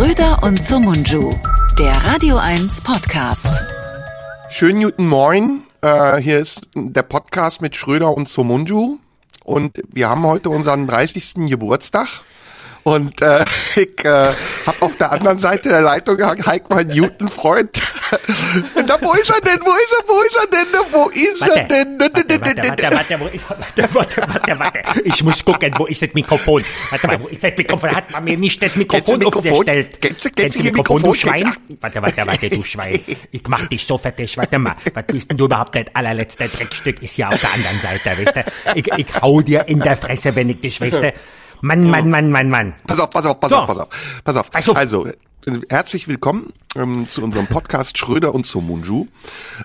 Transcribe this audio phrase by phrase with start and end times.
[0.00, 1.34] Schröder und Sumunju,
[1.78, 3.66] der Radio 1 Podcast.
[4.48, 5.64] Schönen guten Morgen.
[5.82, 8.96] Äh, hier ist der Podcast mit Schröder und Somunju.
[9.44, 11.50] Und wir haben heute unseren 30.
[11.50, 12.22] Geburtstag.
[12.82, 13.44] Und äh,
[13.76, 17.80] ich äh, habe auf der anderen Seite der Leitung Heik, mein Newton-Freund.
[18.86, 19.60] da, wo ist er denn?
[19.64, 20.08] Wo ist er?
[20.08, 20.66] Wo ist er denn?
[20.90, 21.98] Wo ist er denn?
[22.00, 25.00] Warte, warte, warte, warte, warte, warte, warte.
[25.04, 26.64] Ich muss gucken, wo ist das Mikrofon?
[26.90, 27.94] Warte mal, wo ist das Mikrofon?
[27.94, 30.00] Hat man mir nicht das Mikrofon aufgestellt?
[30.00, 31.14] Kennst du- kennst du Mikrofon, du?
[31.14, 31.54] Schwein?
[31.80, 32.98] Warte, warte, warte, du Schwein.
[33.30, 34.36] Ich mach dich so fertig.
[34.36, 35.74] Warte mal, was bist denn du überhaupt?
[35.76, 38.78] Das allerletzte Dreckstück ist ja auf der anderen Seite, weißt du?
[38.78, 41.12] Ich, ich hau dir in der Fresse, wenn ich dich, weißt du?
[41.62, 42.72] Mann, Mann, Mann, Mann, Mann.
[42.86, 43.56] Pass auf, pass auf, pass So.
[43.56, 43.88] auf, pass auf.
[44.24, 44.50] Pass auf.
[44.50, 44.76] Pass auf.
[44.76, 45.12] Also, äh,
[45.68, 49.08] herzlich willkommen ähm, zu unserem Podcast Schröder und Somunju.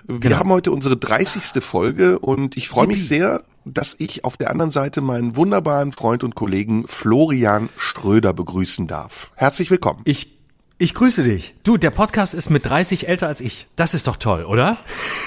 [0.06, 0.36] Wir Genau.
[0.36, 1.62] haben heute unsere 30.
[1.62, 6.22] Folge und ich freue mich sehr, dass ich auf der anderen Seite meinen wunderbaren Freund
[6.22, 9.32] und Kollegen Florian Schröder begrüßen darf.
[9.34, 10.00] Herzlich willkommen.
[10.04, 10.36] Ich,
[10.78, 11.54] ich grüße dich.
[11.64, 13.66] Du, der Podcast ist mit 30 älter als ich.
[13.76, 14.78] Das ist doch toll, oder?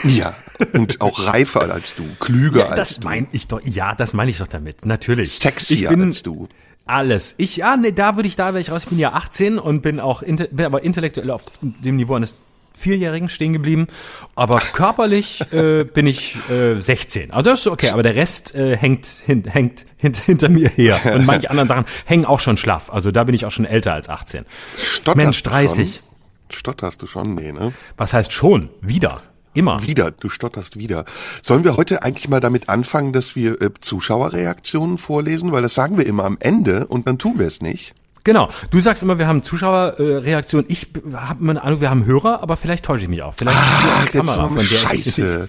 [0.04, 0.36] Ja,
[0.74, 3.60] und auch reifer als du, klüger als das du, meine ich doch.
[3.64, 4.86] Ja, das meine ich doch damit.
[4.86, 5.34] Natürlich.
[5.40, 6.48] sexier bin als du.
[6.90, 7.36] Alles.
[7.38, 8.84] Ich, ja, nee, da würde ich, da wäre ich raus.
[8.84, 12.42] Ich bin ja 18 und bin auch, bin aber intellektuell auf dem Niveau eines
[12.76, 13.88] Vierjährigen stehen geblieben.
[14.36, 17.32] Aber körperlich äh, bin ich äh, 16.
[17.32, 21.00] Also das ist okay, aber der Rest äh, hängt, hin, hängt hint, hinter mir her.
[21.14, 22.92] Und manche anderen Sachen hängen auch schon schlaff.
[22.92, 24.46] Also da bin ich auch schon älter als 18.
[24.78, 25.94] Stotterst Mensch, du 30.
[25.94, 26.04] Schon?
[26.52, 27.36] Stotterst du schon?
[27.36, 27.74] Nee, ne?
[27.98, 28.70] Was heißt schon?
[28.82, 29.22] Wieder.
[29.54, 29.82] Immer.
[29.82, 31.06] Wieder, du stotterst wieder.
[31.42, 35.52] Sollen wir heute eigentlich mal damit anfangen, dass wir äh, Zuschauerreaktionen vorlesen?
[35.52, 37.96] Weil das sagen wir immer am Ende und dann tun wir es nicht.
[38.24, 38.50] Genau.
[38.72, 40.66] Du sagst immer, wir haben Zuschauerreaktion.
[40.68, 43.34] Ich habe immer eine Ahnung, wir haben Hörer, aber vielleicht täusche ich mich auch.
[43.38, 45.48] Vielleicht ist Ach, eine jetzt Kamera, von der Scheiße.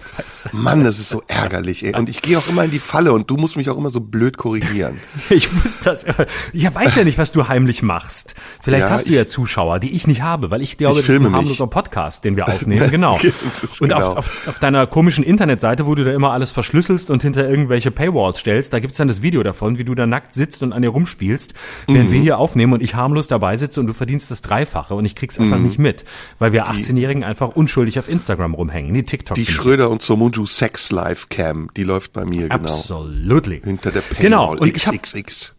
[0.53, 1.95] Mann, das ist so ärgerlich, ey.
[1.95, 3.99] Und ich gehe auch immer in die Falle und du musst mich auch immer so
[3.99, 4.99] blöd korrigieren.
[5.29, 6.05] Ich muss das.
[6.53, 8.35] Ich weiß ja nicht, was du heimlich machst.
[8.61, 11.09] Vielleicht Ja, hast du ja Zuschauer, die ich nicht habe, weil ich glaube, Ich das
[11.09, 12.81] ist filme ein harmloser Podcast, den wir aufnehmen.
[12.91, 13.17] Genau.
[13.17, 14.07] Ist Und genau.
[14.09, 17.91] auf, auf, auf deiner komischen Internetseite, wo du da immer alles verschlüsselst und hinter irgendwelche
[17.91, 20.81] Paywalls stellst, da gibt's dann das Video davon, wie du da nackt sitzt und an
[20.81, 21.53] dir rumspielst,
[21.87, 22.13] während Mhm.
[22.13, 25.15] wir hier aufnehmen und ich harmlos dabei sitze und du verdienst das Dreifache und ich
[25.15, 25.63] krieg's einfach Mhm.
[25.63, 26.05] nicht mit,
[26.39, 28.91] weil wir 18-Jährigen einfach unschuldig auf Instagram rumhängen.
[28.91, 29.35] Nee, TikTok.
[29.35, 29.45] Die.
[29.45, 32.69] Schröder und Somunju Sex Live Cam, die läuft bei mir, genau.
[32.69, 33.61] Absolutely.
[33.63, 34.21] Hinter der Paywall.
[34.21, 34.51] Genau.
[34.57, 35.55] Und XXX.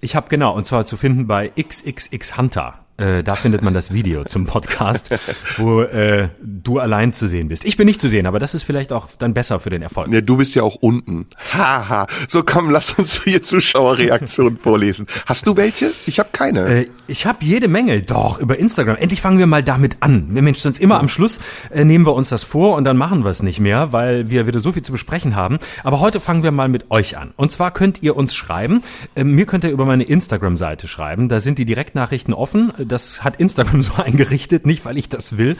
[0.00, 2.79] Ich habe genau, und zwar zu finden bei XXX Hunter.
[3.00, 5.10] Äh, da findet man das Video zum Podcast,
[5.56, 7.64] wo äh, du allein zu sehen bist.
[7.64, 10.12] Ich bin nicht zu sehen, aber das ist vielleicht auch dann besser für den Erfolg.
[10.12, 11.26] Ja, du bist ja auch unten.
[11.52, 12.06] Haha.
[12.28, 15.06] So komm, lass uns hier Zuschauerreaktionen vorlesen.
[15.24, 15.92] Hast du welche?
[16.04, 16.66] Ich habe keine.
[16.66, 18.96] Äh, ich habe jede Menge, doch, über Instagram.
[18.96, 20.28] Endlich fangen wir mal damit an.
[20.30, 21.40] Mensch, sonst immer am Schluss
[21.70, 24.46] äh, nehmen wir uns das vor und dann machen wir es nicht mehr, weil wir
[24.46, 25.58] wieder so viel zu besprechen haben.
[25.84, 27.32] Aber heute fangen wir mal mit euch an.
[27.36, 28.82] Und zwar könnt ihr uns schreiben.
[29.14, 31.30] Äh, mir könnt ihr über meine Instagram-Seite schreiben.
[31.30, 32.72] Da sind die Direktnachrichten offen.
[32.90, 35.56] Das hat Instagram so eingerichtet, nicht weil ich das will,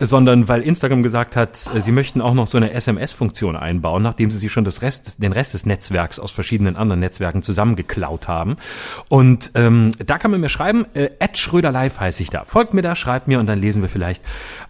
[0.00, 4.30] sondern weil Instagram gesagt hat, äh, sie möchten auch noch so eine SMS-Funktion einbauen, nachdem
[4.30, 8.56] sie sich schon das Rest, den Rest des Netzwerks aus verschiedenen anderen Netzwerken zusammengeklaut haben.
[9.08, 12.44] Und ähm, da kann man mir schreiben, äh, Schröder Live heiße ich da.
[12.44, 14.22] Folgt mir da, schreibt mir und dann lesen wir vielleicht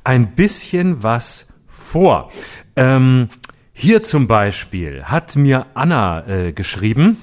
[0.02, 2.30] ein bisschen was vor.
[2.74, 3.28] Ähm,
[3.72, 7.18] hier zum Beispiel hat mir Anna äh, geschrieben,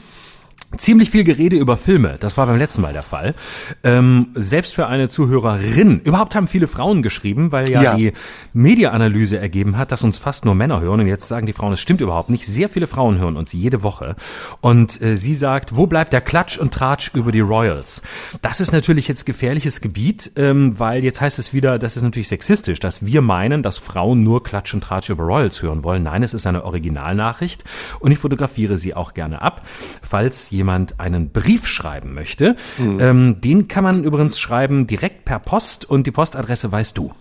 [0.77, 3.35] Ziemlich viel Gerede über Filme, das war beim letzten Mal der Fall.
[3.83, 5.99] Ähm, selbst für eine Zuhörerin.
[6.05, 7.95] Überhaupt haben viele Frauen geschrieben, weil ja, Ja.
[7.95, 8.13] die
[8.53, 11.01] Media-Analyse ergeben hat, dass uns fast nur Männer hören.
[11.01, 12.45] Und jetzt sagen die Frauen, es stimmt überhaupt nicht.
[12.47, 14.15] Sehr viele Frauen hören uns jede Woche.
[14.61, 18.01] Und äh, sie sagt, wo bleibt der Klatsch und Tratsch über die Royals?
[18.41, 22.29] Das ist natürlich jetzt gefährliches Gebiet, ähm, weil jetzt heißt es wieder, das ist natürlich
[22.29, 26.03] sexistisch, dass wir meinen, dass Frauen nur Klatsch und Tratsch über Royals hören wollen.
[26.03, 27.65] Nein, es ist eine Originalnachricht
[27.99, 29.63] und ich fotografiere sie auch gerne ab,
[30.01, 32.55] falls jemand einen Brief schreiben möchte.
[32.99, 37.11] Ähm, den kann man übrigens schreiben direkt per Post und die Postadresse weißt du.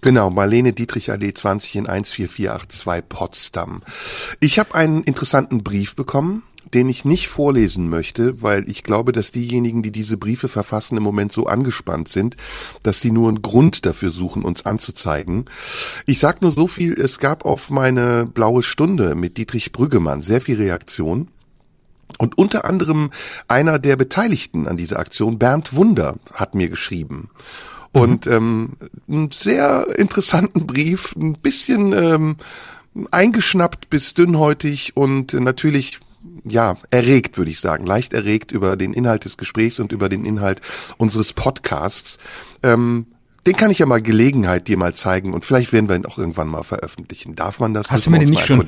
[0.00, 3.82] Genau, Marlene Dietrich Allee 20 in 14482 Potsdam.
[4.38, 6.44] Ich habe einen interessanten Brief bekommen,
[6.74, 11.02] den ich nicht vorlesen möchte, weil ich glaube, dass diejenigen, die diese Briefe verfassen, im
[11.02, 12.36] Moment so angespannt sind,
[12.82, 15.44] dass sie nur einen Grund dafür suchen, uns anzuzeigen.
[16.06, 20.40] Ich sag nur so viel, es gab auf meine blaue Stunde mit Dietrich Brüggemann sehr
[20.40, 21.28] viel Reaktion.
[22.18, 23.10] Und unter anderem
[23.46, 27.30] einer der Beteiligten an dieser Aktion, Bernd Wunder, hat mir geschrieben.
[27.92, 28.76] Und ähm,
[29.08, 32.36] einen sehr interessanten Brief, ein bisschen ähm,
[33.10, 36.00] eingeschnappt bis dünnhäutig und natürlich
[36.44, 40.24] ja, erregt, würde ich sagen, leicht erregt über den Inhalt des Gesprächs und über den
[40.24, 40.60] Inhalt
[40.96, 42.18] unseres Podcasts.
[42.62, 43.06] Ähm,
[43.46, 46.18] den kann ich ja mal Gelegenheit dir mal zeigen und vielleicht werden wir ihn auch
[46.18, 47.34] irgendwann mal veröffentlichen.
[47.34, 47.90] Darf man das?
[47.90, 48.66] Hast du mir den nicht schon-.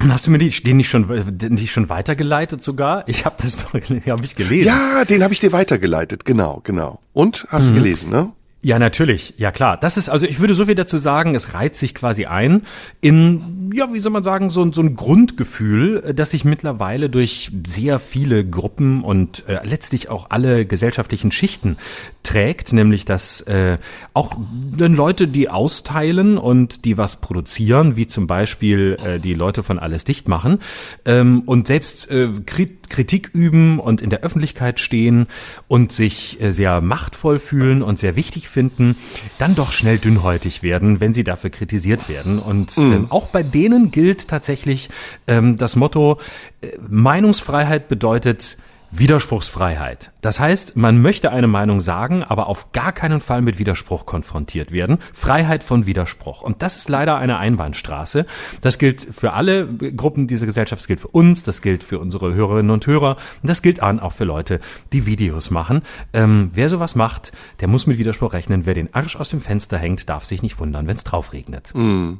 [0.00, 1.06] Hast du mir die, den nicht schon,
[1.48, 3.04] nicht schon weitergeleitet sogar?
[3.08, 4.68] Ich habe das doch, habe ich gelesen.
[4.68, 7.00] Ja, den habe ich dir weitergeleitet, genau, genau.
[7.12, 7.68] Und hast mhm.
[7.68, 8.32] du gelesen, ne?
[8.62, 9.34] Ja, natürlich.
[9.36, 9.76] Ja, klar.
[9.76, 12.62] Das ist, also ich würde so viel dazu sagen, es reiht sich quasi ein
[13.00, 18.00] in, ja, wie soll man sagen, so, so ein Grundgefühl, das sich mittlerweile durch sehr
[18.00, 21.76] viele Gruppen und äh, letztlich auch alle gesellschaftlichen Schichten
[22.24, 23.78] trägt, nämlich dass äh,
[24.14, 24.34] auch
[24.76, 29.78] dann Leute, die austeilen und die was produzieren, wie zum Beispiel äh, die Leute von
[29.78, 30.58] Alles dicht machen
[31.04, 35.26] ähm, und selbst äh, Kritik üben und in der Öffentlichkeit stehen
[35.68, 38.96] und sich äh, sehr machtvoll fühlen und sehr wichtig finden,
[39.36, 42.38] dann doch schnell dünnhäutig werden, wenn sie dafür kritisiert werden.
[42.38, 42.92] Und mhm.
[42.92, 44.88] ähm, auch bei denen gilt tatsächlich
[45.26, 46.18] ähm, das Motto,
[46.62, 48.56] äh, Meinungsfreiheit bedeutet,
[48.90, 50.12] Widerspruchsfreiheit.
[50.20, 54.72] Das heißt, man möchte eine Meinung sagen, aber auf gar keinen Fall mit Widerspruch konfrontiert
[54.72, 54.98] werden.
[55.12, 56.42] Freiheit von Widerspruch.
[56.42, 58.26] Und das ist leider eine Einbahnstraße.
[58.60, 60.80] Das gilt für alle Gruppen dieser Gesellschaft.
[60.80, 63.16] Das gilt für uns, das gilt für unsere Hörerinnen und Hörer.
[63.42, 64.60] Und das gilt an auch für Leute,
[64.92, 65.82] die Videos machen.
[66.12, 68.66] Ähm, wer sowas macht, der muss mit Widerspruch rechnen.
[68.66, 71.72] Wer den Arsch aus dem Fenster hängt, darf sich nicht wundern, wenn es drauf regnet.
[71.74, 72.14] Mm.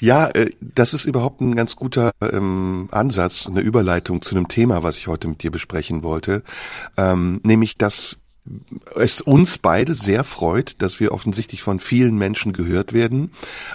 [0.00, 4.82] Ja, äh, das ist überhaupt ein ganz guter ähm, Ansatz, eine Überleitung zu einem Thema,
[4.82, 6.42] was ich heute mit dir besprechen wollte,
[6.96, 8.16] ähm, nämlich dass
[8.96, 13.30] es uns beide sehr freut, dass wir offensichtlich von vielen Menschen gehört werden,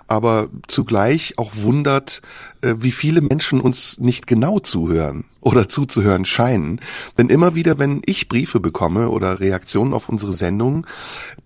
[0.08, 2.22] aber zugleich auch wundert,
[2.62, 6.82] äh, wie viele Menschen uns nicht genau zuhören oder zuzuhören scheinen.
[7.18, 10.88] Denn immer wieder, wenn ich Briefe bekomme oder Reaktionen auf unsere Sendung,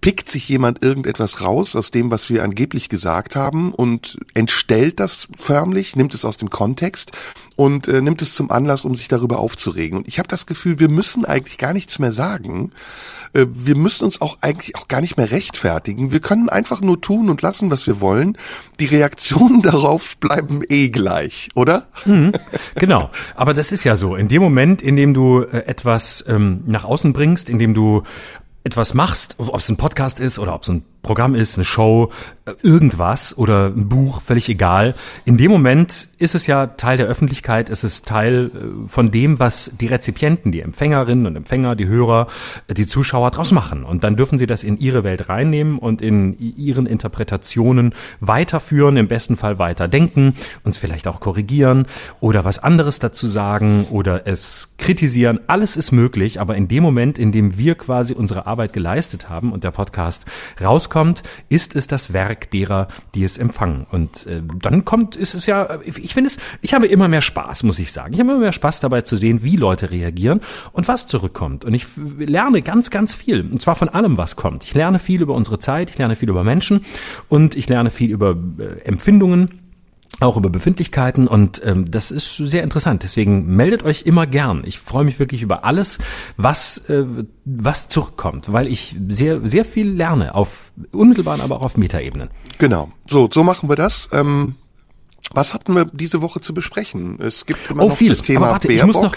[0.01, 5.27] pickt sich jemand irgendetwas raus aus dem, was wir angeblich gesagt haben und entstellt das
[5.37, 7.11] förmlich, nimmt es aus dem Kontext
[7.55, 9.97] und äh, nimmt es zum Anlass, um sich darüber aufzuregen.
[9.97, 12.71] Und ich habe das Gefühl, wir müssen eigentlich gar nichts mehr sagen.
[13.33, 16.11] Äh, wir müssen uns auch eigentlich auch gar nicht mehr rechtfertigen.
[16.11, 18.37] Wir können einfach nur tun und lassen, was wir wollen.
[18.79, 21.87] Die Reaktionen darauf bleiben eh gleich, oder?
[22.05, 22.33] Mhm,
[22.75, 23.09] genau.
[23.35, 24.15] Aber das ist ja so.
[24.15, 28.03] In dem Moment, in dem du äh, etwas ähm, nach außen bringst, in dem du
[28.63, 32.11] etwas machst, ob es ein Podcast ist oder ob es ein Programm ist, eine Show,
[32.45, 34.95] äh, irgendwas oder ein Buch, völlig egal.
[35.25, 39.39] In dem Moment ist es ja Teil der Öffentlichkeit, ist es Teil äh, von dem,
[39.39, 42.27] was die Rezipienten, die Empfängerinnen und Empfänger, die Hörer,
[42.67, 43.83] äh, die Zuschauer draus machen.
[43.83, 49.07] Und dann dürfen sie das in ihre Welt reinnehmen und in ihren Interpretationen weiterführen, im
[49.07, 51.87] besten Fall weiterdenken, uns vielleicht auch korrigieren
[52.19, 55.39] oder was anderes dazu sagen oder es kritisieren.
[55.47, 59.53] Alles ist möglich, aber in dem Moment, in dem wir quasi unsere Arbeit geleistet haben
[59.53, 60.25] und der Podcast
[60.61, 63.85] raus rauskommt, ist es das Werk derer, die es empfangen.
[63.91, 67.63] Und äh, dann kommt, ist es ja, ich finde es, ich habe immer mehr Spaß,
[67.63, 68.13] muss ich sagen.
[68.13, 70.41] Ich habe immer mehr Spaß dabei zu sehen, wie Leute reagieren
[70.71, 71.65] und was zurückkommt.
[71.65, 71.85] Und ich
[72.17, 73.41] lerne ganz, ganz viel.
[73.41, 74.63] Und zwar von allem, was kommt.
[74.63, 76.85] Ich lerne viel über unsere Zeit, ich lerne viel über Menschen
[77.27, 79.68] und ich lerne viel über äh, Empfindungen
[80.19, 83.03] auch über Befindlichkeiten und ähm, das ist sehr interessant.
[83.03, 84.63] Deswegen meldet euch immer gern.
[84.65, 85.99] Ich freue mich wirklich über alles,
[86.37, 87.05] was äh,
[87.45, 92.29] was zurückkommt, weil ich sehr sehr viel lerne auf unmittelbaren, aber auch auf Metaebenen.
[92.57, 92.91] Genau.
[93.07, 94.09] So so machen wir das.
[94.11, 94.55] Ähm,
[95.31, 97.19] was hatten wir diese Woche zu besprechen?
[97.21, 98.09] Es gibt immer oh, noch viel.
[98.09, 98.89] das Thema aber warte, Baerbock.
[98.89, 99.15] ich muss noch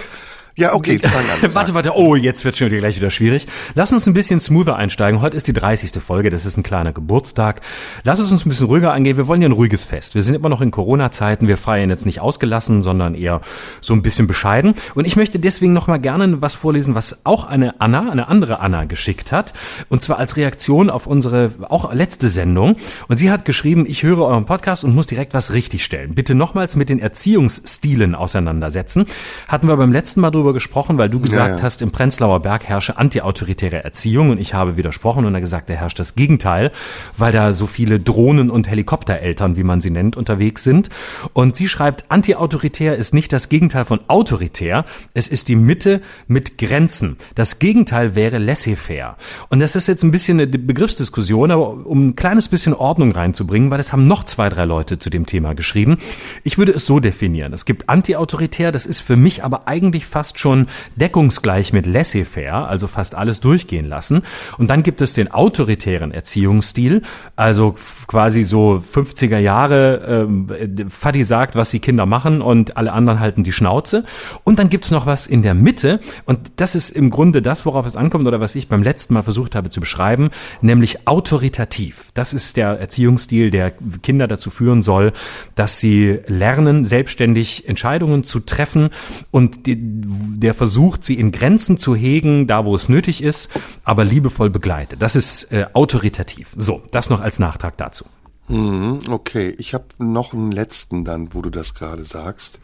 [0.54, 1.00] ja, okay,
[1.52, 3.46] warte, warte, oh, jetzt wird schon wieder gleich wieder schwierig.
[3.74, 5.22] Lass uns ein bisschen smoother einsteigen.
[5.22, 5.92] Heute ist die 30.
[6.02, 7.62] Folge, das ist ein kleiner Geburtstag.
[8.04, 9.16] Lass es uns ein bisschen ruhiger angehen.
[9.16, 10.14] Wir wollen ja ein ruhiges Fest.
[10.14, 11.48] Wir sind immer noch in Corona-Zeiten.
[11.48, 13.40] Wir feiern jetzt nicht ausgelassen, sondern eher
[13.80, 14.74] so ein bisschen bescheiden.
[14.94, 18.60] Und ich möchte deswegen noch mal gerne was vorlesen, was auch eine Anna, eine andere
[18.60, 19.54] Anna geschickt hat.
[19.88, 22.76] Und zwar als Reaktion auf unsere auch letzte Sendung.
[23.08, 26.14] Und sie hat geschrieben, ich höre euren Podcast und muss direkt was richtigstellen.
[26.14, 29.06] Bitte nochmals mit den Erziehungsstilen auseinandersetzen.
[29.48, 31.62] Hatten wir beim letzten Mal drüber gesprochen, weil du gesagt ja, ja.
[31.62, 35.74] hast, im Prenzlauer Berg herrsche antiautoritäre Erziehung und ich habe widersprochen und er gesagt, da
[35.74, 36.72] herrscht das Gegenteil,
[37.16, 40.88] weil da so viele Drohnen- und Helikoptereltern, wie man sie nennt, unterwegs sind.
[41.32, 44.84] Und sie schreibt, antiautoritär ist nicht das Gegenteil von autoritär,
[45.14, 47.18] es ist die Mitte mit Grenzen.
[47.36, 49.16] Das Gegenteil wäre laissez-faire.
[49.48, 53.70] Und das ist jetzt ein bisschen eine Begriffsdiskussion, aber um ein kleines bisschen Ordnung reinzubringen,
[53.70, 55.98] weil es haben noch zwei, drei Leute zu dem Thema geschrieben.
[56.44, 57.52] Ich würde es so definieren.
[57.52, 62.86] Es gibt antiautoritär, das ist für mich aber eigentlich fast schon deckungsgleich mit laissez-faire, also
[62.86, 64.22] fast alles durchgehen lassen.
[64.58, 67.02] Und dann gibt es den autoritären Erziehungsstil,
[67.36, 67.74] also
[68.06, 73.44] quasi so 50er Jahre, äh, Fadi sagt, was die Kinder machen und alle anderen halten
[73.44, 74.04] die Schnauze.
[74.44, 77.86] Und dann gibt's noch was in der Mitte und das ist im Grunde das, worauf
[77.86, 82.10] es ankommt oder was ich beim letzten Mal versucht habe zu beschreiben, nämlich autoritativ.
[82.14, 83.72] Das ist der Erziehungsstil, der
[84.02, 85.12] Kinder dazu führen soll,
[85.54, 88.90] dass sie lernen, selbstständig Entscheidungen zu treffen
[89.30, 89.76] und die,
[90.22, 93.50] der versucht, sie in Grenzen zu hegen, da wo es nötig ist,
[93.84, 95.02] aber liebevoll begleitet.
[95.02, 96.54] Das ist äh, autoritativ.
[96.56, 98.04] So, das noch als Nachtrag dazu.
[98.48, 102.60] Mhm, okay, ich habe noch einen letzten dann, wo du das gerade sagst,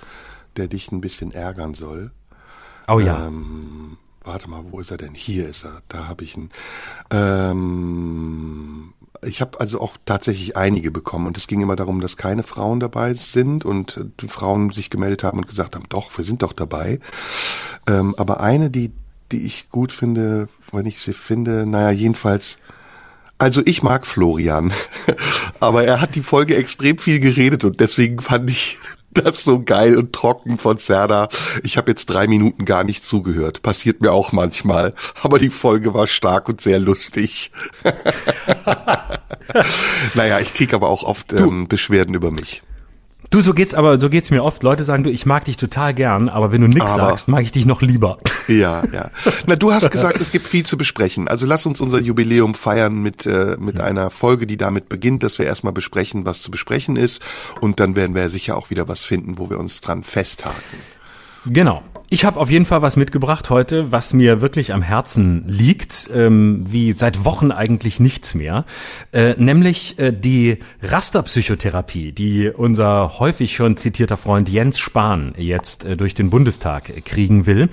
[0.56, 2.10] der dich ein bisschen ärgern soll.
[2.88, 3.26] Oh ja.
[3.26, 5.14] Ähm, warte mal, wo ist er denn?
[5.14, 5.82] Hier ist er.
[5.88, 6.50] Da habe ich ihn.
[7.10, 12.42] Ähm, ich habe also auch tatsächlich einige bekommen und es ging immer darum, dass keine
[12.42, 16.42] Frauen dabei sind und die Frauen sich gemeldet haben und gesagt haben, doch, wir sind
[16.42, 17.00] doch dabei.
[17.86, 18.92] Ähm, aber eine, die,
[19.32, 22.58] die ich gut finde, wenn ich sie finde, naja, jedenfalls,
[23.38, 24.72] also ich mag Florian,
[25.60, 28.78] aber er hat die Folge extrem viel geredet und deswegen fand ich
[29.24, 31.28] das so geil und trocken von Serda.
[31.62, 33.62] Ich habe jetzt drei Minuten gar nicht zugehört.
[33.62, 34.94] Passiert mir auch manchmal.
[35.22, 37.50] Aber die Folge war stark und sehr lustig.
[40.14, 42.62] naja, ich krieg aber auch oft ähm, Beschwerden über mich.
[43.30, 44.62] Du, so geht's aber, so geht's mir oft.
[44.62, 47.42] Leute sagen, du, ich mag dich total gern, aber wenn du nix Aber- sagst, mag
[47.42, 48.18] ich dich noch lieber.
[48.48, 49.10] Ja, ja.
[49.46, 51.28] Na, du hast gesagt, es gibt viel zu besprechen.
[51.28, 55.38] Also lass uns unser Jubiläum feiern mit, äh, mit einer Folge, die damit beginnt, dass
[55.38, 57.20] wir erstmal besprechen, was zu besprechen ist.
[57.60, 60.56] Und dann werden wir sicher auch wieder was finden, wo wir uns dran festhaken.
[61.44, 61.82] Genau.
[62.10, 66.64] Ich habe auf jeden Fall was mitgebracht heute, was mir wirklich am Herzen liegt, ähm,
[66.66, 68.64] wie seit Wochen eigentlich nichts mehr,
[69.12, 75.98] äh, nämlich äh, die Rasterpsychotherapie, die unser häufig schon zitierter Freund Jens Spahn jetzt äh,
[75.98, 77.68] durch den Bundestag kriegen will.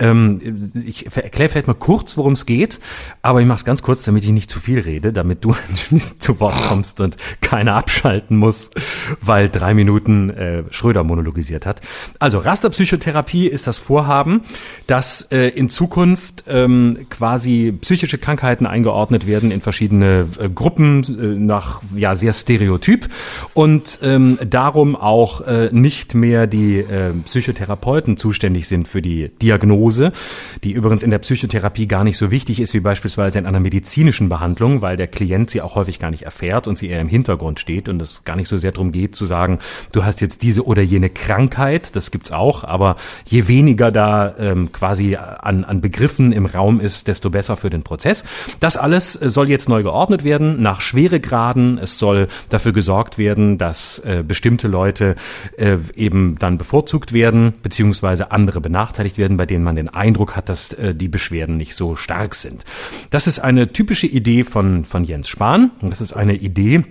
[0.00, 2.80] Ähm, ich erkläre vielleicht mal kurz, worum es geht,
[3.22, 5.54] aber ich mache es ganz kurz, damit ich nicht zu viel rede, damit du
[6.18, 8.72] zu Wort kommst und keiner abschalten muss,
[9.20, 11.82] weil drei Minuten äh, Schröder monologisiert hat.
[12.18, 14.42] Also Rasterpsychotherapie ist das Vorhaben,
[14.86, 21.44] dass äh, in Zukunft ähm, quasi psychische Krankheiten eingeordnet werden in verschiedene äh, Gruppen äh,
[21.44, 23.08] nach ja sehr stereotyp
[23.54, 30.12] und ähm, darum auch äh, nicht mehr die äh, Psychotherapeuten zuständig sind für die Diagnose,
[30.64, 34.28] die übrigens in der Psychotherapie gar nicht so wichtig ist wie beispielsweise in einer medizinischen
[34.28, 37.60] Behandlung, weil der Klient sie auch häufig gar nicht erfährt und sie eher im Hintergrund
[37.60, 39.58] steht und es gar nicht so sehr darum geht zu sagen,
[39.92, 44.70] du hast jetzt diese oder jene Krankheit, das gibt's auch, aber je weniger da ähm,
[44.70, 48.22] quasi an, an Begriffen im Raum ist, desto besser für den Prozess.
[48.60, 51.78] Das alles äh, soll jetzt neu geordnet werden nach Schweregraden.
[51.78, 55.16] Es soll dafür gesorgt werden, dass äh, bestimmte Leute
[55.56, 60.48] äh, eben dann bevorzugt werden, beziehungsweise andere benachteiligt werden, bei denen man den Eindruck hat,
[60.48, 62.64] dass äh, die Beschwerden nicht so stark sind.
[63.10, 65.70] Das ist eine typische Idee von, von Jens Spahn.
[65.80, 66.84] Das ist eine Idee,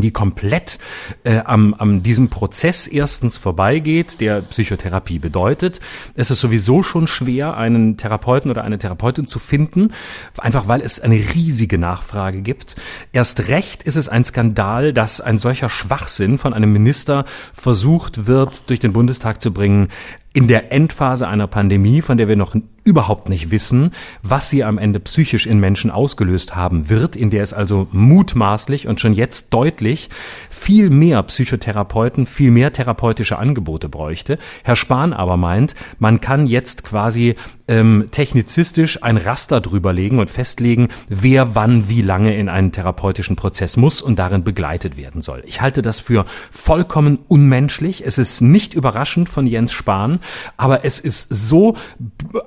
[0.00, 0.78] die komplett
[1.24, 5.80] äh, am, am diesem Prozess erstens vorbeigeht, der Psychotherapie bedeutet.
[6.14, 9.92] Es ist sowieso schon schwer, einen Therapeuten oder eine Therapeutin zu finden,
[10.38, 12.76] einfach weil es eine riesige Nachfrage gibt.
[13.12, 18.68] Erst recht ist es ein Skandal, dass ein solcher Schwachsinn von einem Minister versucht wird,
[18.70, 19.88] durch den Bundestag zu bringen,
[20.34, 24.78] in der Endphase einer Pandemie, von der wir noch überhaupt nicht wissen, was sie am
[24.78, 29.54] Ende psychisch in Menschen ausgelöst haben wird, in der es also mutmaßlich und schon jetzt
[29.54, 30.10] deutlich
[30.50, 34.38] viel mehr Psychotherapeuten, viel mehr therapeutische Angebote bräuchte.
[34.64, 40.88] Herr Spahn aber meint, man kann jetzt quasi ähm, technizistisch ein Raster drüberlegen und festlegen,
[41.08, 45.42] wer wann wie lange in einen therapeutischen Prozess muss und darin begleitet werden soll.
[45.46, 48.04] Ich halte das für vollkommen unmenschlich.
[48.06, 50.20] Es ist nicht überraschend von Jens Spahn,
[50.56, 51.76] aber es ist so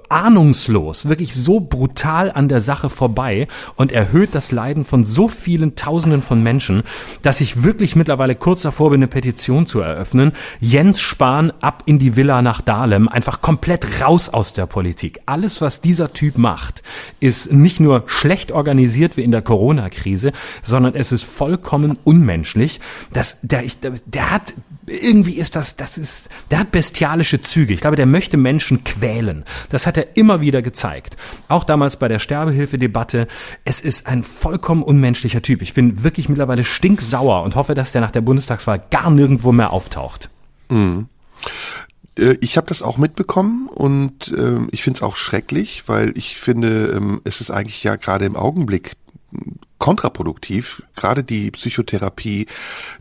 [0.10, 5.76] ahnungslos, wirklich so brutal an der Sache vorbei und erhöht das Leiden von so vielen
[5.76, 6.84] Tausenden von Menschen,
[7.24, 10.34] dass ich wirklich mittlerweile kurz davor bin, eine Petition zu eröffnen.
[10.60, 15.07] Jens Spahn ab in die Villa nach Dahlem, einfach komplett raus aus der Politik.
[15.26, 16.84] Alles, was dieser Typ macht,
[17.20, 22.80] ist nicht nur schlecht organisiert wie in der Corona-Krise, sondern es ist vollkommen unmenschlich.
[23.12, 23.64] Das, der,
[24.06, 24.54] der, hat
[24.86, 27.74] irgendwie ist das, das ist, der hat bestialische Züge.
[27.74, 29.44] Ich glaube, der möchte Menschen quälen.
[29.70, 31.18] Das hat er immer wieder gezeigt.
[31.48, 33.28] Auch damals bei der Sterbehilfedebatte.
[33.66, 35.62] Es ist ein vollkommen unmenschlicher Typ.
[35.62, 39.72] Ich bin wirklich mittlerweile stinksauer und hoffe, dass der nach der Bundestagswahl gar nirgendwo mehr
[39.72, 40.30] auftaucht.
[40.70, 41.04] Äh,
[42.42, 46.94] Ich habe das auch mitbekommen und ähm, ich finde es auch schrecklich, weil ich finde,
[46.96, 48.94] ähm, es ist eigentlich ja gerade im Augenblick
[49.78, 52.48] kontraproduktiv, gerade die Psychotherapie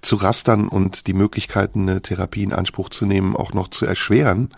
[0.03, 4.51] zu rastern und die Möglichkeiten, eine Therapie in Anspruch zu nehmen, auch noch zu erschweren.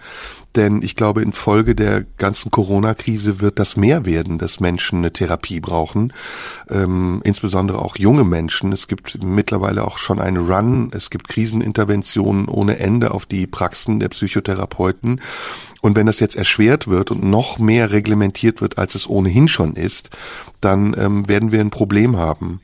[0.56, 5.60] Denn ich glaube, infolge der ganzen Corona-Krise wird das mehr werden, dass Menschen eine Therapie
[5.60, 6.12] brauchen,
[6.70, 8.72] ähm, insbesondere auch junge Menschen.
[8.72, 14.00] Es gibt mittlerweile auch schon einen Run, es gibt Kriseninterventionen ohne Ende auf die Praxen
[14.00, 15.20] der Psychotherapeuten.
[15.80, 19.74] Und wenn das jetzt erschwert wird und noch mehr reglementiert wird, als es ohnehin schon
[19.74, 20.10] ist,
[20.60, 22.60] dann ähm, werden wir ein Problem haben.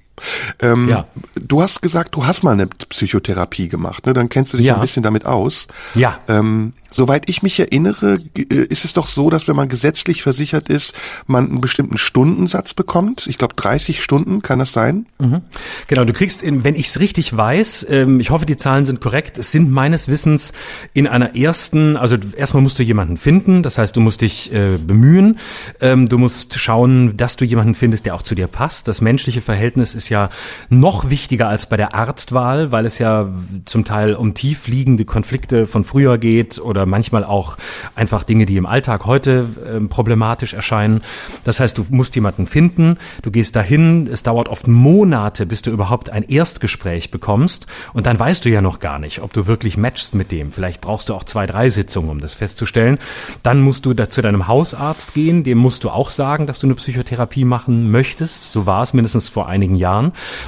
[0.61, 1.07] Ähm, ja.
[1.35, 4.15] Du hast gesagt, du hast mal eine Psychotherapie gemacht, ne?
[4.15, 4.77] Dann kennst du dich ja.
[4.77, 5.67] ein bisschen damit aus.
[5.95, 6.19] Ja.
[6.29, 10.69] Ähm, soweit ich mich erinnere, äh, ist es doch so, dass wenn man gesetzlich versichert
[10.69, 10.95] ist,
[11.27, 13.27] man einen bestimmten Stundensatz bekommt.
[13.27, 15.07] Ich glaube 30 Stunden, kann das sein?
[15.19, 15.43] Mhm.
[15.89, 19.01] Genau, du kriegst, in, wenn ich es richtig weiß, ähm, ich hoffe, die Zahlen sind
[19.01, 20.53] korrekt, es sind meines Wissens
[20.93, 24.79] in einer ersten, also erstmal musst du jemanden finden, das heißt, du musst dich äh,
[24.79, 25.39] bemühen,
[25.81, 28.87] ähm, du musst schauen, dass du jemanden findest, der auch zu dir passt.
[28.89, 30.31] Das menschliche Verhältnis ist ja
[30.69, 33.29] noch wichtiger als bei der Arztwahl, weil es ja
[33.65, 37.57] zum Teil um tief liegende Konflikte von früher geht oder manchmal auch
[37.95, 41.03] einfach Dinge, die im Alltag heute äh, problematisch erscheinen.
[41.45, 45.71] Das heißt, du musst jemanden finden, du gehst dahin, es dauert oft Monate, bis du
[45.71, 49.77] überhaupt ein Erstgespräch bekommst und dann weißt du ja noch gar nicht, ob du wirklich
[49.77, 50.53] matchst mit dem.
[50.53, 52.99] Vielleicht brauchst du auch zwei, drei Sitzungen, um das festzustellen.
[53.43, 56.67] Dann musst du da zu deinem Hausarzt gehen, dem musst du auch sagen, dass du
[56.67, 58.53] eine Psychotherapie machen möchtest.
[58.53, 59.94] So war es mindestens vor einigen Jahren.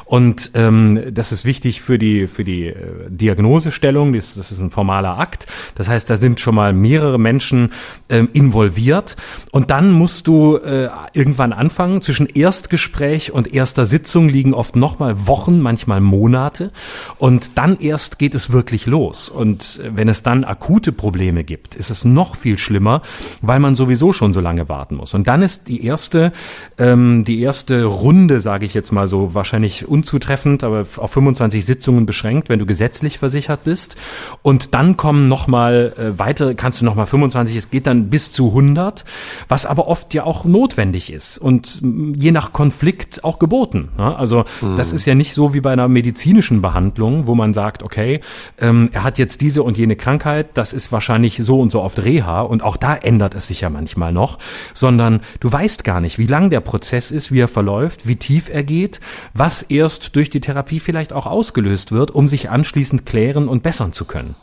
[0.04, 2.74] Und ähm, das ist wichtig für die für die äh,
[3.08, 4.12] Diagnosestellung.
[4.12, 5.46] Das, das ist ein formaler Akt.
[5.74, 7.72] Das heißt, da sind schon mal mehrere Menschen
[8.08, 9.16] ähm, involviert.
[9.52, 12.02] Und dann musst du äh, irgendwann anfangen.
[12.02, 16.72] Zwischen Erstgespräch und erster Sitzung liegen oft noch mal Wochen, manchmal Monate.
[17.18, 19.28] Und dann erst geht es wirklich los.
[19.28, 23.02] Und wenn es dann akute Probleme gibt, ist es noch viel schlimmer,
[23.42, 25.14] weil man sowieso schon so lange warten muss.
[25.14, 26.32] Und dann ist die erste
[26.78, 32.06] ähm, die erste Runde, sage ich jetzt mal so, wahrscheinlich unzutreffend, aber auf 25 Sitzungen
[32.06, 33.96] beschränkt, wenn du gesetzlich versichert bist.
[34.42, 38.48] Und dann kommen nochmal äh, weitere, kannst du nochmal 25, es geht dann bis zu
[38.48, 39.04] 100,
[39.48, 41.80] was aber oft ja auch notwendig ist und
[42.16, 43.90] je nach Konflikt auch geboten.
[43.96, 44.16] Ne?
[44.16, 44.76] Also mhm.
[44.76, 48.20] das ist ja nicht so wie bei einer medizinischen Behandlung, wo man sagt, okay,
[48.58, 52.02] ähm, er hat jetzt diese und jene Krankheit, das ist wahrscheinlich so und so oft
[52.02, 54.38] Reha und auch da ändert es sich ja manchmal noch,
[54.74, 58.48] sondern du weißt gar nicht, wie lang der Prozess ist, wie er verläuft, wie tief
[58.48, 59.00] er geht,
[59.35, 63.92] was erst durch die Therapie vielleicht auch ausgelöst wird, um sich anschließend klären und bessern
[63.92, 64.35] zu können.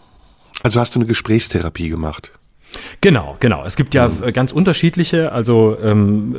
[0.61, 2.31] Also hast du eine Gesprächstherapie gemacht?
[3.01, 3.63] Genau, genau.
[3.65, 4.33] Es gibt ja mhm.
[4.33, 5.31] ganz unterschiedliche.
[5.31, 6.35] Also ähm,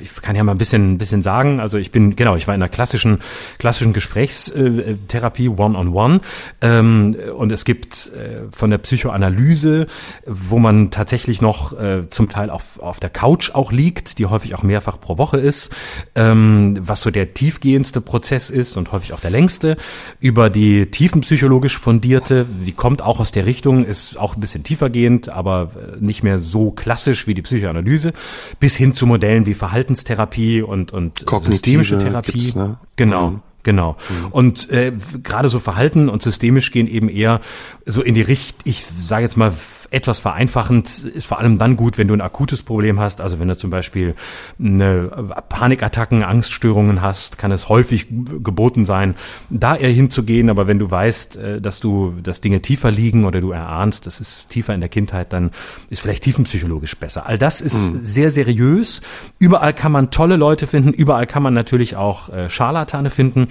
[0.00, 1.60] ich kann ja mal ein bisschen, ein bisschen sagen.
[1.60, 3.18] Also ich bin genau, ich war in einer klassischen,
[3.58, 6.20] klassischen Gesprächstherapie One-on-One.
[6.60, 9.86] Ähm, und es gibt äh, von der Psychoanalyse,
[10.26, 14.54] wo man tatsächlich noch äh, zum Teil auf, auf der Couch auch liegt, die häufig
[14.54, 15.70] auch mehrfach pro Woche ist,
[16.14, 19.76] ähm, was so der tiefgehendste Prozess ist und häufig auch der längste.
[20.20, 25.28] Über die tiefenpsychologisch fundierte, die kommt auch aus der Richtung, ist auch ein bisschen tiefergehend,
[25.28, 28.12] aber aber äh, nicht mehr so klassisch wie die Psychoanalyse,
[28.60, 32.52] bis hin zu Modellen wie Verhaltenstherapie und, und systemische Therapie.
[32.54, 32.78] Ne?
[32.96, 33.30] Genau.
[33.30, 33.40] Mhm.
[33.64, 33.96] Genau.
[34.08, 34.26] Mhm.
[34.32, 37.40] Und äh, gerade so Verhalten und systemisch gehen eben eher
[37.86, 39.52] so in die Richtung, ich sage jetzt mal
[39.92, 43.20] etwas vereinfachend ist vor allem dann gut, wenn du ein akutes Problem hast.
[43.20, 44.14] Also wenn du zum Beispiel
[44.58, 48.08] eine Panikattacken, Angststörungen hast, kann es häufig
[48.42, 49.14] geboten sein,
[49.50, 50.50] da eher hinzugehen.
[50.50, 54.20] Aber wenn du weißt, äh, dass du, dass Dinge tiefer liegen oder du erahnst, das
[54.20, 55.50] ist tiefer in der Kindheit, dann
[55.90, 57.26] ist vielleicht tiefenpsychologisch besser.
[57.26, 57.98] All das ist mhm.
[58.00, 59.02] sehr seriös.
[59.38, 60.92] Überall kann man tolle Leute finden.
[60.92, 63.48] Überall kann man natürlich auch äh, Scharlatane finden,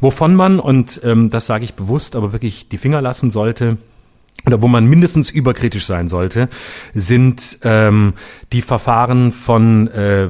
[0.00, 3.78] wovon man, und ähm, das sage ich bewusst, aber wirklich die Finger lassen sollte,
[4.46, 6.48] oder wo man mindestens überkritisch sein sollte,
[6.94, 8.14] sind ähm,
[8.52, 10.28] die Verfahren von äh,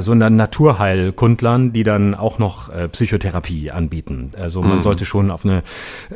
[0.00, 4.32] so einer Naturheilkundlern, die dann auch noch äh, Psychotherapie anbieten.
[4.38, 4.82] Also man mhm.
[4.82, 5.62] sollte schon auf eine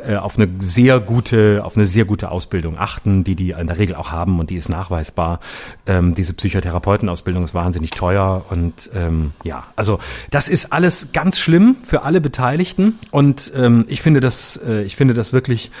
[0.07, 3.77] äh, auf eine sehr gute auf eine sehr gute Ausbildung achten, die die in der
[3.77, 5.39] Regel auch haben und die ist nachweisbar.
[5.85, 9.99] Ähm, diese Psychotherapeutenausbildung ist wahnsinnig teuer und ähm, ja, also
[10.31, 14.95] das ist alles ganz schlimm für alle Beteiligten und ähm, ich finde das äh, ich
[14.95, 15.71] finde das wirklich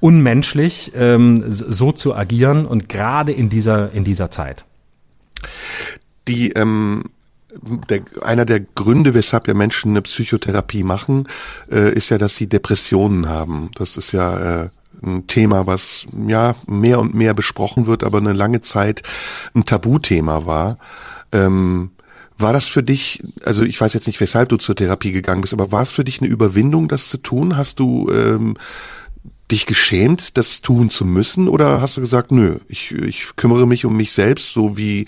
[0.00, 4.64] unmenschlich, ähm, so zu agieren und gerade in dieser, in dieser Zeit.
[6.28, 7.04] Die, ähm,
[7.88, 11.28] der, einer der Gründe, weshalb ja Menschen eine Psychotherapie machen,
[11.70, 13.70] äh, ist ja, dass sie Depressionen haben.
[13.74, 14.68] Das ist ja äh,
[15.02, 19.02] ein Thema, was ja mehr und mehr besprochen wird, aber eine lange Zeit
[19.54, 20.78] ein Tabuthema war.
[21.32, 21.90] Ähm,
[22.36, 25.52] war das für dich, also ich weiß jetzt nicht, weshalb du zur Therapie gegangen bist,
[25.52, 27.56] aber war es für dich eine Überwindung, das zu tun?
[27.56, 28.56] Hast du ähm,
[29.50, 31.48] dich geschämt, das tun zu müssen?
[31.48, 35.06] Oder hast du gesagt, nö, ich, ich kümmere mich um mich selbst, so wie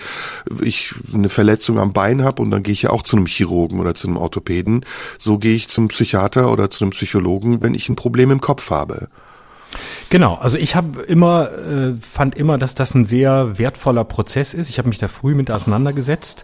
[0.60, 3.80] ich eine Verletzung am Bein habe und dann gehe ich ja auch zu einem Chirurgen
[3.80, 4.84] oder zu einem Orthopäden.
[5.18, 8.70] So gehe ich zum Psychiater oder zu einem Psychologen, wenn ich ein Problem im Kopf
[8.70, 9.08] habe.
[10.10, 14.68] Genau, also ich habe immer, äh, fand immer, dass das ein sehr wertvoller Prozess ist.
[14.68, 16.42] Ich habe mich da früh mit auseinandergesetzt,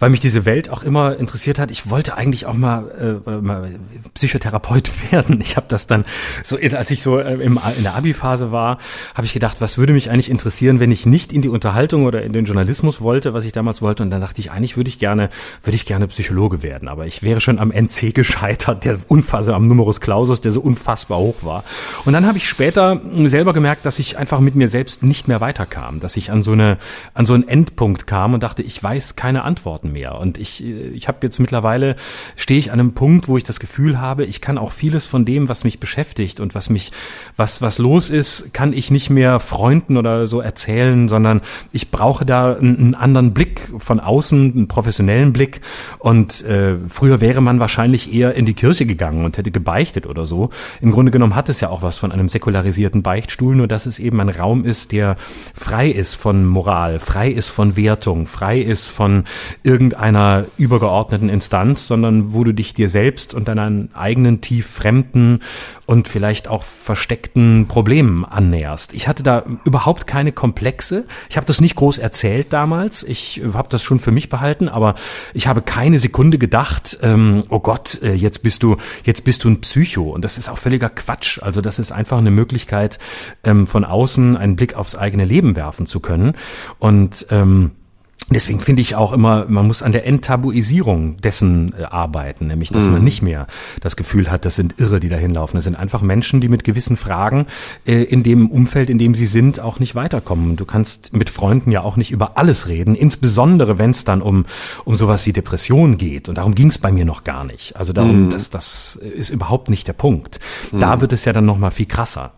[0.00, 1.70] weil mich diese Welt auch immer interessiert hat.
[1.70, 3.70] Ich wollte eigentlich auch mal, äh, mal
[4.14, 5.40] Psychotherapeut werden.
[5.40, 6.04] Ich habe das dann
[6.42, 8.78] so, als ich so äh, im, in der Abi-Phase war,
[9.14, 12.22] habe ich gedacht, was würde mich eigentlich interessieren, wenn ich nicht in die Unterhaltung oder
[12.22, 14.02] in den Journalismus wollte, was ich damals wollte.
[14.02, 15.30] Und dann dachte ich, eigentlich würde ich gerne,
[15.62, 16.88] würde ich gerne Psychologe werden.
[16.88, 21.18] Aber ich wäre schon am NC gescheitert, der unfassbar am Numerus Clausus, der so unfassbar
[21.18, 21.62] hoch war.
[22.04, 25.40] Und dann habe ich später selber gemerkt, dass ich einfach mit mir selbst nicht mehr
[25.40, 26.78] weiterkam, dass ich an so eine
[27.14, 31.08] an so einen Endpunkt kam und dachte, ich weiß keine Antworten mehr und ich ich
[31.08, 31.96] habe jetzt mittlerweile
[32.36, 35.24] stehe ich an einem Punkt, wo ich das Gefühl habe, ich kann auch vieles von
[35.24, 36.92] dem, was mich beschäftigt und was mich
[37.36, 41.40] was was los ist, kann ich nicht mehr Freunden oder so erzählen, sondern
[41.72, 45.60] ich brauche da einen, einen anderen Blick von außen, einen professionellen Blick
[45.98, 50.26] und äh, früher wäre man wahrscheinlich eher in die Kirche gegangen und hätte gebeichtet oder
[50.26, 50.50] so.
[50.80, 53.86] Im Grunde genommen hat es ja auch was von einem säkularisierten sogenannten Beichtstuhl, nur dass
[53.86, 55.16] es eben ein Raum ist, der
[55.54, 59.24] frei ist von Moral, frei ist von Wertung, frei ist von
[59.62, 65.40] irgendeiner übergeordneten Instanz, sondern wo du dich dir selbst und deinen eigenen tief fremden
[65.86, 68.94] und vielleicht auch versteckten Problemen annäherst.
[68.94, 71.06] Ich hatte da überhaupt keine Komplexe.
[71.28, 73.02] Ich habe das nicht groß erzählt damals.
[73.02, 74.94] Ich habe das schon für mich behalten, aber
[75.34, 79.50] ich habe keine Sekunde gedacht, ähm, oh Gott, äh, jetzt bist du, jetzt bist du
[79.50, 80.10] ein Psycho.
[80.10, 81.38] Und das ist auch völliger Quatsch.
[81.42, 82.98] Also das ist einfach eine Möglichkeit,
[83.44, 86.34] ähm, von außen einen Blick aufs eigene Leben werfen zu können.
[86.78, 87.72] Und ähm,
[88.30, 92.88] Deswegen finde ich auch immer, man muss an der Enttabuisierung dessen äh, arbeiten, nämlich dass
[92.88, 92.92] mm.
[92.92, 93.46] man nicht mehr
[93.82, 95.58] das Gefühl hat, das sind Irre, die da hinlaufen.
[95.58, 97.46] Das sind einfach Menschen, die mit gewissen Fragen
[97.86, 100.56] äh, in dem Umfeld, in dem sie sind, auch nicht weiterkommen.
[100.56, 104.46] Du kannst mit Freunden ja auch nicht über alles reden, insbesondere wenn es dann um,
[104.86, 106.30] um sowas wie Depression geht.
[106.30, 107.76] Und darum ging es bei mir noch gar nicht.
[107.76, 108.30] Also darum, mm.
[108.30, 110.40] das, das ist überhaupt nicht der Punkt.
[110.72, 110.80] Mm.
[110.80, 112.32] Da wird es ja dann nochmal viel krasser.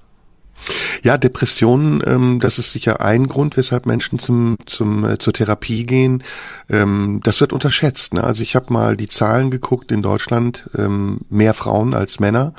[1.03, 5.85] Ja, Depressionen, ähm, das ist sicher ein Grund, weshalb Menschen zum, zum äh, zur Therapie
[5.87, 6.25] gehen.
[6.69, 8.14] Ähm, das wird unterschätzt.
[8.14, 8.25] Ne?
[8.25, 12.55] Also ich habe mal die Zahlen geguckt in Deutschland, ähm, mehr Frauen als Männer.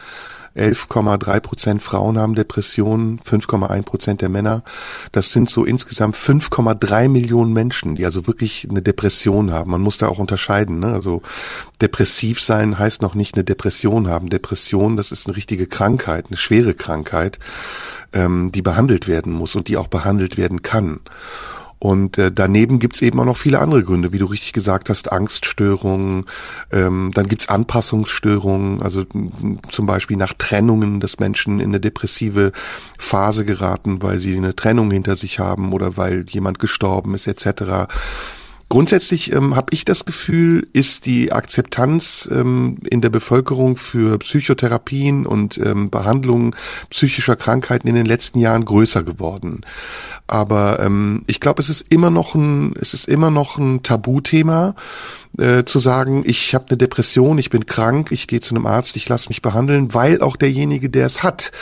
[0.57, 4.63] 11,3 Prozent Frauen haben Depressionen, 5,1 Prozent der Männer.
[5.11, 9.71] Das sind so insgesamt 5,3 Millionen Menschen, die also wirklich eine Depression haben.
[9.71, 10.79] Man muss da auch unterscheiden.
[10.79, 10.93] Ne?
[10.93, 11.21] Also
[11.81, 14.29] depressiv sein heißt noch nicht eine Depression haben.
[14.29, 17.39] Depression, das ist eine richtige Krankheit, eine schwere Krankheit,
[18.13, 21.01] ähm, die behandelt werden muss und die auch behandelt werden kann.
[21.79, 25.11] Und äh, daneben gibt's eben auch noch viele andere Gründe, wie du richtig gesagt hast,
[25.11, 26.25] Angststörungen,
[26.71, 29.05] ähm, dann gibt's Anpassungsstörungen, also
[29.69, 32.51] zum Beispiel nach Trennungen, dass Menschen in eine depressive
[32.97, 37.87] Phase geraten, weil sie eine Trennung hinter sich haben oder weil jemand gestorben ist etc.
[38.69, 45.25] Grundsätzlich ähm, habe ich das Gefühl, ist die Akzeptanz ähm, in der Bevölkerung für Psychotherapien
[45.25, 46.53] und ähm, Behandlungen
[46.89, 49.61] psychischer Krankheiten in den letzten Jahren größer geworden.
[50.27, 54.75] Aber ähm, ich glaube, es ist immer noch ein, es ist immer noch ein Tabuthema,
[55.37, 58.97] äh, zu sagen, ich habe eine Depression, ich bin krank, ich gehe zu einem Arzt,
[58.97, 61.53] ich lasse mich behandeln, weil auch derjenige, der es hat,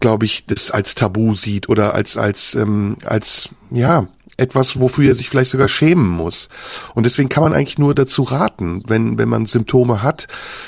[0.00, 5.14] glaube ich, das als Tabu sieht oder als als ähm, als ja etwas, wofür er
[5.14, 6.48] sich vielleicht sogar schämen muss.
[6.94, 10.26] Und deswegen kann man eigentlich nur dazu raten, wenn, wenn man Symptome hat,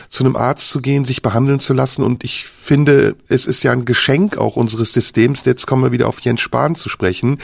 [0.09, 2.03] zu einem Arzt zu gehen, sich behandeln zu lassen.
[2.03, 6.09] Und ich finde, es ist ja ein Geschenk auch unseres Systems, jetzt kommen wir wieder
[6.09, 7.39] auf Jens Spahn zu sprechen,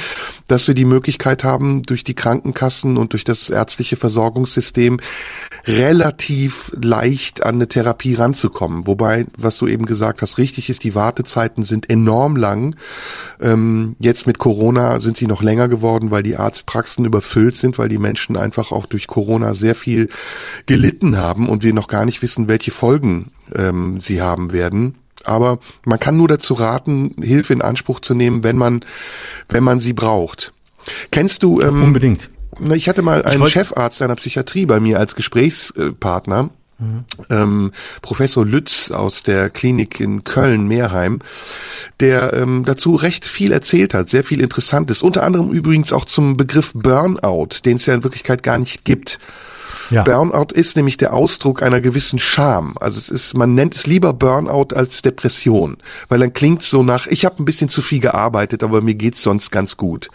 [0.49, 5.01] dass wir die Möglichkeit haben, durch die Krankenkassen und durch das ärztliche Versorgungssystem
[5.67, 8.87] relativ leicht an eine Therapie ranzukommen.
[8.87, 12.75] Wobei, was du eben gesagt hast, richtig ist, die Wartezeiten sind enorm lang.
[13.41, 17.89] Ähm, jetzt mit Corona sind sie noch länger geworden, weil die Arztpraxen überfüllt sind, weil
[17.89, 20.09] die Menschen einfach auch durch Corona sehr viel
[20.67, 24.97] gelitten haben und wir noch gar nicht wissen, welche Folgen ähm, sie haben werden.
[25.25, 28.85] Aber man kann nur dazu raten, Hilfe in Anspruch zu nehmen, wenn man,
[29.49, 30.53] wenn man sie braucht.
[31.11, 32.31] Kennst du ähm, unbedingt?
[32.75, 36.51] Ich hatte mal einen Chefarzt einer Psychiatrie bei mir als Gesprächspartner.
[36.79, 37.05] Mhm.
[37.31, 41.21] Ähm, Professor Lütz aus der Klinik in Köln-Meerheim,
[42.01, 46.37] der ähm, dazu recht viel erzählt hat, sehr viel Interessantes, unter anderem übrigens auch zum
[46.37, 49.19] Begriff Burnout, den es ja in Wirklichkeit gar nicht gibt.
[49.91, 50.03] Ja.
[50.03, 52.77] Burnout ist nämlich der Ausdruck einer gewissen Scham.
[52.81, 57.07] Also es ist, man nennt es lieber Burnout als Depression, weil dann klingt so nach,
[57.07, 60.09] ich habe ein bisschen zu viel gearbeitet, aber mir geht's sonst ganz gut.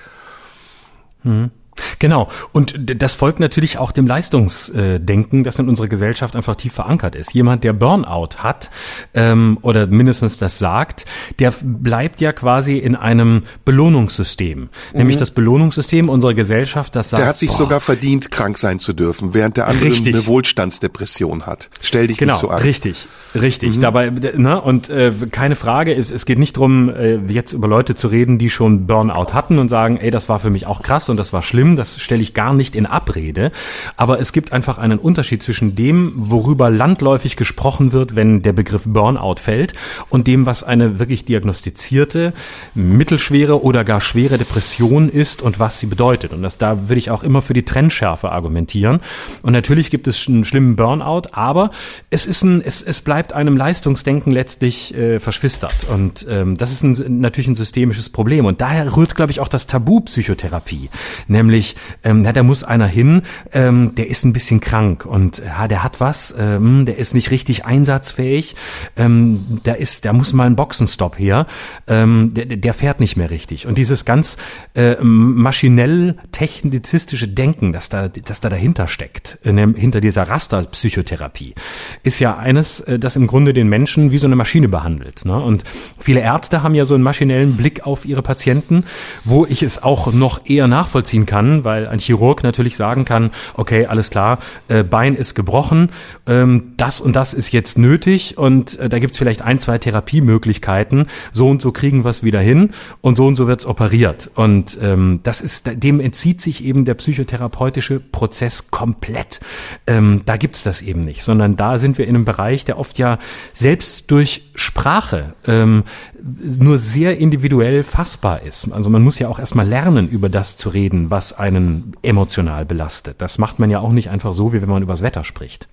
[1.23, 1.51] Hm.
[1.99, 2.27] Genau.
[2.51, 7.33] Und das folgt natürlich auch dem Leistungsdenken, das in unserer Gesellschaft einfach tief verankert ist.
[7.33, 8.69] Jemand, der Burnout hat
[9.13, 11.05] ähm, oder mindestens das sagt,
[11.39, 14.59] der bleibt ja quasi in einem Belohnungssystem.
[14.59, 14.69] Mhm.
[14.93, 17.21] Nämlich das Belohnungssystem unserer Gesellschaft, das sagt.
[17.21, 20.13] Der hat sich boah, sogar verdient, krank sein zu dürfen, während der andere richtig.
[20.13, 21.69] eine Wohlstandsdepression hat.
[21.81, 22.61] Stell dich genau, nicht so an.
[22.61, 23.77] Richtig, richtig.
[23.77, 23.81] Mhm.
[23.81, 27.95] Dabei, ne, und äh, keine Frage, es, es geht nicht drum, äh, jetzt über Leute
[27.95, 31.09] zu reden, die schon Burnout hatten und sagen, ey, das war für mich auch krass
[31.09, 33.51] und das war schlimm, das stelle ich gar nicht in Abrede.
[33.95, 38.83] Aber es gibt einfach einen Unterschied zwischen dem, worüber landläufig gesprochen wird, wenn der Begriff
[38.85, 39.73] Burnout fällt,
[40.09, 42.33] und dem, was eine wirklich diagnostizierte,
[42.73, 46.33] mittelschwere oder gar schwere Depression ist und was sie bedeutet.
[46.33, 48.99] Und das, da würde ich auch immer für die Trennschärfe argumentieren.
[49.41, 51.71] Und natürlich gibt es einen schlimmen Burnout, aber
[52.09, 55.87] es ist ein, es, es bleibt einem Leistungsdenken letztlich äh, verschwistert.
[55.93, 58.45] Und ähm, das ist ein, natürlich ein systemisches Problem.
[58.45, 60.89] Und daher rührt, glaube ich, auch das Tabu Psychotherapie,
[61.27, 65.41] nämlich nämlich, ähm, na, da muss einer hin, ähm, der ist ein bisschen krank und
[65.45, 68.55] ja, der hat was, ähm, der ist nicht richtig einsatzfähig,
[68.95, 71.47] ähm, der ist, da muss mal ein Boxenstopp her,
[71.87, 73.65] ähm, der, der fährt nicht mehr richtig.
[73.65, 74.37] Und dieses ganz
[74.75, 81.55] äh, maschinell technizistische Denken, das da, das da dahinter steckt, dem, hinter dieser Rasterpsychotherapie,
[82.03, 85.25] ist ja eines, äh, das im Grunde den Menschen wie so eine Maschine behandelt.
[85.25, 85.35] Ne?
[85.35, 85.63] Und
[85.97, 88.83] viele Ärzte haben ja so einen maschinellen Blick auf ihre Patienten,
[89.23, 93.31] wo ich es auch noch eher nachvollziehen kann, kann, weil ein Chirurg natürlich sagen kann,
[93.55, 95.89] okay, alles klar, äh, Bein ist gebrochen,
[96.25, 101.07] ähm, das und das ist jetzt nötig und äh, da gibt's vielleicht ein, zwei Therapiemöglichkeiten,
[101.31, 104.29] so und so kriegen wir es wieder hin und so und so wird's operiert.
[104.35, 109.39] Und ähm, das ist, dem entzieht sich eben der psychotherapeutische Prozess komplett.
[109.85, 112.97] Ähm, da gibt's das eben nicht, sondern da sind wir in einem Bereich, der oft
[112.97, 113.17] ja
[113.53, 115.83] selbst durch Sprache ähm,
[116.21, 118.71] nur sehr individuell fassbar ist.
[118.71, 123.21] Also man muss ja auch erstmal lernen, über das zu reden, was einen emotional belastet.
[123.21, 125.67] Das macht man ja auch nicht einfach so, wie wenn man übers Wetter spricht.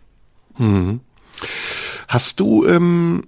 [0.56, 1.00] Hm.
[2.08, 3.24] Hast du, ähm,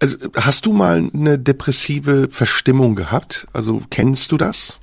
[0.00, 3.46] also hast du mal eine depressive Verstimmung gehabt?
[3.52, 4.78] Also kennst du das?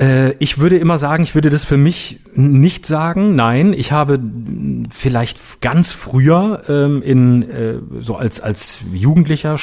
[0.00, 3.36] Äh, ich würde immer sagen, ich würde das für mich nicht sagen.
[3.36, 4.18] Nein, ich habe
[4.90, 9.56] vielleicht ganz früher ähm, in äh, so als als Jugendlicher äh,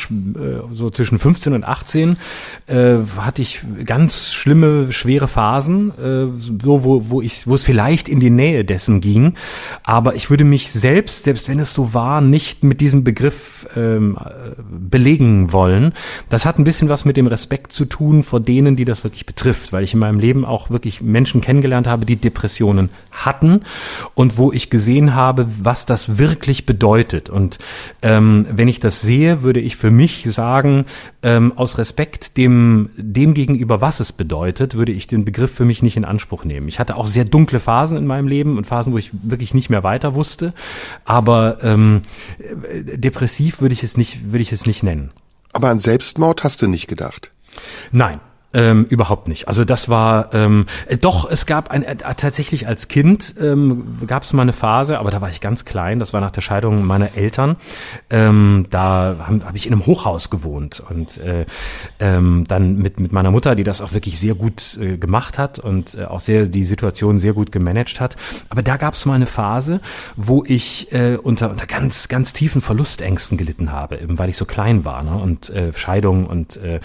[0.72, 2.18] so zwischen 15 und 18
[2.68, 8.08] äh, hatte ich ganz schlimme schwere Phasen, äh, so wo wo ich wo es vielleicht
[8.08, 9.34] in die Nähe dessen ging.
[9.84, 14.18] Aber ich würde mich selbst, selbst wenn es so war, nicht mit diesem Begriff ähm,
[14.70, 15.92] belegen wollen.
[16.30, 19.26] Das hat ein bisschen was mit dem Respekt zu tun vor denen, die das wirklich
[19.26, 23.62] betrifft, weil ich in meinem Leben auch wirklich Menschen kennengelernt habe, die Depressionen hatten
[24.14, 27.30] und wo ich gesehen habe, was das wirklich bedeutet.
[27.30, 27.60] Und
[28.02, 30.86] ähm, wenn ich das sehe, würde ich für mich sagen,
[31.24, 35.84] ähm, aus Respekt dem, dem gegenüber, was es bedeutet, würde ich den Begriff für mich
[35.84, 36.68] nicht in Anspruch nehmen.
[36.68, 39.70] Ich hatte auch sehr dunkle Phasen in meinem Leben und Phasen, wo ich wirklich nicht
[39.70, 40.54] mehr weiter wusste.
[41.06, 42.02] Aber ähm,
[42.96, 45.12] depressiv würde ich es nicht, würde ich es nicht nennen.
[45.54, 47.32] Aber an Selbstmord hast du nicht gedacht?
[47.92, 48.20] Nein,
[48.54, 49.48] ähm, überhaupt nicht.
[49.48, 54.24] Also das war ähm, äh, doch, es gab ein äh, tatsächlich als Kind ähm, gab
[54.24, 56.00] es mal eine Phase, aber da war ich ganz klein.
[56.00, 57.56] Das war nach der Scheidung meiner Eltern.
[58.10, 61.46] Ähm, da habe hab ich in einem Hochhaus gewohnt und äh,
[62.00, 65.60] ähm, dann mit mit meiner Mutter, die das auch wirklich sehr gut äh, gemacht hat
[65.60, 68.18] und äh, auch sehr die Situation sehr gut gemanagt hat.
[68.50, 69.80] Aber da gab es mal eine Phase,
[70.18, 74.46] wo ich äh, unter unter ganz ganz tiefen Verlustängsten gelitten habe, eben weil ich so
[74.46, 75.16] klein war ne?
[75.16, 76.82] und äh, Scheidung und äh,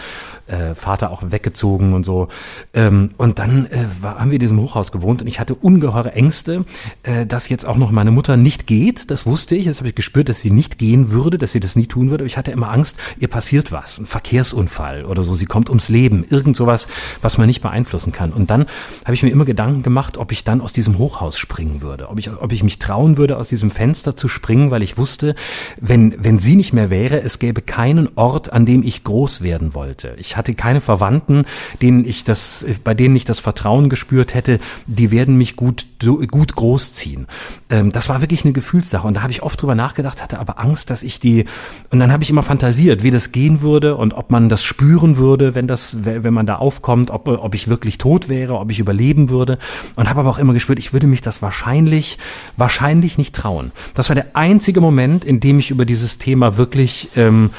[0.47, 2.29] äh, Vater auch weggezogen weggezogen und so.
[2.75, 6.13] Ähm, und dann äh, war, haben wir in diesem Hochhaus gewohnt und ich hatte ungeheure
[6.13, 6.65] Ängste,
[7.03, 9.11] äh, dass jetzt auch noch meine Mutter nicht geht.
[9.11, 9.67] Das wusste ich.
[9.67, 12.23] Das habe ich gespürt, dass sie nicht gehen würde, dass sie das nie tun würde.
[12.23, 15.35] Aber ich hatte immer Angst, ihr passiert was, ein Verkehrsunfall oder so.
[15.35, 16.89] Sie kommt ums Leben, irgend sowas,
[17.23, 18.33] was man nicht beeinflussen kann.
[18.33, 18.67] Und dann
[19.05, 22.19] habe ich mir immer Gedanken gemacht, ob ich dann aus diesem Hochhaus springen würde, ob
[22.19, 25.35] ich, ob ich mich trauen würde, aus diesem Fenster zu springen, weil ich wusste,
[25.81, 29.75] wenn, wenn sie nicht mehr wäre, es gäbe keinen Ort, an dem ich groß werden
[29.75, 30.15] wollte.
[30.19, 31.46] Ich hatte keine Verwandten,
[31.83, 36.55] denen ich das, bei denen ich das Vertrauen gespürt hätte, die werden mich gut, gut
[36.55, 37.27] großziehen.
[37.71, 40.59] Ähm, das war wirklich eine Gefühlssache und da habe ich oft drüber nachgedacht, hatte aber
[40.59, 41.45] Angst, dass ich die,
[41.91, 45.17] und dann habe ich immer fantasiert, wie das gehen würde und ob man das spüren
[45.17, 48.79] würde, wenn das, wenn man da aufkommt, ob, ob ich wirklich tot wäre, ob ich
[48.79, 49.59] überleben würde
[49.95, 52.19] und habe aber auch immer gespürt, ich würde mich das wahrscheinlich,
[52.57, 53.73] wahrscheinlich nicht trauen.
[53.95, 57.51] Das war der einzige Moment, in dem ich über dieses Thema wirklich, ähm,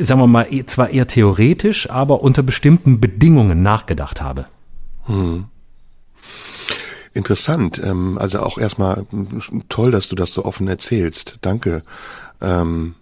[0.00, 4.46] sagen wir mal, zwar eher theoretisch, aber unter bestimmten Bedingungen Bedingungen nachgedacht habe.
[5.04, 5.44] Hm.
[7.12, 7.78] Interessant.
[7.84, 9.06] Ähm, also auch erstmal
[9.68, 11.36] toll, dass du das so offen erzählst.
[11.42, 11.82] Danke.
[12.40, 12.94] Ähm,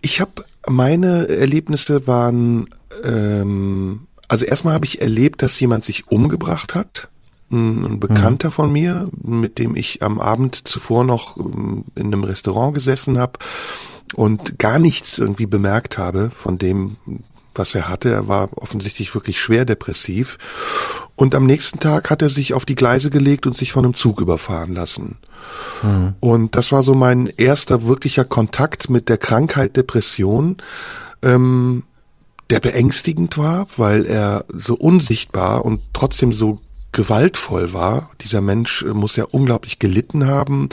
[0.00, 2.70] ich habe meine Erlebnisse waren
[3.04, 7.08] ähm, Also erstmal habe ich erlebt, dass jemand sich umgebracht hat.
[7.50, 8.52] Ein Bekannter mhm.
[8.52, 13.38] von mir, mit dem ich am Abend zuvor noch in einem Restaurant gesessen habe
[14.14, 16.96] und gar nichts irgendwie bemerkt habe von dem,
[17.60, 18.10] was er hatte.
[18.10, 20.38] Er war offensichtlich wirklich schwer depressiv.
[21.14, 23.94] Und am nächsten Tag hat er sich auf die Gleise gelegt und sich von einem
[23.94, 25.18] Zug überfahren lassen.
[25.82, 26.14] Mhm.
[26.18, 30.56] Und das war so mein erster wirklicher Kontakt mit der Krankheit Depression.
[31.22, 31.84] Ähm,
[32.48, 36.60] der beängstigend war, weil er so unsichtbar und trotzdem so
[36.92, 38.10] gewaltvoll war.
[38.22, 40.70] Dieser Mensch äh, muss ja unglaublich gelitten haben,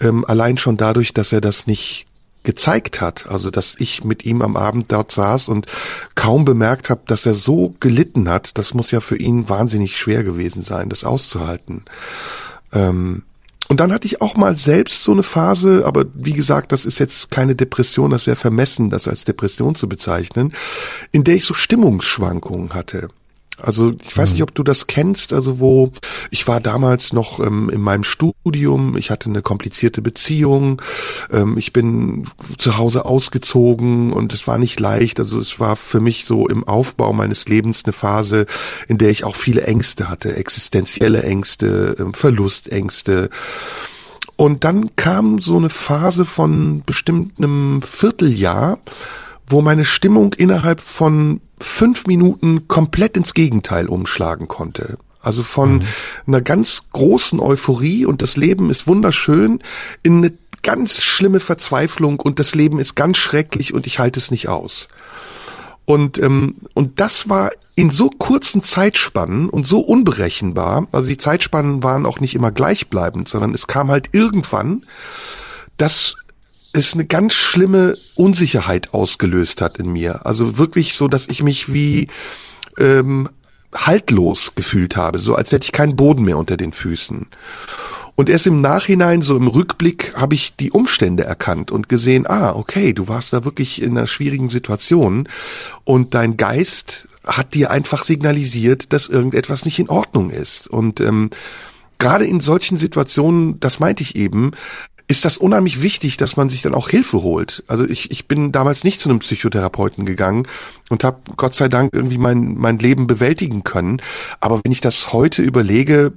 [0.00, 2.06] ähm, allein schon dadurch, dass er das nicht
[2.42, 3.26] gezeigt hat.
[3.28, 5.66] Also dass ich mit ihm am Abend dort saß und
[6.14, 8.58] kaum bemerkt habe, dass er so gelitten hat.
[8.58, 11.84] Das muss ja für ihn wahnsinnig schwer gewesen sein, das auszuhalten.
[12.72, 13.22] Ähm,
[13.68, 16.98] und dann hatte ich auch mal selbst so eine Phase, aber wie gesagt, das ist
[16.98, 20.52] jetzt keine Depression, das wäre vermessen, das als Depression zu bezeichnen,
[21.10, 23.08] in der ich so Stimmungsschwankungen hatte.
[23.62, 24.34] Also ich weiß mhm.
[24.34, 25.92] nicht, ob du das kennst, also wo
[26.30, 30.82] ich war damals noch ähm, in meinem Studium, ich hatte eine komplizierte Beziehung,
[31.30, 32.26] ähm, ich bin
[32.58, 36.66] zu Hause ausgezogen und es war nicht leicht, also es war für mich so im
[36.66, 38.46] Aufbau meines Lebens eine Phase,
[38.88, 43.30] in der ich auch viele Ängste hatte, existenzielle Ängste, ähm, Verlustängste.
[44.36, 48.78] Und dann kam so eine Phase von bestimmt einem Vierteljahr,
[49.52, 54.98] wo meine Stimmung innerhalb von fünf Minuten komplett ins Gegenteil umschlagen konnte.
[55.20, 55.84] Also von mhm.
[56.26, 59.62] einer ganz großen Euphorie und das Leben ist wunderschön
[60.02, 64.30] in eine ganz schlimme Verzweiflung und das Leben ist ganz schrecklich und ich halte es
[64.30, 64.88] nicht aus.
[65.84, 71.82] Und, ähm, und das war in so kurzen Zeitspannen und so unberechenbar, also die Zeitspannen
[71.82, 74.86] waren auch nicht immer gleichbleibend, sondern es kam halt irgendwann,
[75.76, 76.16] dass
[76.72, 80.26] es eine ganz schlimme Unsicherheit ausgelöst hat in mir.
[80.26, 82.08] Also wirklich so, dass ich mich wie
[82.78, 83.28] ähm,
[83.74, 87.26] haltlos gefühlt habe, so als hätte ich keinen Boden mehr unter den Füßen.
[88.14, 92.52] Und erst im Nachhinein, so im Rückblick, habe ich die Umstände erkannt und gesehen, ah,
[92.52, 95.28] okay, du warst da wirklich in einer schwierigen Situation
[95.84, 100.68] und dein Geist hat dir einfach signalisiert, dass irgendetwas nicht in Ordnung ist.
[100.68, 101.30] Und ähm,
[101.98, 104.52] gerade in solchen Situationen, das meinte ich eben,
[105.12, 107.62] ist das unheimlich wichtig, dass man sich dann auch Hilfe holt.
[107.68, 110.48] Also ich, ich bin damals nicht zu einem Psychotherapeuten gegangen
[110.88, 114.00] und habe Gott sei Dank irgendwie mein, mein Leben bewältigen können.
[114.40, 116.14] Aber wenn ich das heute überlege,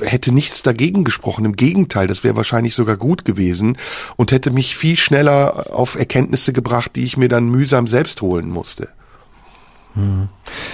[0.00, 1.44] hätte nichts dagegen gesprochen.
[1.44, 3.76] Im Gegenteil, das wäre wahrscheinlich sogar gut gewesen
[4.16, 8.48] und hätte mich viel schneller auf Erkenntnisse gebracht, die ich mir dann mühsam selbst holen
[8.48, 8.88] musste.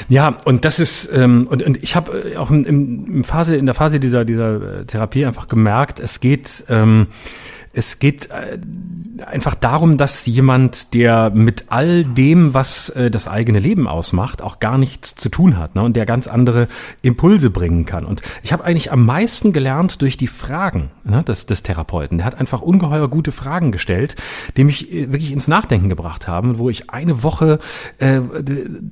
[0.09, 3.67] Ja, und das ist ähm, und, und ich habe äh, auch in, in, Phase in
[3.67, 7.07] der Phase dieser dieser äh, Therapie einfach gemerkt, es geht ähm,
[7.75, 8.59] es geht äh,
[9.27, 14.61] einfach darum, dass jemand, der mit all dem, was äh, das eigene Leben ausmacht, auch
[14.61, 15.83] gar nichts zu tun hat ne?
[15.83, 16.69] und der ganz andere
[17.03, 18.05] Impulse bringen kann.
[18.05, 22.19] Und ich habe eigentlich am meisten gelernt durch die Fragen ne, des, des Therapeuten.
[22.19, 24.17] Der hat einfach ungeheuer gute Fragen gestellt,
[24.57, 27.59] die mich äh, wirklich ins Nachdenken gebracht haben, wo ich eine Woche
[27.99, 28.21] äh,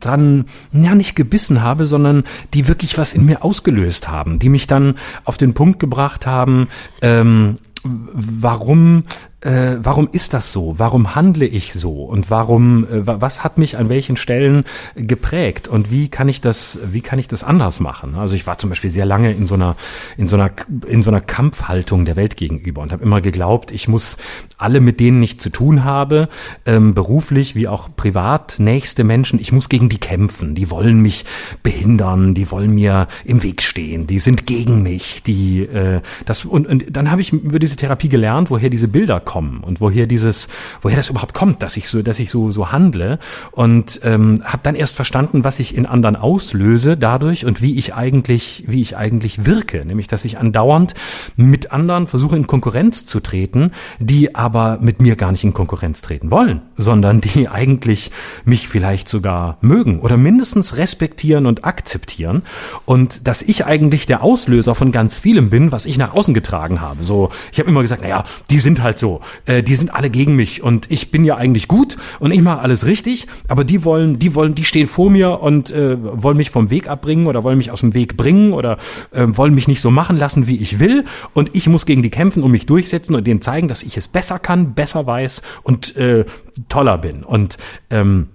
[0.00, 4.66] dran, ja nicht gebissen habe, sondern die wirklich was in mir ausgelöst haben, die mich
[4.66, 6.68] dann auf den Punkt gebracht haben,
[7.00, 9.04] ähm, warum
[9.42, 10.78] äh, warum ist das so?
[10.78, 12.04] Warum handle ich so?
[12.04, 15.66] Und warum, äh, was hat mich an welchen Stellen geprägt?
[15.66, 18.14] Und wie kann ich das, wie kann ich das anders machen?
[18.14, 19.76] Also ich war zum Beispiel sehr lange in so einer,
[20.16, 20.50] in so einer,
[20.86, 24.16] in so einer Kampfhaltung der Welt gegenüber und habe immer geglaubt, ich muss
[24.58, 26.28] alle, mit denen ich zu tun habe,
[26.64, 30.54] ähm, beruflich wie auch privat, nächste Menschen, ich muss gegen die kämpfen.
[30.54, 31.24] Die wollen mich
[31.64, 36.68] behindern, die wollen mir im Weg stehen, die sind gegen mich, die, äh, das, und,
[36.68, 40.06] und dann habe ich über diese Therapie gelernt, woher diese Bilder kommen kommen und woher
[40.06, 40.48] dieses,
[40.82, 43.18] woher das überhaupt kommt, dass ich so, dass ich so so handle
[43.50, 47.94] und ähm, habe dann erst verstanden, was ich in anderen auslöse dadurch und wie ich
[47.94, 50.92] eigentlich, wie ich eigentlich wirke, nämlich dass ich andauernd
[51.34, 56.02] mit anderen versuche in Konkurrenz zu treten, die aber mit mir gar nicht in Konkurrenz
[56.02, 58.10] treten wollen, sondern die eigentlich
[58.44, 62.42] mich vielleicht sogar mögen oder mindestens respektieren und akzeptieren
[62.84, 66.82] und dass ich eigentlich der Auslöser von ganz vielem bin, was ich nach außen getragen
[66.82, 67.02] habe.
[67.02, 70.36] So, ich habe immer gesagt, naja, die sind halt so, äh, die sind alle gegen
[70.36, 74.18] mich und ich bin ja eigentlich gut und ich mache alles richtig, aber die wollen,
[74.18, 77.58] die wollen, die stehen vor mir und äh, wollen mich vom Weg abbringen oder wollen
[77.58, 78.78] mich aus dem Weg bringen oder
[79.12, 81.04] äh, wollen mich nicht so machen lassen, wie ich will
[81.34, 84.08] und ich muss gegen die kämpfen und mich durchsetzen und denen zeigen, dass ich es
[84.08, 86.24] besser kann, besser weiß und äh,
[86.68, 87.24] toller bin.
[87.24, 87.58] Und
[87.90, 88.28] ähm,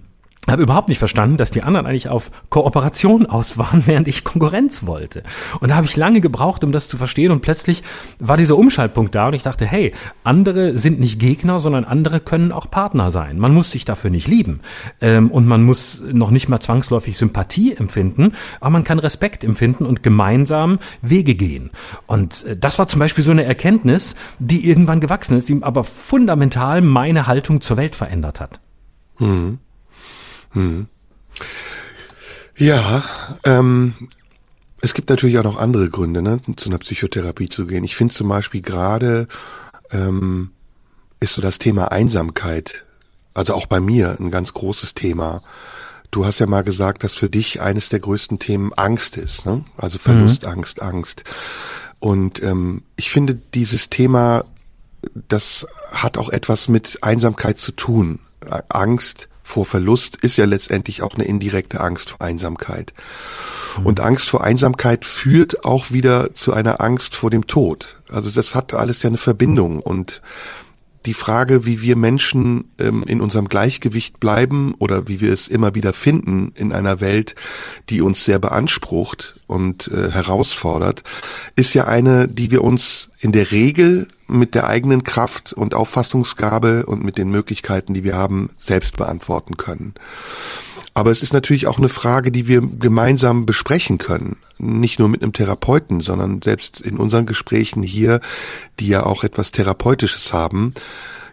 [0.52, 4.86] habe überhaupt nicht verstanden, dass die anderen eigentlich auf Kooperation aus waren, während ich Konkurrenz
[4.86, 5.22] wollte.
[5.60, 7.32] Und da habe ich lange gebraucht, um das zu verstehen.
[7.32, 7.82] Und plötzlich
[8.18, 9.92] war dieser Umschaltpunkt da und ich dachte, hey,
[10.24, 13.38] andere sind nicht Gegner, sondern andere können auch Partner sein.
[13.38, 14.60] Man muss sich dafür nicht lieben
[15.00, 19.86] ähm, und man muss noch nicht mal zwangsläufig Sympathie empfinden, aber man kann Respekt empfinden
[19.86, 21.70] und gemeinsam Wege gehen.
[22.06, 25.84] Und äh, das war zum Beispiel so eine Erkenntnis, die irgendwann gewachsen ist, die aber
[25.84, 28.60] fundamental meine Haltung zur Welt verändert hat.
[29.16, 29.58] Hm.
[30.58, 30.86] Hm.
[32.56, 33.04] Ja,
[33.44, 33.94] ähm,
[34.80, 37.84] es gibt natürlich auch noch andere Gründe, ne, zu einer Psychotherapie zu gehen.
[37.84, 39.28] Ich finde zum Beispiel gerade
[39.90, 40.50] ähm,
[41.20, 42.84] ist so das Thema Einsamkeit,
[43.34, 45.42] also auch bei mir ein ganz großes Thema.
[46.10, 49.64] Du hast ja mal gesagt, dass für dich eines der größten Themen Angst ist, ne?
[49.76, 50.50] Also Verlust, mhm.
[50.50, 51.24] Angst, Angst.
[52.00, 54.44] Und ähm, ich finde dieses Thema,
[55.14, 58.20] das hat auch etwas mit Einsamkeit zu tun.
[58.68, 62.92] Angst vor Verlust ist ja letztendlich auch eine indirekte Angst vor Einsamkeit.
[63.82, 67.96] Und Angst vor Einsamkeit führt auch wieder zu einer Angst vor dem Tod.
[68.10, 70.20] Also das hat alles ja eine Verbindung und
[71.08, 75.74] die Frage, wie wir Menschen ähm, in unserem Gleichgewicht bleiben oder wie wir es immer
[75.74, 77.34] wieder finden in einer Welt,
[77.88, 81.04] die uns sehr beansprucht und äh, herausfordert,
[81.56, 86.84] ist ja eine, die wir uns in der Regel mit der eigenen Kraft und Auffassungsgabe
[86.84, 89.94] und mit den Möglichkeiten, die wir haben, selbst beantworten können.
[90.98, 94.38] Aber es ist natürlich auch eine Frage, die wir gemeinsam besprechen können.
[94.58, 98.20] Nicht nur mit einem Therapeuten, sondern selbst in unseren Gesprächen hier,
[98.80, 100.74] die ja auch etwas Therapeutisches haben,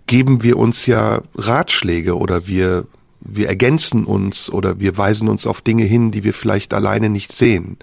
[0.05, 2.85] geben wir uns ja Ratschläge oder wir,
[3.21, 7.31] wir ergänzen uns oder wir weisen uns auf Dinge hin, die wir vielleicht alleine nicht
[7.31, 7.77] sehen.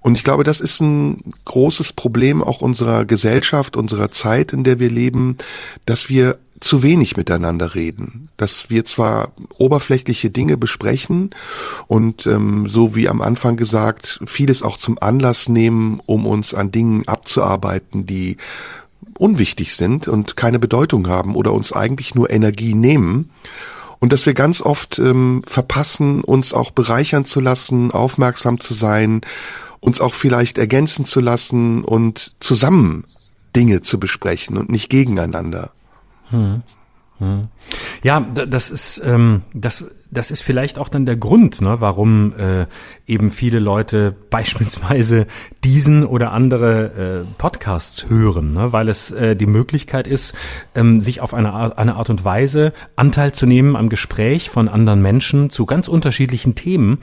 [0.00, 4.78] Und ich glaube, das ist ein großes Problem auch unserer Gesellschaft, unserer Zeit, in der
[4.80, 5.36] wir leben,
[5.84, 11.30] dass wir zu wenig miteinander reden, dass wir zwar oberflächliche Dinge besprechen
[11.86, 16.70] und ähm, so wie am Anfang gesagt, vieles auch zum Anlass nehmen, um uns an
[16.70, 18.36] Dingen abzuarbeiten, die
[19.18, 23.30] unwichtig sind und keine Bedeutung haben oder uns eigentlich nur Energie nehmen.
[23.98, 29.20] Und dass wir ganz oft ähm, verpassen, uns auch bereichern zu lassen, aufmerksam zu sein,
[29.80, 33.04] uns auch vielleicht ergänzen zu lassen und zusammen
[33.56, 35.70] Dinge zu besprechen und nicht gegeneinander.
[36.28, 36.62] Hm.
[37.18, 37.48] Hm.
[38.02, 42.66] Ja, das ist ähm, das das ist vielleicht auch dann der Grund, ne, warum äh,
[43.06, 45.26] eben viele Leute beispielsweise
[45.64, 50.34] diesen oder andere äh, Podcasts hören, ne, weil es äh, die Möglichkeit ist,
[50.74, 54.68] ähm, sich auf eine Art, eine Art und Weise Anteil zu nehmen am Gespräch von
[54.68, 56.98] anderen Menschen zu ganz unterschiedlichen Themen,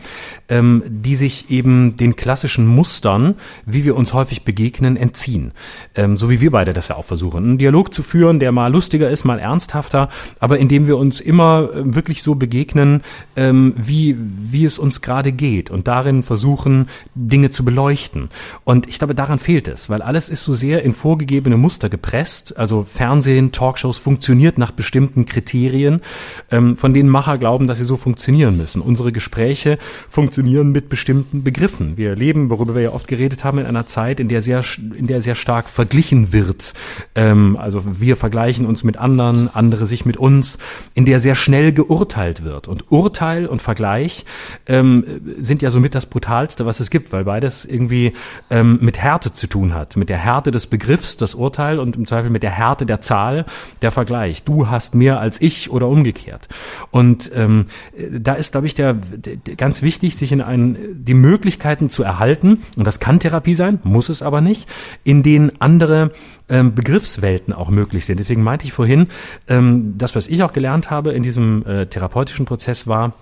[0.49, 3.35] ähm, die sich eben den klassischen Mustern,
[3.65, 5.53] wie wir uns häufig begegnen, entziehen.
[5.95, 8.71] Ähm, so wie wir beide das ja auch versuchen, einen Dialog zu führen, der mal
[8.71, 12.96] lustiger ist, mal ernsthafter, aber in dem wir uns immer äh, wirklich so begegnen,
[13.35, 18.29] ähm, wie, wie es uns gerade geht und darin versuchen, Dinge zu beleuchten.
[18.63, 22.57] Und ich glaube, daran fehlt es, weil alles ist so sehr in vorgegebene Muster gepresst.
[22.57, 26.01] Also Fernsehen, Talkshows funktioniert nach bestimmten Kriterien,
[26.51, 28.81] ähm, von denen Macher glauben, dass sie so funktionieren müssen.
[28.81, 29.77] Unsere Gespräche
[30.09, 31.97] funktionieren mit bestimmten Begriffen.
[31.97, 34.63] Wir leben, worüber wir ja oft geredet haben, in einer Zeit, in der sehr,
[34.95, 36.73] in der sehr stark verglichen wird.
[37.15, 40.57] Ähm, also wir vergleichen uns mit anderen, andere sich mit uns,
[40.93, 42.67] in der sehr schnell geurteilt wird.
[42.67, 44.25] Und Urteil und Vergleich
[44.65, 45.05] ähm,
[45.39, 48.13] sind ja somit das Brutalste, was es gibt, weil beides irgendwie
[48.49, 49.97] ähm, mit Härte zu tun hat.
[49.97, 53.45] Mit der Härte des Begriffs, das Urteil und im Zweifel mit der Härte der Zahl,
[53.81, 54.43] der Vergleich.
[54.43, 56.47] Du hast mehr als ich oder umgekehrt.
[56.91, 57.65] Und ähm,
[58.11, 62.63] da ist, glaube ich, der, der ganz wichtig, sich in einen, die Möglichkeiten zu erhalten,
[62.75, 64.69] und das kann Therapie sein, muss es aber nicht,
[65.03, 66.11] in denen andere
[66.49, 68.19] ähm, Begriffswelten auch möglich sind.
[68.19, 69.07] Deswegen meinte ich vorhin,
[69.47, 73.13] ähm, das, was ich auch gelernt habe in diesem äh, therapeutischen Prozess war,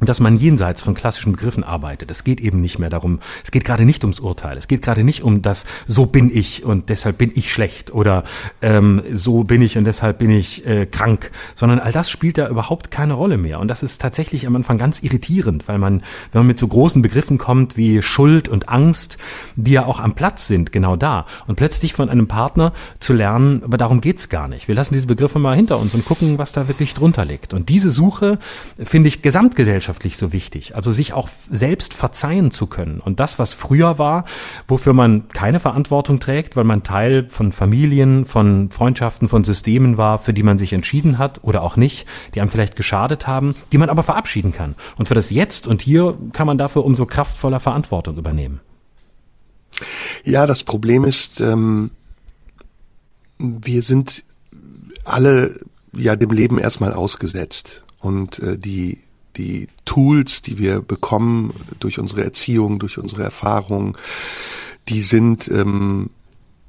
[0.00, 2.10] dass man jenseits von klassischen Begriffen arbeitet.
[2.10, 5.04] Es geht eben nicht mehr darum, es geht gerade nicht ums Urteil, es geht gerade
[5.04, 8.24] nicht um das, so bin ich und deshalb bin ich schlecht oder
[8.60, 12.48] ähm, so bin ich und deshalb bin ich äh, krank, sondern all das spielt da
[12.48, 13.58] überhaupt keine Rolle mehr.
[13.58, 17.00] Und das ist tatsächlich am Anfang ganz irritierend, weil man, wenn man mit so großen
[17.00, 19.16] Begriffen kommt wie Schuld und Angst,
[19.54, 23.62] die ja auch am Platz sind, genau da, und plötzlich von einem Partner zu lernen,
[23.64, 24.68] aber darum geht's gar nicht.
[24.68, 27.54] Wir lassen diese Begriffe mal hinter uns und gucken, was da wirklich drunter liegt.
[27.54, 28.38] Und diese Suche
[28.78, 30.74] finde ich gesamtgesellschaftlich gesellschaftlich so wichtig.
[30.74, 33.00] Also sich auch selbst verzeihen zu können.
[33.00, 34.24] Und das, was früher war,
[34.66, 40.18] wofür man keine Verantwortung trägt, weil man Teil von Familien, von Freundschaften, von Systemen war,
[40.18, 43.78] für die man sich entschieden hat oder auch nicht, die einem vielleicht geschadet haben, die
[43.78, 44.74] man aber verabschieden kann.
[44.96, 48.60] Und für das Jetzt und Hier kann man dafür umso kraftvoller Verantwortung übernehmen.
[50.24, 51.92] Ja, das Problem ist, ähm,
[53.38, 54.24] wir sind
[55.04, 55.60] alle
[55.92, 58.98] ja dem Leben erstmal ausgesetzt und äh, die
[59.36, 63.96] die Tools, die wir bekommen durch unsere Erziehung, durch unsere Erfahrung,
[64.88, 66.10] die sind ähm,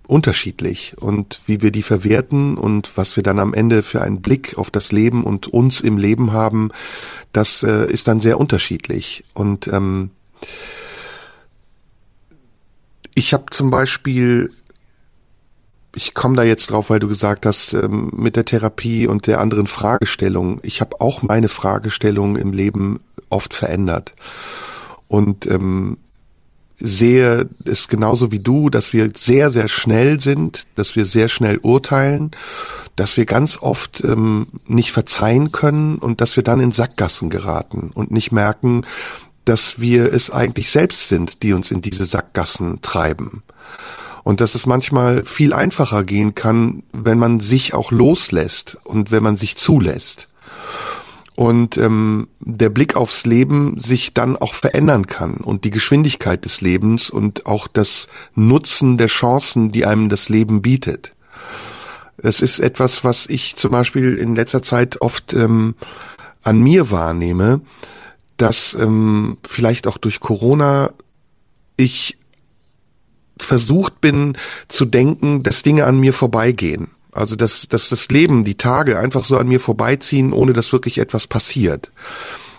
[0.07, 4.57] unterschiedlich und wie wir die verwerten und was wir dann am Ende für einen Blick
[4.57, 6.71] auf das Leben und uns im Leben haben,
[7.33, 9.23] das äh, ist dann sehr unterschiedlich.
[9.33, 10.11] Und ähm,
[13.13, 14.49] ich habe zum Beispiel,
[15.95, 19.39] ich komme da jetzt drauf, weil du gesagt hast, ähm, mit der Therapie und der
[19.39, 24.13] anderen Fragestellung, ich habe auch meine Fragestellung im Leben oft verändert.
[25.07, 25.97] Und ähm,
[26.79, 31.57] sehe es genauso wie du, dass wir sehr, sehr schnell sind, dass wir sehr schnell
[31.57, 32.31] urteilen,
[32.95, 37.91] dass wir ganz oft ähm, nicht verzeihen können und dass wir dann in Sackgassen geraten
[37.93, 38.85] und nicht merken,
[39.45, 43.43] dass wir es eigentlich selbst sind, die uns in diese Sackgassen treiben.
[44.27, 49.23] Und dass es manchmal viel einfacher gehen kann, wenn man sich auch loslässt und wenn
[49.23, 50.27] man sich zulässt
[51.35, 56.59] und ähm, der Blick aufs Leben sich dann auch verändern kann und die Geschwindigkeit des
[56.59, 61.13] Lebens und auch das Nutzen der Chancen, die einem das Leben bietet.
[62.17, 65.75] Es ist etwas, was ich zum Beispiel in letzter Zeit oft ähm,
[66.43, 67.61] an mir wahrnehme,
[68.35, 70.91] dass ähm, vielleicht auch durch Corona
[71.77, 72.17] ich
[73.43, 76.91] versucht bin zu denken, dass Dinge an mir vorbeigehen.
[77.11, 80.99] Also dass, dass das Leben, die Tage einfach so an mir vorbeiziehen, ohne dass wirklich
[80.99, 81.91] etwas passiert.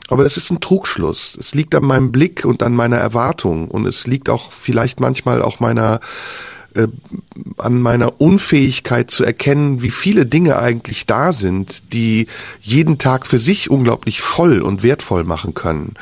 [0.08, 1.36] Aber das ist ein Trugschluss.
[1.38, 5.42] Es liegt an meinem Blick und an meiner Erwartung und es liegt auch vielleicht manchmal
[5.42, 6.00] auch meiner
[6.74, 6.88] äh,
[7.58, 12.26] an meiner Unfähigkeit zu erkennen, wie viele Dinge eigentlich da sind, die
[12.60, 15.94] jeden Tag für sich unglaublich voll und wertvoll machen können.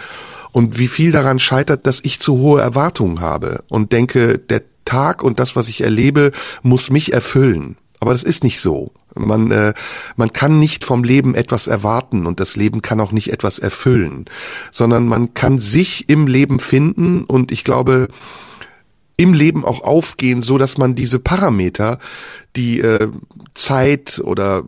[0.56, 5.22] Und wie viel daran scheitert, dass ich zu hohe Erwartungen habe und denke, der Tag
[5.22, 6.32] und das, was ich erlebe,
[6.62, 7.76] muss mich erfüllen.
[8.00, 8.90] Aber das ist nicht so.
[9.14, 9.74] Man, äh,
[10.16, 14.24] man kann nicht vom Leben etwas erwarten und das Leben kann auch nicht etwas erfüllen,
[14.72, 18.08] sondern man kann sich im Leben finden und ich glaube,
[19.16, 21.98] im Leben auch aufgehen, so dass man diese Parameter,
[22.54, 23.08] die äh,
[23.54, 24.64] Zeit oder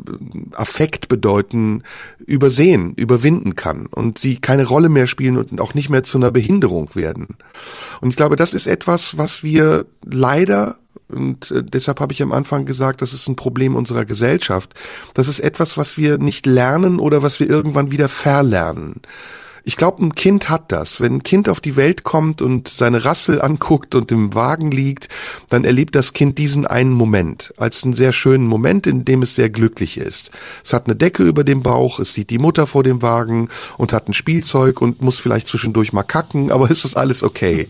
[0.52, 1.82] Affekt bedeuten,
[2.26, 6.30] übersehen, überwinden kann und sie keine Rolle mehr spielen und auch nicht mehr zu einer
[6.30, 7.36] Behinderung werden.
[8.00, 10.76] Und ich glaube, das ist etwas, was wir leider
[11.08, 14.74] und äh, deshalb habe ich am Anfang gesagt, das ist ein Problem unserer Gesellschaft.
[15.14, 19.00] Das ist etwas, was wir nicht lernen oder was wir irgendwann wieder verlernen.
[19.68, 21.02] Ich glaube, ein Kind hat das.
[21.02, 25.10] Wenn ein Kind auf die Welt kommt und seine Rassel anguckt und im Wagen liegt,
[25.50, 29.34] dann erlebt das Kind diesen einen Moment als einen sehr schönen Moment, in dem es
[29.34, 30.30] sehr glücklich ist.
[30.64, 33.92] Es hat eine Decke über dem Bauch, es sieht die Mutter vor dem Wagen und
[33.92, 37.68] hat ein Spielzeug und muss vielleicht zwischendurch mal kacken, aber es ist alles okay.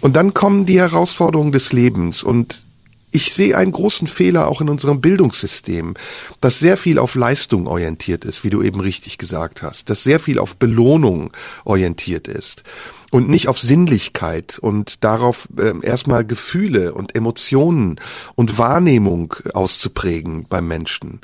[0.00, 2.65] Und dann kommen die Herausforderungen des Lebens und
[3.16, 5.94] ich sehe einen großen Fehler auch in unserem Bildungssystem,
[6.42, 10.20] das sehr viel auf Leistung orientiert ist, wie du eben richtig gesagt hast, das sehr
[10.20, 11.32] viel auf Belohnung
[11.64, 12.62] orientiert ist
[13.10, 17.98] und nicht auf Sinnlichkeit und darauf äh, erstmal Gefühle und Emotionen
[18.34, 21.22] und Wahrnehmung auszuprägen beim Menschen.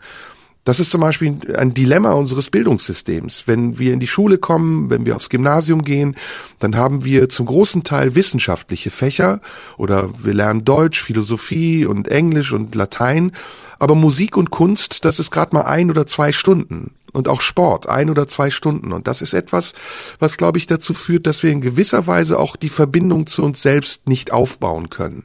[0.64, 3.44] Das ist zum Beispiel ein Dilemma unseres Bildungssystems.
[3.46, 6.14] Wenn wir in die Schule kommen, wenn wir aufs Gymnasium gehen,
[6.60, 9.40] dann haben wir zum großen Teil wissenschaftliche Fächer
[9.76, 13.32] oder wir lernen Deutsch, Philosophie und Englisch und Latein.
[13.80, 16.92] Aber Musik und Kunst, das ist gerade mal ein oder zwei Stunden.
[17.12, 18.92] Und auch Sport, ein oder zwei Stunden.
[18.92, 19.74] Und das ist etwas,
[20.18, 23.60] was, glaube ich, dazu führt, dass wir in gewisser Weise auch die Verbindung zu uns
[23.60, 25.24] selbst nicht aufbauen können.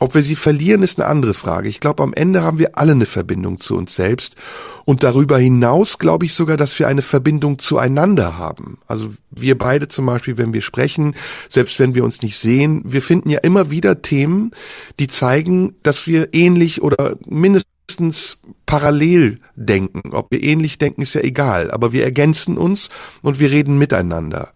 [0.00, 1.68] Ob wir sie verlieren, ist eine andere Frage.
[1.68, 4.36] Ich glaube, am Ende haben wir alle eine Verbindung zu uns selbst.
[4.84, 8.78] Und darüber hinaus glaube ich sogar, dass wir eine Verbindung zueinander haben.
[8.86, 11.14] Also wir beide zum Beispiel, wenn wir sprechen,
[11.48, 14.52] selbst wenn wir uns nicht sehen, wir finden ja immer wieder Themen,
[15.00, 20.12] die zeigen, dass wir ähnlich oder mindestens parallel denken.
[20.12, 21.70] Ob wir ähnlich denken, ist ja egal.
[21.72, 22.88] Aber wir ergänzen uns
[23.20, 24.52] und wir reden miteinander.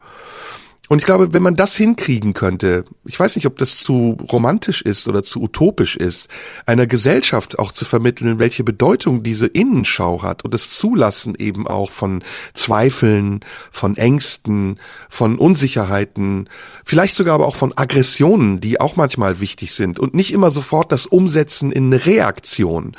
[0.92, 4.82] Und ich glaube, wenn man das hinkriegen könnte, ich weiß nicht, ob das zu romantisch
[4.82, 6.28] ist oder zu utopisch ist,
[6.66, 11.90] einer Gesellschaft auch zu vermitteln, welche Bedeutung diese Innenschau hat und das Zulassen eben auch
[11.90, 12.22] von
[12.52, 13.40] Zweifeln,
[13.70, 14.78] von Ängsten,
[15.08, 16.50] von Unsicherheiten,
[16.84, 20.92] vielleicht sogar aber auch von Aggressionen, die auch manchmal wichtig sind und nicht immer sofort
[20.92, 22.92] das Umsetzen in eine Reaktion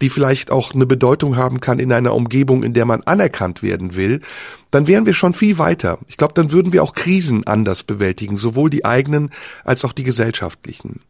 [0.00, 3.96] die vielleicht auch eine Bedeutung haben kann in einer Umgebung, in der man anerkannt werden
[3.96, 4.20] will,
[4.70, 5.98] dann wären wir schon viel weiter.
[6.06, 9.30] Ich glaube, dann würden wir auch Krisen anders bewältigen, sowohl die eigenen
[9.64, 11.00] als auch die gesellschaftlichen.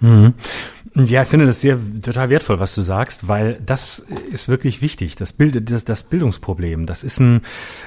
[0.00, 0.34] Mhm.
[0.96, 5.16] Ja, ich finde das sehr total wertvoll, was du sagst, weil das ist wirklich wichtig.
[5.16, 7.40] Das Bild, das, das Bildungsproblem, das ist ein,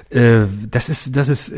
[0.09, 1.53] äh, das ist, das ist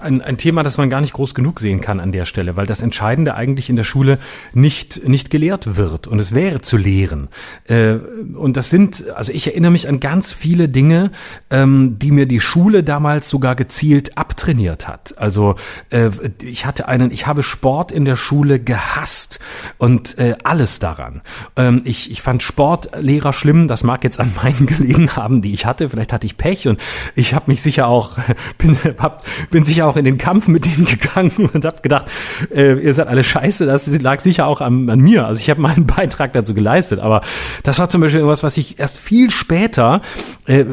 [0.00, 2.64] ein, ein Thema, das man gar nicht groß genug sehen kann an der Stelle, weil
[2.64, 4.18] das Entscheidende eigentlich in der Schule
[4.54, 7.28] nicht nicht gelehrt wird und es wäre zu lehren.
[7.68, 7.96] Äh,
[8.34, 11.10] und das sind, also ich erinnere mich an ganz viele Dinge,
[11.50, 15.18] ähm, die mir die Schule damals sogar gezielt abtrainiert hat.
[15.18, 15.56] Also
[15.90, 16.08] äh,
[16.42, 19.38] ich hatte einen, ich habe Sport in der Schule gehasst
[19.76, 21.22] und äh, alles da daran.
[21.56, 25.66] Ähm, ich, ich fand Sportlehrer schlimm, das mag jetzt an meinen gelegen haben, die ich
[25.66, 25.88] hatte.
[25.88, 26.80] Vielleicht hatte ich Pech und
[27.14, 28.12] ich habe mich sicher auch,
[28.58, 32.10] bin, hab, bin sicher auch in den Kampf mit denen gegangen und habe gedacht,
[32.54, 35.26] äh, ihr seid alle scheiße, das lag sicher auch an, an mir.
[35.26, 37.22] Also ich habe meinen Beitrag dazu geleistet, aber
[37.62, 40.00] das war zum Beispiel irgendwas, was ich erst viel später
[40.46, 40.64] äh,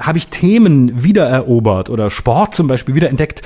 [0.00, 3.42] habe ich Themen wiedererobert oder Sport zum Beispiel wiederentdeckt,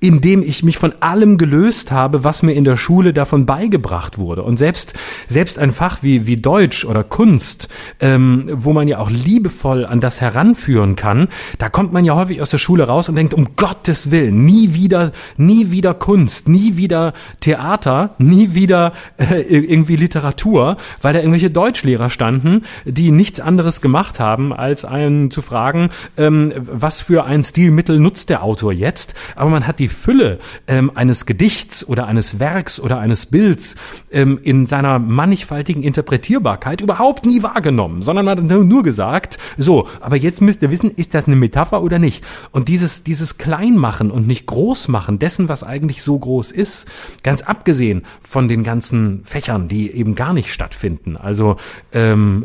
[0.00, 4.42] indem ich mich von allem gelöst habe, was mir in der Schule davon beigebracht wurde.
[4.42, 4.94] Und selbst,
[5.28, 7.68] selbst ein Fach wie, wie Deutsch oder Kunst,
[8.00, 11.28] ähm, wo man ja auch liebevoll an das heranführen kann,
[11.58, 14.74] da kommt man ja häufig aus der Schule raus und denkt, um Gottes Willen, nie
[14.74, 21.50] wieder, nie wieder Kunst, nie wieder Theater, nie wieder äh, irgendwie Literatur, weil da irgendwelche
[21.50, 27.42] Deutschlehrer standen, die nichts anderes gemacht haben, als einen zu fragen, ähm, was für ein
[27.44, 29.14] Stilmittel nutzt der Autor jetzt.
[29.36, 33.76] Aber man hat die Fülle ähm, eines Gedichts oder eines Werks oder eines Bilds
[34.10, 34.98] ähm, in seiner
[35.30, 40.72] mannigfaltigen Interpretierbarkeit überhaupt nie wahrgenommen, sondern man hat nur gesagt, so, aber jetzt müsst ihr
[40.72, 42.24] wissen, ist das eine Metapher oder nicht?
[42.50, 46.88] Und dieses, dieses Kleinmachen und nicht Großmachen dessen, was eigentlich so groß ist,
[47.22, 51.16] ganz abgesehen von den ganzen Fächern, die eben gar nicht stattfinden.
[51.16, 51.58] Also
[51.92, 52.44] ähm,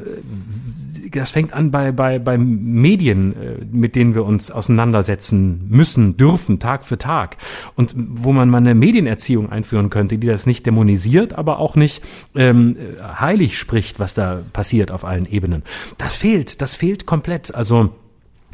[1.12, 6.60] das fängt an bei, bei, bei Medien, äh, mit denen wir uns auseinandersetzen müssen, dürfen,
[6.60, 7.38] Tag für Tag.
[7.76, 12.04] Und wo man mal eine Medienerziehung einführen könnte, die das nicht dämonisiert, aber auch nicht
[12.36, 15.64] ähm, heilig spricht, was da passiert auf allen Ebenen.
[15.98, 17.54] Das fehlt, das fehlt komplett.
[17.54, 17.92] Also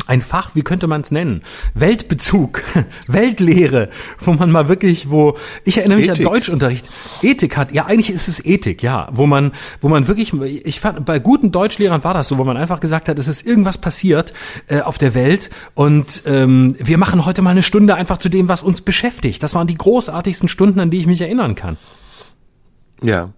[0.08, 1.44] ein Fach, wie könnte man es nennen?
[1.74, 2.64] Weltbezug,
[3.08, 3.90] Weltlehre,
[4.20, 6.26] wo man mal wirklich, wo ich erinnere mich Ethik.
[6.26, 6.90] an Deutschunterricht,
[7.22, 7.72] Ethik hat.
[7.72, 11.52] Ja, eigentlich ist es Ethik, ja, wo man, wo man wirklich, ich fand, bei guten
[11.52, 14.34] Deutschlehrern war das so, wo man einfach gesagt hat, es ist irgendwas passiert
[14.68, 18.48] äh, auf der Welt und ähm, wir machen heute mal eine Stunde einfach zu dem,
[18.48, 19.44] was uns beschäftigt.
[19.44, 21.78] Das waren die großartigsten Stunden, an die ich mich erinnern kann.
[23.02, 23.32] Ja,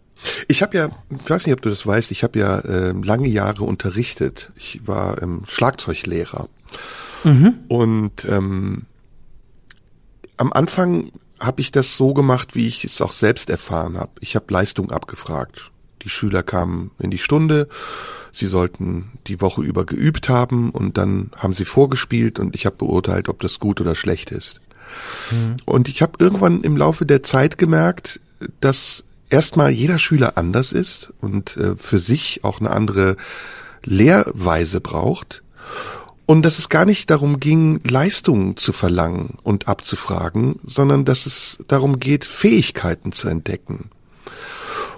[0.47, 3.27] ich habe ja, ich weiß nicht, ob du das weißt, ich habe ja äh, lange
[3.27, 4.51] Jahre unterrichtet.
[4.55, 6.47] Ich war ähm, Schlagzeuglehrer.
[7.23, 7.59] Mhm.
[7.67, 8.83] Und ähm,
[10.37, 14.11] am Anfang habe ich das so gemacht, wie ich es auch selbst erfahren habe.
[14.21, 15.71] Ich habe Leistung abgefragt.
[16.03, 17.69] Die Schüler kamen in die Stunde,
[18.33, 22.75] sie sollten die Woche über geübt haben und dann haben sie vorgespielt und ich habe
[22.75, 24.59] beurteilt, ob das gut oder schlecht ist.
[25.31, 25.57] Mhm.
[25.65, 28.19] Und ich habe irgendwann im Laufe der Zeit gemerkt,
[28.59, 33.17] dass erstmal jeder Schüler anders ist und äh, für sich auch eine andere
[33.83, 35.41] Lehrweise braucht
[36.27, 41.57] und dass es gar nicht darum ging, Leistungen zu verlangen und abzufragen, sondern dass es
[41.67, 43.89] darum geht, Fähigkeiten zu entdecken.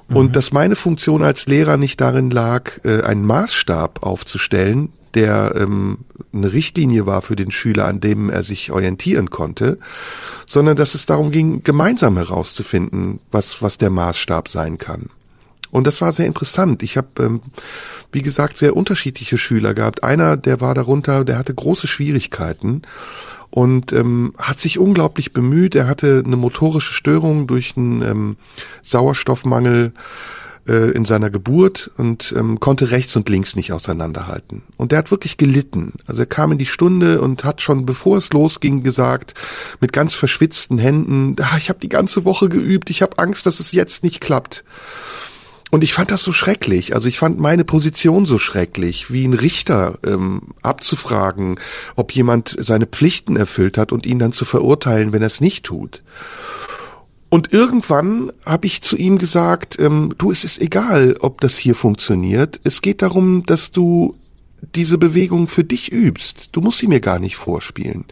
[0.10, 0.32] Und mhm.
[0.34, 6.00] dass meine Funktion als Lehrer nicht darin lag, äh, einen Maßstab aufzustellen, der ähm,
[6.34, 9.80] eine Richtlinie war für den Schüler, an dem er sich orientieren konnte,
[10.46, 15.10] sondern dass es darum ging, gemeinsam herauszufinden, was, was der Maßstab sein kann.
[15.72, 16.84] Und das war sehr interessant.
[16.84, 17.42] Ich habe, ähm,
[18.12, 20.04] wie gesagt, sehr unterschiedliche Schüler gehabt.
[20.04, 22.84] Einer, der war darunter, der hatte große Schwierigkeiten
[23.50, 25.76] und ähm, hat sich unglaublich bemüht.
[25.76, 28.38] Er hatte eine motorische Störung durch einen ähm,
[28.84, 29.94] Sauerstoffmangel
[30.68, 34.64] äh, in seiner Geburt und ähm, konnte rechts und links nicht auseinanderhalten.
[34.78, 35.94] Und der hat wirklich gelitten.
[36.08, 39.34] Also er kam in die Stunde und hat schon, bevor es losging, gesagt,
[39.80, 43.60] mit ganz verschwitzten Händen, ah, ich habe die ganze Woche geübt, ich habe Angst, dass
[43.60, 44.64] es jetzt nicht klappt.
[45.72, 46.96] Und ich fand das so schrecklich.
[46.96, 51.60] Also ich fand meine Position so schrecklich, wie ein Richter ähm, abzufragen,
[51.96, 55.66] ob jemand seine Pflichten erfüllt hat und ihn dann zu verurteilen, wenn er es nicht
[55.66, 56.04] tut.
[57.30, 61.76] Und irgendwann habe ich zu ihm gesagt, ähm, du, es ist egal, ob das hier
[61.76, 62.60] funktioniert.
[62.64, 64.16] Es geht darum, dass du
[64.74, 66.50] diese Bewegung für dich übst.
[66.52, 68.06] Du musst sie mir gar nicht vorspielen.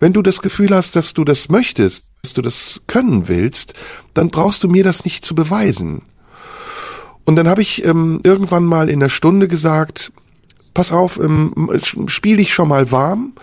[0.00, 3.74] Wenn du das Gefühl hast, dass du das möchtest, dass du das können willst,
[4.14, 6.02] dann brauchst du mir das nicht zu beweisen.
[7.24, 10.12] Und dann habe ich ähm, irgendwann mal in der Stunde gesagt,
[10.74, 11.70] pass auf, ähm,
[12.06, 13.34] spiel dich schon mal warm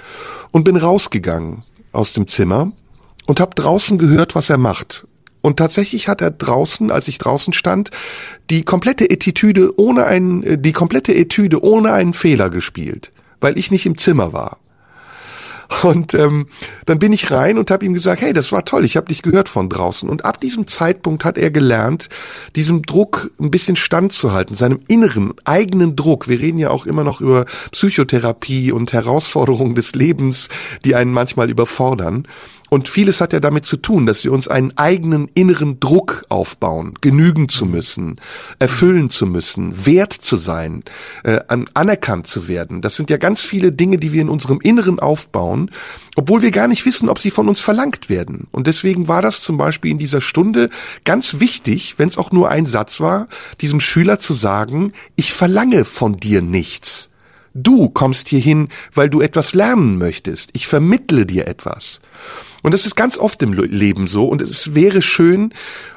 [0.52, 2.72] und bin rausgegangen aus dem Zimmer
[3.30, 5.06] und habe draußen gehört, was er macht.
[5.42, 7.92] Und tatsächlich hat er draußen, als ich draußen stand,
[8.50, 13.70] die komplette Etüde ohne einen, äh, die komplette Etüde ohne einen Fehler gespielt, weil ich
[13.70, 14.58] nicht im Zimmer war.
[15.84, 16.48] Und ähm,
[16.88, 19.22] dann bin ich rein und habe ihm gesagt, hey, das war toll, ich habe dich
[19.22, 20.10] gehört von draußen.
[20.10, 22.10] Und ab diesem Zeitpunkt hat er gelernt,
[22.56, 26.28] diesem Druck ein bisschen standzuhalten, seinem inneren, eigenen Druck.
[26.28, 30.50] Wir reden ja auch immer noch über Psychotherapie und Herausforderungen des Lebens,
[30.84, 32.28] die einen manchmal überfordern.
[32.70, 36.94] Und vieles hat ja damit zu tun, dass wir uns einen eigenen inneren Druck aufbauen,
[37.02, 38.22] genügen zu müssen,
[38.60, 40.84] erfüllen zu müssen, wert zu sein,
[41.24, 41.40] äh,
[41.74, 42.82] anerkannt zu werden.
[42.82, 45.72] Das sind ja ganz viele Dinge, die wir in unserem Inneren aufbauen,
[46.16, 48.48] obwohl wir gar nicht wissen, ob sie von uns verlangt werden.
[48.52, 50.70] Und deswegen war das zum Beispiel in dieser Stunde
[51.06, 53.28] ganz wichtig, wenn es auch nur ein Satz war,
[53.62, 57.10] diesem Schüler zu sagen, ich verlange von dir nichts.
[57.54, 60.52] Du kommst hierhin, weil du etwas lernen möchtest.
[60.54, 62.00] Ich vermittle dir etwas.
[62.62, 64.28] Und das ist ganz oft im Leben so.
[64.28, 65.54] Und es wäre schön,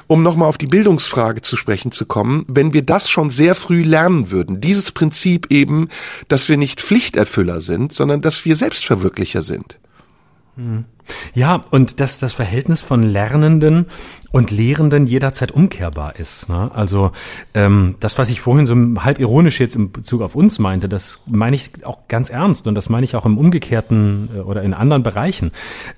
[0.07, 3.83] um nochmal auf die Bildungsfrage zu sprechen zu kommen, wenn wir das schon sehr früh
[3.83, 4.61] lernen würden.
[4.61, 5.89] Dieses Prinzip eben,
[6.27, 9.79] dass wir nicht Pflichterfüller sind, sondern dass wir Selbstverwirklicher sind.
[10.55, 10.85] Hm.
[11.33, 13.87] Ja, und dass das Verhältnis von Lernenden
[14.33, 16.49] und Lehrenden jederzeit umkehrbar ist.
[16.49, 16.71] Ne?
[16.73, 17.11] Also
[17.53, 21.21] ähm, das, was ich vorhin so halb ironisch jetzt im Bezug auf uns meinte, das
[21.27, 24.73] meine ich auch ganz ernst und das meine ich auch im umgekehrten äh, oder in
[24.73, 25.51] anderen Bereichen.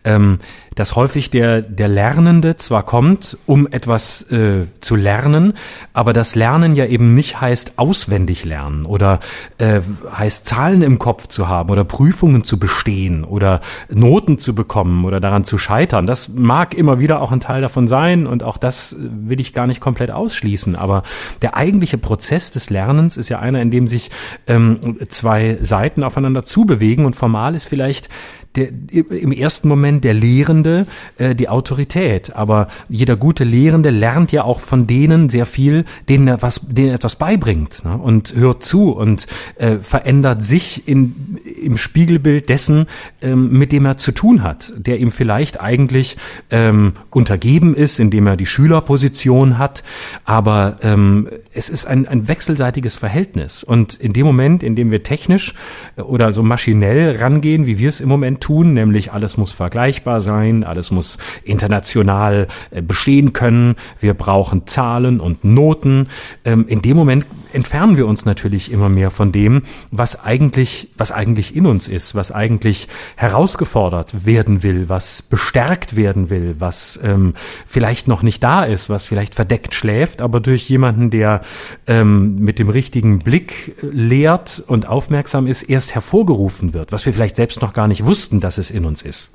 [0.03, 0.39] Ähm,
[0.75, 5.53] dass häufig der, der Lernende zwar kommt, um etwas äh, zu lernen,
[5.93, 9.21] aber das Lernen ja eben nicht heißt auswendig lernen oder
[9.57, 9.79] äh,
[10.11, 15.21] heißt Zahlen im Kopf zu haben oder Prüfungen zu bestehen oder Noten zu bekommen oder
[15.21, 16.05] daran zu scheitern.
[16.05, 19.67] Das mag immer wieder auch ein Teil davon sein und auch das will ich gar
[19.67, 20.75] nicht komplett ausschließen.
[20.75, 21.03] Aber
[21.41, 24.11] der eigentliche Prozess des Lernens ist ja einer, in dem sich
[24.47, 28.09] ähm, zwei Seiten aufeinander zubewegen und formal ist vielleicht
[28.57, 30.87] der, im ersten Moment der Lehrende
[31.17, 32.35] äh, die Autorität.
[32.35, 36.93] Aber jeder gute Lehrende lernt ja auch von denen sehr viel, denen er was, denen
[36.93, 37.97] etwas beibringt ne?
[37.97, 39.27] und hört zu und
[39.57, 42.87] äh, verändert sich in, im Spiegelbild dessen,
[43.21, 46.17] ähm, mit dem er zu tun hat, der ihm vielleicht eigentlich
[46.51, 49.83] ähm, untergeben ist, indem er die Schülerposition hat.
[50.23, 53.63] Aber ähm, es ist ein, ein wechselseitiges Verhältnis.
[53.63, 55.53] Und in dem Moment, in dem wir technisch
[55.95, 60.21] äh, oder so maschinell rangehen, wie wir es im Moment tun, nämlich alles muss vergleichbar
[60.21, 66.09] sein, alles muss international äh, bestehen können, wir brauchen Zahlen und Noten.
[66.43, 67.25] Ähm, in dem Moment
[67.55, 72.13] entfernen wir uns natürlich immer mehr von dem, was eigentlich, was eigentlich in uns ist,
[72.13, 77.33] was eigentlich herausgefordert werden will, was bestärkt werden will, was ähm,
[77.65, 81.41] vielleicht noch nicht da ist, was vielleicht verdeckt schläft, aber durch jemanden, der
[81.87, 87.35] ähm, mit dem richtigen Blick lehrt und aufmerksam ist, erst hervorgerufen wird, was wir vielleicht
[87.35, 89.31] selbst noch gar nicht wussten, dass es in uns ist.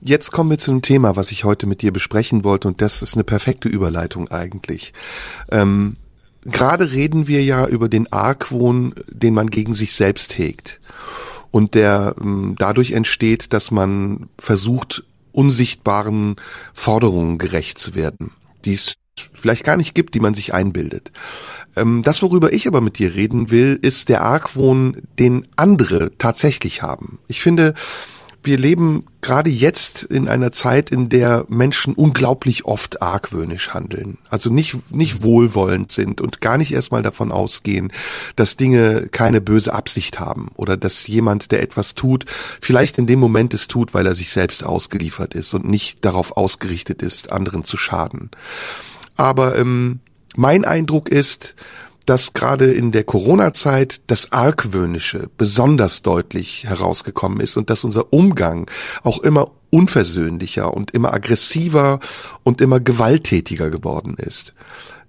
[0.00, 3.02] Jetzt kommen wir zu einem Thema, was ich heute mit dir besprechen wollte, und das
[3.02, 4.92] ist eine perfekte Überleitung eigentlich.
[5.50, 5.94] Ähm,
[6.44, 10.80] Gerade reden wir ja über den Argwohn, den man gegen sich selbst hegt.
[11.50, 16.36] Und der ähm, dadurch entsteht, dass man versucht, unsichtbaren
[16.74, 18.32] Forderungen gerecht zu werden,
[18.64, 18.96] die es
[19.34, 21.12] vielleicht gar nicht gibt, die man sich einbildet.
[21.76, 26.82] Ähm, das, worüber ich aber mit dir reden will, ist der Argwohn, den andere tatsächlich
[26.82, 27.18] haben.
[27.28, 27.74] Ich finde,
[28.44, 34.18] wir leben gerade jetzt in einer Zeit, in der Menschen unglaublich oft argwöhnisch handeln.
[34.28, 37.92] Also nicht, nicht wohlwollend sind und gar nicht erstmal davon ausgehen,
[38.34, 42.26] dass Dinge keine böse Absicht haben oder dass jemand, der etwas tut,
[42.60, 46.36] vielleicht in dem Moment es tut, weil er sich selbst ausgeliefert ist und nicht darauf
[46.36, 48.30] ausgerichtet ist, anderen zu schaden.
[49.14, 50.00] Aber ähm,
[50.34, 51.54] mein Eindruck ist,
[52.08, 58.70] dass gerade in der Corona-Zeit das Argwöhnische besonders deutlich herausgekommen ist und dass unser Umgang
[59.02, 61.98] auch immer unversöhnlicher und immer aggressiver
[62.42, 64.52] und immer gewalttätiger geworden ist.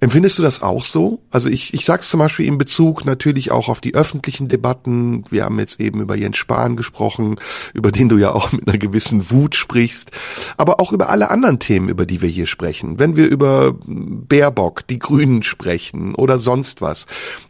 [0.03, 1.21] Empfindest du das auch so?
[1.31, 5.23] Also ich, ich sage es zum Beispiel in Bezug natürlich auch auf die öffentlichen Debatten.
[5.29, 7.37] Wir haben jetzt eben über Jens Spahn gesprochen,
[7.73, 10.11] über den du ja auch mit einer gewissen Wut sprichst,
[10.57, 12.99] aber auch über alle anderen Themen, über die wir hier sprechen.
[12.99, 17.05] Wenn wir über Baerbock, die Grünen sprechen oder sonst was,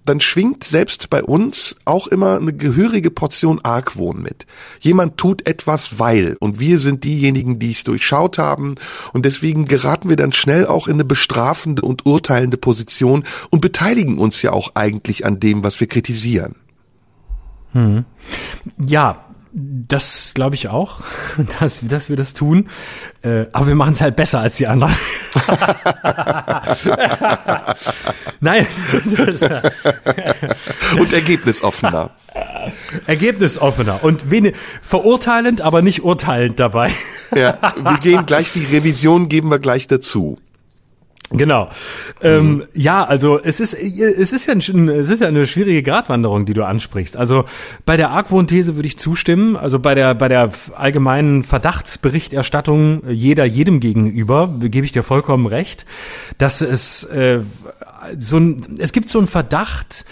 [0.06, 4.46] dann schwingt selbst bei uns auch immer eine gehörige Portion Argwohn mit.
[4.80, 8.76] Jemand tut etwas, weil und wir sind diejenigen, die es durchschaut haben
[9.12, 13.62] und deswegen geraten wir dann schnell auch in eine bestrafende und urteilende urteilende Position und
[13.62, 16.56] beteiligen uns ja auch eigentlich an dem, was wir kritisieren.
[17.72, 18.04] Hm.
[18.86, 19.26] Ja,
[19.56, 21.04] das glaube ich auch,
[21.60, 22.70] dass, dass wir das tun.
[23.22, 24.96] Äh, aber wir machen es halt besser als die anderen.
[28.40, 28.66] Nein.
[31.00, 32.10] und ergebnisoffener.
[33.06, 36.92] Ergebnisoffener und wenig verurteilend, aber nicht urteilend dabei.
[37.36, 40.40] ja, wir gehen gleich die Revision geben wir gleich dazu.
[41.34, 41.70] Genau.
[42.22, 42.64] Ähm, mhm.
[42.74, 46.54] Ja, also es ist es ist ja ein, es ist ja eine schwierige Gratwanderung, die
[46.54, 47.18] du ansprichst.
[47.18, 47.46] Also
[47.86, 49.58] bei der Argwohn-These würde ich zustimmen.
[49.58, 55.86] Also bei der bei der allgemeinen Verdachtsberichterstattung jeder jedem gegenüber gebe ich dir vollkommen recht,
[56.38, 57.40] dass es äh,
[58.18, 60.06] so ein es gibt so einen Verdacht,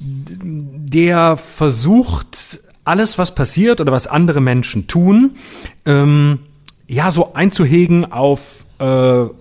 [0.00, 5.36] der versucht alles, was passiert oder was andere Menschen tun,
[5.84, 6.40] ähm,
[6.86, 8.84] ja so einzuhegen auf äh,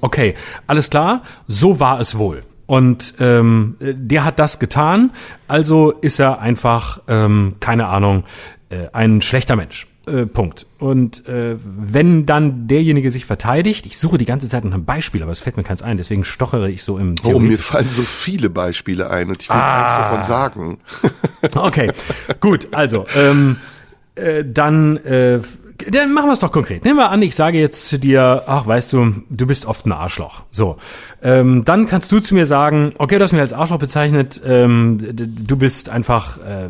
[0.02, 0.36] okay,
[0.68, 2.44] alles klar, so war es wohl.
[2.68, 5.12] Und ähm, der hat das getan,
[5.48, 8.24] also ist er einfach, ähm, keine Ahnung,
[8.70, 9.88] äh, ein schlechter Mensch.
[10.08, 10.68] Äh, Punkt.
[10.78, 15.24] Und äh, wenn dann derjenige sich verteidigt, ich suche die ganze Zeit nach einem Beispiel,
[15.24, 17.36] aber es fällt mir keins ein, deswegen stochere ich so im Theorie.
[17.36, 19.82] Oh, mir fallen so viele Beispiele ein und ich will ah.
[19.82, 20.78] keins davon sagen.
[21.56, 21.92] okay,
[22.40, 23.58] gut, also ähm,
[24.14, 25.40] äh, dann äh,
[25.92, 26.86] dann machen wir es doch konkret.
[26.86, 29.92] Nehmen wir an, ich sage jetzt zu dir, ach, weißt du, du bist oft ein
[29.92, 30.44] Arschloch.
[30.52, 30.78] So,
[31.22, 35.00] ähm, dann kannst du zu mir sagen, okay, du hast mich als Arschloch bezeichnet, ähm,
[35.14, 36.70] du bist einfach äh,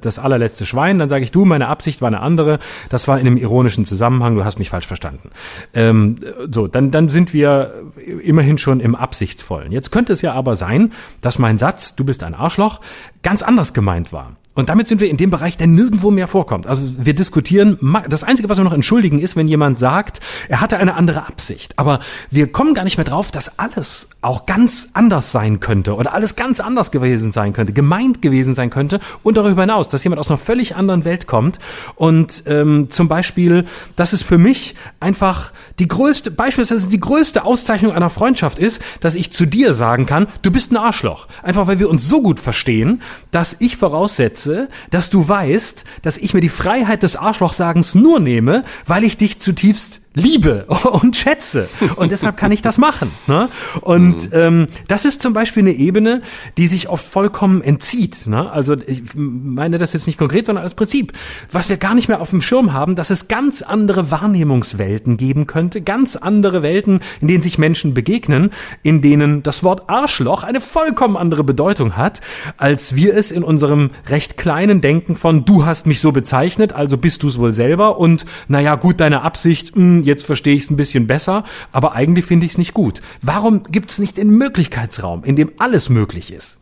[0.00, 0.98] das allerletzte Schwein.
[0.98, 2.58] Dann sage ich, du, meine Absicht war eine andere.
[2.88, 4.36] Das war in einem ironischen Zusammenhang.
[4.36, 5.30] Du hast mich falsch verstanden.
[5.74, 6.18] Ähm,
[6.50, 7.74] so, dann dann sind wir
[8.22, 9.72] immerhin schon im Absichtsvollen.
[9.72, 12.80] Jetzt könnte es ja aber sein, dass mein Satz, du bist ein Arschloch,
[13.22, 14.36] ganz anders gemeint war.
[14.56, 16.66] Und damit sind wir in dem Bereich, der nirgendwo mehr vorkommt.
[16.66, 17.78] Also wir diskutieren,
[18.08, 21.78] das Einzige, was wir noch entschuldigen, ist, wenn jemand sagt, er hatte eine andere Absicht.
[21.78, 22.00] Aber
[22.30, 26.36] wir kommen gar nicht mehr drauf, dass alles auch ganz anders sein könnte oder alles
[26.36, 30.30] ganz anders gewesen sein könnte, gemeint gewesen sein könnte und darüber hinaus, dass jemand aus
[30.30, 31.58] einer völlig anderen Welt kommt.
[31.94, 37.92] Und ähm, zum Beispiel, dass es für mich einfach die größte, beispielsweise die größte Auszeichnung
[37.92, 41.28] einer Freundschaft ist, dass ich zu dir sagen kann, du bist ein Arschloch.
[41.42, 46.16] Einfach weil wir uns so gut verstehen, dass ich voraussetze, schätze, dass du weißt, dass
[46.16, 50.64] ich mir die Freiheit des Arschlochsagens nur nehme, weil ich dich zutiefst liebe
[51.02, 51.68] und schätze.
[51.94, 53.12] Und deshalb kann ich das machen.
[53.26, 53.48] Ne?
[53.82, 54.32] Und mhm.
[54.32, 56.22] ähm, das ist zum Beispiel eine Ebene,
[56.56, 58.26] die sich oft vollkommen entzieht.
[58.26, 58.50] Ne?
[58.50, 61.12] Also ich meine das jetzt nicht konkret, sondern als Prinzip.
[61.52, 65.46] Was wir gar nicht mehr auf dem Schirm haben, dass es ganz andere Wahrnehmungswelten geben
[65.46, 68.50] könnte, ganz andere Welten, in denen sich Menschen begegnen,
[68.82, 72.22] in denen das Wort Arschloch eine vollkommen andere Bedeutung hat,
[72.56, 76.96] als wir es in unserem recht kleinen Denken von du hast mich so bezeichnet, also
[76.96, 80.62] bist du es wohl selber und naja gut, deine Absicht, mh, hm, jetzt verstehe ich
[80.62, 83.02] es ein bisschen besser, aber eigentlich finde ich es nicht gut.
[83.20, 86.58] Warum gibt es nicht den Möglichkeitsraum, in dem alles möglich ist?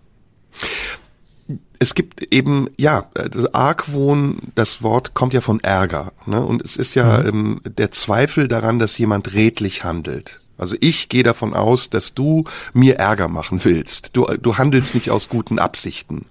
[1.78, 3.10] es gibt eben, ja,
[3.52, 6.12] Argwohn, das Wort kommt ja von Ärger.
[6.24, 6.44] Ne?
[6.44, 7.28] Und es ist ja mhm.
[7.28, 10.40] ähm, der Zweifel daran, dass jemand redlich handelt.
[10.56, 14.16] Also ich gehe davon aus, dass du mir Ärger machen willst.
[14.16, 16.24] Du, du handelst nicht aus guten Absichten.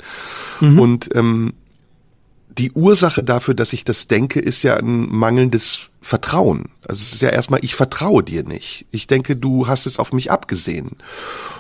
[0.60, 0.80] Mhm.
[0.80, 1.54] Und ähm,
[2.58, 6.66] die Ursache dafür, dass ich das denke, ist ja ein mangelndes Vertrauen.
[6.86, 8.86] Also es ist ja erstmal, ich vertraue dir nicht.
[8.92, 10.98] Ich denke, du hast es auf mich abgesehen.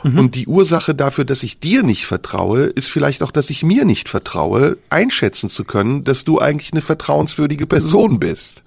[0.03, 0.19] Mhm.
[0.19, 3.85] Und die Ursache dafür, dass ich dir nicht vertraue, ist vielleicht auch, dass ich mir
[3.85, 8.63] nicht vertraue, einschätzen zu können, dass du eigentlich eine vertrauenswürdige Person bist.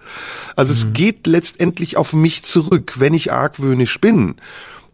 [0.57, 0.79] Also mhm.
[0.79, 4.37] es geht letztendlich auf mich zurück, wenn ich argwöhnisch bin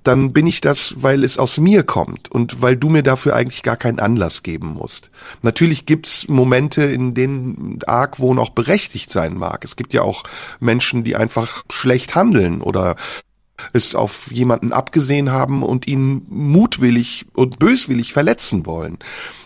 [0.02, 3.62] dann bin ich das, weil es aus mir kommt und weil du mir dafür eigentlich
[3.62, 5.10] gar keinen Anlass geben musst.
[5.42, 9.64] Natürlich gibt's Momente, in denen Argwohn auch berechtigt sein mag.
[9.64, 10.24] Es gibt ja auch
[10.60, 12.96] Menschen, die einfach schlecht handeln oder
[13.72, 18.98] es auf jemanden abgesehen haben und ihn mutwillig und böswillig verletzen wollen.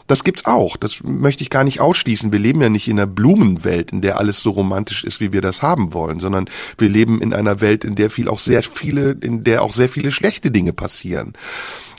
[0.06, 0.76] Das gibt's auch.
[0.76, 2.30] Das möchte ich gar nicht ausschließen.
[2.30, 5.40] Wir leben ja nicht in einer Blumenwelt, in der alles so romantisch ist, wie wir
[5.40, 6.48] das haben wollen, sondern
[6.78, 9.88] wir leben in einer Welt, in der viel auch sehr viele, in der auch sehr
[9.88, 11.32] viele schlechte Dinge passieren.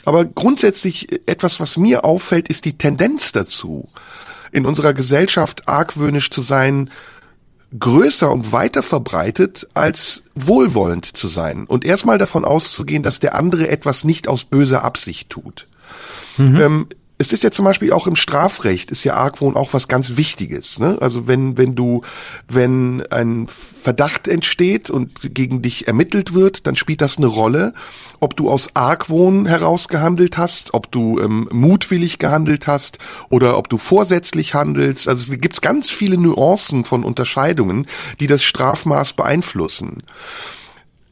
[0.04, 3.86] Aber grundsätzlich etwas, was mir auffällt, ist die Tendenz dazu,
[4.52, 6.90] in unserer Gesellschaft argwöhnisch zu sein,
[7.78, 13.68] größer und weiter verbreitet, als wohlwollend zu sein und erstmal davon auszugehen, dass der andere
[13.68, 15.66] etwas nicht aus böser Absicht tut.
[16.38, 16.56] Mhm.
[16.56, 16.86] Ähm,
[17.20, 20.78] es ist ja zum Beispiel auch im Strafrecht ist ja Argwohn auch was ganz Wichtiges.
[20.78, 20.98] Ne?
[21.00, 22.02] Also wenn wenn du
[22.46, 27.74] wenn ein Verdacht entsteht und gegen dich ermittelt wird, dann spielt das eine Rolle,
[28.20, 32.98] ob du aus Argwohn heraus gehandelt hast, ob du ähm, mutwillig gehandelt hast
[33.30, 35.08] oder ob du vorsätzlich handelst.
[35.08, 37.86] Also es gibt ganz viele Nuancen von Unterscheidungen,
[38.20, 40.04] die das Strafmaß beeinflussen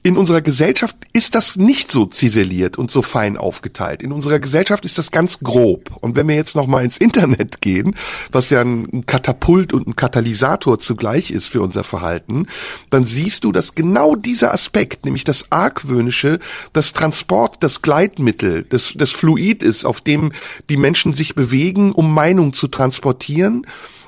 [0.07, 4.03] in unserer Gesellschaft ist das nicht so ziseliert und so fein aufgeteilt.
[4.03, 5.91] In unserer Gesellschaft ist das ganz grob.
[6.01, 7.97] Und wenn wir jetzt noch mal ins Internet gehen,
[8.31, 12.47] was ja ein Katapult und ein Katalysator zugleich ist für unser Verhalten,
[12.89, 16.39] dann siehst du, dass genau dieser Aspekt, nämlich das Argwöhnische,
[16.73, 20.31] das Transport, das Gleitmittel, das, das Fluid ist, auf dem
[20.71, 23.67] die Menschen sich bewegen, um Meinung zu transportieren,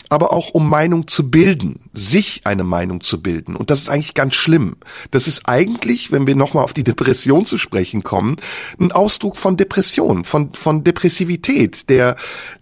[0.08, 3.56] aber auch um Meinung zu bilden, sich eine Meinung zu bilden.
[3.56, 4.76] Und das ist eigentlich ganz schlimm.
[5.10, 8.36] Das ist eigentlich, wenn wir nochmal auf die Depression zu sprechen kommen,
[8.80, 12.16] ein Ausdruck von Depression, von, von Depressivität, der,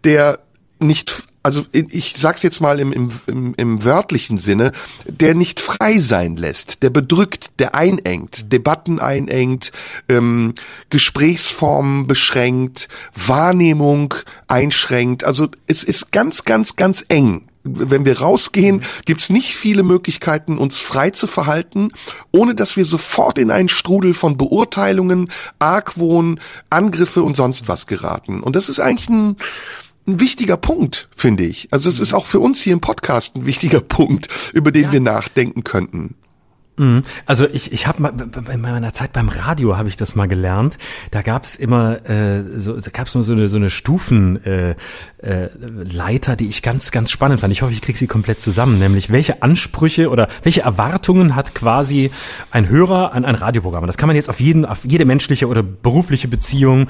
[0.04, 0.40] der
[0.78, 4.72] nicht also ich sag's jetzt mal im, im, im, im wörtlichen Sinne,
[5.06, 9.70] der nicht frei sein lässt, der bedrückt, der einengt, Debatten einengt,
[10.08, 10.54] ähm,
[10.90, 14.12] Gesprächsformen beschränkt, Wahrnehmung
[14.48, 15.22] einschränkt.
[15.22, 20.78] Also es ist ganz, ganz, ganz eng wenn wir rausgehen, gibt's nicht viele Möglichkeiten, uns
[20.78, 21.90] frei zu verhalten,
[22.30, 26.38] ohne dass wir sofort in einen Strudel von Beurteilungen, Argwohn,
[26.70, 28.40] Angriffe und sonst was geraten.
[28.40, 29.36] Und das ist eigentlich ein,
[30.06, 31.68] ein wichtiger Punkt, finde ich.
[31.70, 34.92] Also es ist auch für uns hier im Podcast ein wichtiger Punkt, über den ja.
[34.92, 36.14] wir nachdenken könnten.
[36.78, 37.02] Mhm.
[37.24, 38.12] Also ich, ich habe mal
[38.52, 40.76] in meiner Zeit beim Radio habe ich das mal gelernt.
[41.10, 44.74] Da gab's immer äh, so gab's immer so eine so eine Stufen äh,
[45.18, 45.48] äh,
[45.90, 47.52] Leiter, die ich ganz ganz spannend fand.
[47.52, 48.78] Ich hoffe, ich kriege sie komplett zusammen.
[48.78, 52.10] Nämlich welche Ansprüche oder welche Erwartungen hat quasi
[52.50, 53.86] ein Hörer an ein Radioprogramm?
[53.86, 56.88] Das kann man jetzt auf jeden auf jede menschliche oder berufliche Beziehung,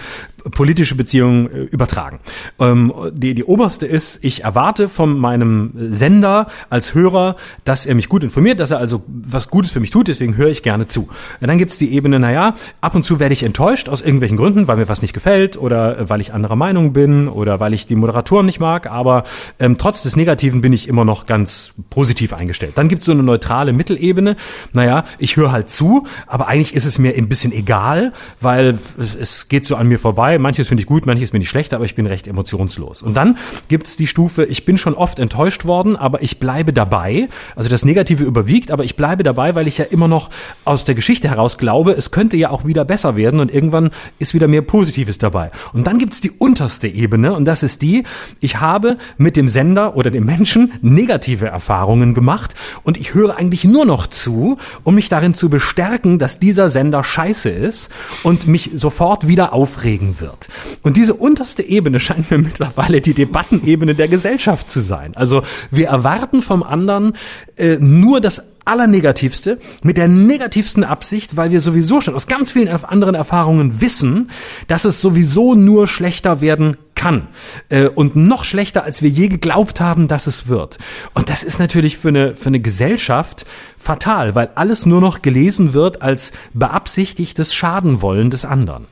[0.51, 2.19] politische Beziehung äh, übertragen.
[2.59, 8.09] Ähm, die die oberste ist, ich erwarte von meinem Sender als Hörer, dass er mich
[8.09, 11.03] gut informiert, dass er also was Gutes für mich tut, deswegen höre ich gerne zu.
[11.39, 14.69] Und dann gibt's die Ebene, naja, ab und zu werde ich enttäuscht aus irgendwelchen Gründen,
[14.69, 17.87] weil mir was nicht gefällt oder äh, weil ich anderer Meinung bin oder weil ich
[17.87, 19.25] die Moderatoren nicht mag, aber
[19.59, 22.79] ähm, trotz des Negativen bin ich immer noch ganz positiv eingestellt.
[22.79, 24.37] Dann gibt's so eine neutrale Mittelebene,
[24.73, 28.79] naja, ich höre halt zu, aber eigentlich ist es mir ein bisschen egal, weil
[29.21, 30.39] es geht so an mir vorbei.
[30.39, 33.03] Manches finde ich gut, manches finde ich schlecht, aber ich bin recht emotionslos.
[33.03, 33.37] Und dann
[33.69, 37.29] gibt's die Stufe, ich bin schon oft enttäuscht worden, aber ich bleibe dabei.
[37.55, 40.31] Also das Negative überwiegt, aber ich bleibe dabei, weil weil ich ja immer noch
[40.65, 43.91] aus der Geschichte heraus glaube, es könnte ja auch wieder besser werden und irgendwann
[44.21, 45.51] ist wieder mehr Positives dabei.
[45.73, 48.05] Und dann gibt's die unterste Ebene und das ist die,
[48.39, 52.55] ich habe mit dem Sender oder dem Menschen negative Erfahrungen gemacht
[52.85, 57.03] und ich höre eigentlich nur noch zu, um mich darin zu bestärken, dass dieser Sender
[57.03, 57.91] scheiße ist
[58.23, 60.47] und mich sofort wieder aufregen wird.
[60.85, 65.17] Und diese unterste Ebene scheint mir mittlerweile die Debattenebene der Gesellschaft zu sein.
[65.17, 65.43] Also
[65.73, 67.15] wir erwarten vom anderen
[67.57, 72.69] äh, nur das Allernegativste, mit der negativsten Absicht, weil wir sowieso schon aus ganz vielen
[72.69, 74.31] anderen Erfahrungen wissen,
[74.69, 77.29] dass es sowieso nur schlechter werden kann
[77.69, 80.79] äh, und noch schlechter, als wir je geglaubt haben, dass es wird.
[81.15, 83.47] Und das ist natürlich für eine, für eine Gesellschaft
[83.79, 88.87] fatal, weil alles nur noch gelesen wird als beabsichtigtes Schadenwollen des anderen.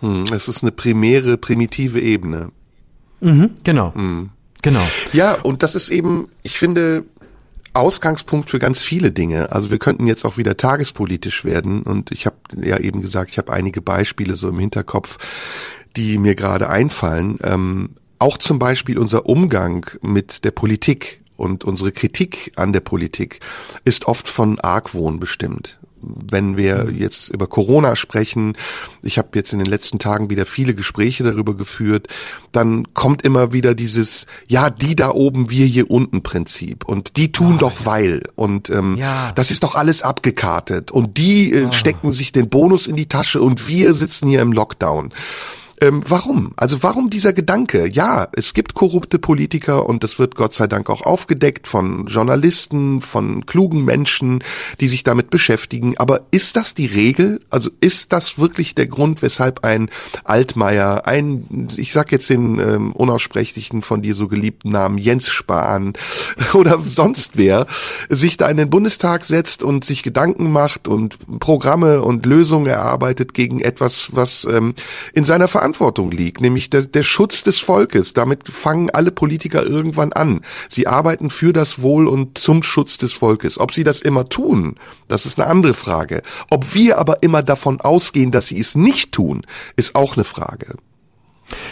[0.00, 2.50] Hm, es ist eine primäre, primitive Ebene.
[3.20, 3.94] Mhm, genau.
[3.94, 4.30] Hm.
[4.62, 4.86] Genau.
[5.12, 7.04] Ja, und das ist eben, ich finde,
[7.72, 9.52] Ausgangspunkt für ganz viele Dinge.
[9.52, 13.38] Also wir könnten jetzt auch wieder tagespolitisch werden und ich habe ja eben gesagt, ich
[13.38, 15.18] habe einige Beispiele so im Hinterkopf,
[15.96, 17.38] die mir gerade einfallen.
[17.42, 23.40] Ähm, auch zum Beispiel unser Umgang mit der Politik und unsere Kritik an der Politik
[23.84, 28.56] ist oft von Argwohn bestimmt wenn wir jetzt über Corona sprechen,
[29.02, 32.08] ich habe jetzt in den letzten Tagen wieder viele Gespräche darüber geführt,
[32.52, 37.32] dann kommt immer wieder dieses, ja, die da oben, wir hier unten Prinzip und die
[37.32, 39.32] tun oh, doch weil und ähm, ja.
[39.32, 41.72] das ist doch alles abgekartet und die äh, oh.
[41.72, 45.12] stecken sich den Bonus in die Tasche und wir sitzen hier im Lockdown.
[45.82, 46.52] Ähm, warum?
[46.56, 47.88] Also warum dieser Gedanke?
[47.88, 53.00] Ja, es gibt korrupte Politiker und das wird Gott sei Dank auch aufgedeckt von Journalisten,
[53.00, 54.44] von klugen Menschen,
[54.80, 55.96] die sich damit beschäftigen.
[55.96, 57.40] Aber ist das die Regel?
[57.48, 59.90] Also ist das wirklich der Grund, weshalb ein
[60.24, 65.94] Altmaier, ein, ich sag jetzt den ähm, unaussprechlichen von dir so geliebten Namen Jens Spahn
[66.52, 67.66] oder sonst wer,
[68.10, 73.32] sich da in den Bundestag setzt und sich Gedanken macht und Programme und Lösungen erarbeitet
[73.32, 74.74] gegen etwas, was ähm,
[75.14, 78.12] in seiner Verantwortung Verantwortung liegt, nämlich der, der Schutz des Volkes.
[78.12, 80.40] Damit fangen alle Politiker irgendwann an.
[80.68, 83.58] Sie arbeiten für das Wohl und zum Schutz des Volkes.
[83.58, 86.22] Ob sie das immer tun, das ist eine andere Frage.
[86.50, 89.46] Ob wir aber immer davon ausgehen, dass sie es nicht tun,
[89.76, 90.74] ist auch eine Frage.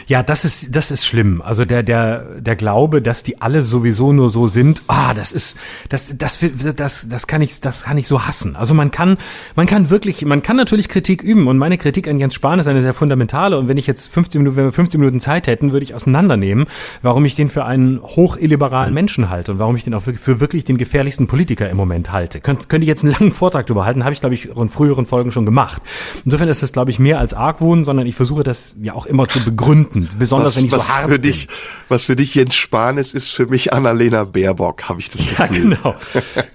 [0.06, 1.42] Ja, das ist, das ist schlimm.
[1.42, 5.58] Also der, der, der Glaube, dass die alle sowieso nur so sind, ah, das ist,
[5.88, 6.38] das, das,
[6.76, 8.56] das, das kann ich, das kann ich so hassen.
[8.56, 9.18] Also man kann,
[9.54, 12.66] man kann wirklich, man kann natürlich Kritik üben und meine Kritik an Jens Spahn ist
[12.66, 15.72] eine sehr fundamentale und wenn ich jetzt 15 Minuten, wenn wir 15 Minuten Zeit hätten,
[15.72, 16.66] würde ich auseinandernehmen,
[17.02, 20.64] warum ich den für einen hochilliberalen Menschen halte und warum ich den auch für wirklich
[20.64, 22.40] den gefährlichsten Politiker im Moment halte.
[22.40, 25.06] Könnt, könnte ich jetzt einen langen Vortrag darüber halten, habe ich glaube ich in früheren
[25.06, 25.82] Folgen schon gemacht.
[26.24, 29.26] Insofern ist das glaube ich mehr als Argwohn, sondern ich versuche das ja auch immer
[29.28, 31.22] zu begründen wütend, besonders was, wenn ich was so hart für bin.
[31.22, 31.48] dich,
[31.88, 35.46] Was für dich Jens Spahn ist, ist für mich Annalena Baerbock, habe ich das Ja,
[35.46, 35.76] Gefühl.
[35.76, 35.94] genau.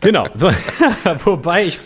[0.02, 0.28] genau.
[0.36, 0.50] So,
[1.26, 1.80] wobei ich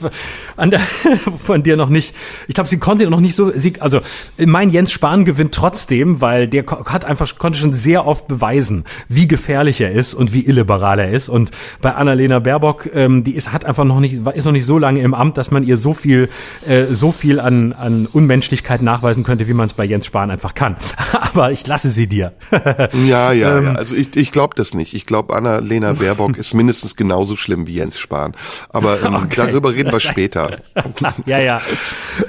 [0.57, 0.79] an der,
[1.39, 2.13] von dir noch nicht,
[2.47, 4.01] ich glaube, sie konnte noch nicht so, sie, also
[4.37, 9.27] mein Jens Spahn gewinnt trotzdem, weil der hat einfach, konnte schon sehr oft beweisen, wie
[9.27, 11.29] gefährlich er ist und wie illiberal er ist.
[11.29, 11.51] Und
[11.81, 15.01] bei Annalena Baerbock, ähm, die ist, hat einfach noch nicht, ist noch nicht so lange
[15.01, 16.29] im Amt, dass man ihr so viel,
[16.67, 20.53] äh, so viel an, an Unmenschlichkeit nachweisen könnte, wie man es bei Jens Spahn einfach
[20.53, 20.75] kann.
[21.21, 22.33] Aber ich lasse sie dir.
[23.07, 23.63] Ja, ja, Ähm.
[23.65, 23.73] ja.
[23.73, 24.93] Also ich, ich glaube das nicht.
[24.93, 28.35] Ich glaube, Annalena Baerbock ist mindestens genauso schlimm wie Jens Spahn.
[28.69, 29.35] Aber ähm, Okay.
[29.35, 30.57] darüber reden wir später.
[31.25, 31.61] ja, ja.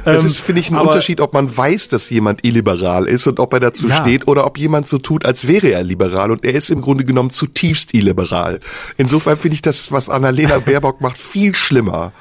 [0.05, 3.27] Es Ähm, ist, finde ich, ein aber- Unterschied, ob man weiß, dass jemand illiberal ist
[3.27, 3.97] und ob er dazu Ja.
[3.97, 7.05] steht oder ob jemand so tut, als wäre er liberal und er ist im Grunde
[7.05, 8.61] genommen zutiefst illiberal.
[8.97, 12.13] Insofern finde ich das, was Annalena Baerbock macht, viel schlimmer.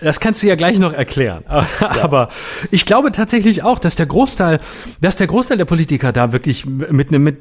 [0.00, 1.44] Das kannst du ja gleich noch erklären.
[2.02, 2.28] Aber
[2.70, 4.60] ich glaube tatsächlich auch, dass der Großteil,
[5.00, 7.38] dass der Großteil der Politiker da wirklich mit einem, mit,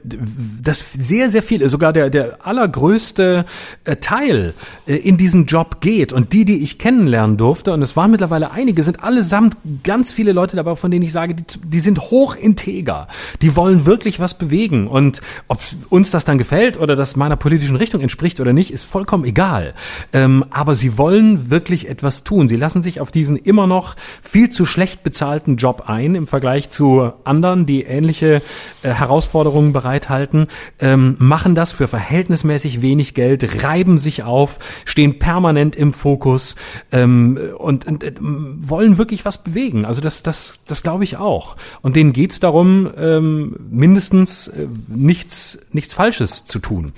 [0.61, 3.45] das sehr, sehr viel, sogar der, der allergrößte
[3.83, 4.53] äh, Teil
[4.87, 6.13] äh, in diesen Job geht.
[6.13, 10.31] Und die, die ich kennenlernen durfte, und es waren mittlerweile einige, sind allesamt ganz viele
[10.31, 13.07] Leute dabei, von denen ich sage, die, die sind hoch integer.
[13.41, 14.87] Die wollen wirklich was bewegen.
[14.87, 15.59] Und ob
[15.89, 19.75] uns das dann gefällt oder das meiner politischen Richtung entspricht oder nicht, ist vollkommen egal.
[20.11, 22.49] Ähm, aber sie wollen wirklich etwas tun.
[22.49, 26.69] Sie lassen sich auf diesen immer noch viel zu schlecht bezahlten Job ein im Vergleich
[26.69, 28.41] zu anderen, die ähnliche
[28.81, 30.47] äh, Herausforderungen bereithalten,
[30.79, 36.55] ähm, machen das für verhältnismäßig wenig Geld, reiben sich auf, stehen permanent im Fokus
[36.91, 39.85] ähm, und, und äh, wollen wirklich was bewegen.
[39.85, 41.55] Also das, das, das glaube ich auch.
[41.81, 46.93] Und denen geht's darum, ähm, mindestens äh, nichts, nichts Falsches zu tun.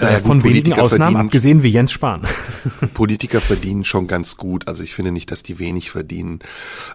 [0.00, 2.22] Naja, äh, gut, von wenigen Politiker Ausnahmen, verdienen- abgesehen wie Jens Spahn.
[2.94, 4.47] Politiker verdienen schon ganz gut.
[4.66, 6.40] Also ich finde nicht, dass die wenig verdienen.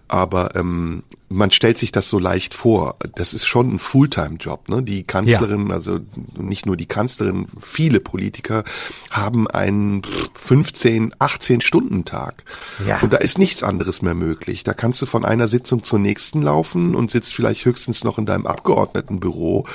[0.08, 2.95] Aber ähm, man stellt sich das so leicht vor.
[3.16, 4.70] Das ist schon ein Fulltime-Job.
[4.70, 4.84] Ne?
[4.84, 5.99] Die Kanzlerin, also
[6.38, 8.64] nicht nur die Kanzlerin, viele Politiker
[9.10, 10.01] haben einen
[10.34, 12.43] 15, 18 Stunden Tag.
[12.88, 12.99] Ja.
[13.01, 14.64] Und da ist nichts anderes mehr möglich.
[14.64, 18.26] Da kannst du von einer Sitzung zur nächsten laufen und sitzt vielleicht höchstens noch in
[18.26, 19.66] deinem Abgeordnetenbüro.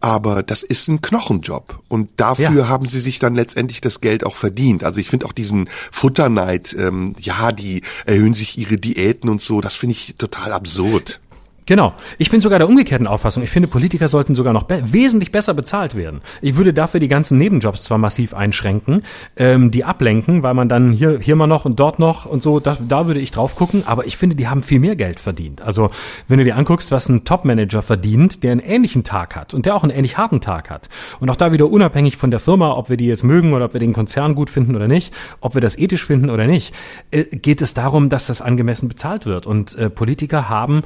[0.00, 1.78] Aber das ist ein Knochenjob.
[1.88, 2.68] Und dafür Ja.
[2.68, 4.84] haben sie sich dann letztendlich das Geld auch verdient.
[4.84, 9.60] Also ich finde auch diesen Futterneid, ähm, ja, die erhöhen sich ihre Diäten und so,
[9.60, 11.20] das finde ich total absurd.
[11.68, 11.92] Genau.
[12.16, 13.42] Ich bin sogar der umgekehrten Auffassung.
[13.42, 16.22] Ich finde, Politiker sollten sogar noch be wesentlich besser bezahlt werden.
[16.40, 19.02] Ich würde dafür die ganzen Nebenjobs zwar massiv einschränken,
[19.36, 22.58] ähm, die ablenken, weil man dann hier, hier mal noch und dort noch und so,
[22.58, 25.60] das, da würde ich drauf gucken, aber ich finde, die haben viel mehr Geld verdient.
[25.60, 25.90] Also,
[26.26, 29.74] wenn du dir anguckst, was ein Topmanager verdient, der einen ähnlichen Tag hat und der
[29.74, 30.88] auch einen ähnlich harten Tag hat.
[31.20, 33.74] Und auch da wieder unabhängig von der Firma, ob wir die jetzt mögen oder ob
[33.74, 35.12] wir den Konzern gut finden oder nicht,
[35.42, 36.74] ob wir das ethisch finden oder nicht,
[37.10, 39.46] äh, geht es darum, dass das angemessen bezahlt wird.
[39.46, 40.82] Und äh, Politiker haben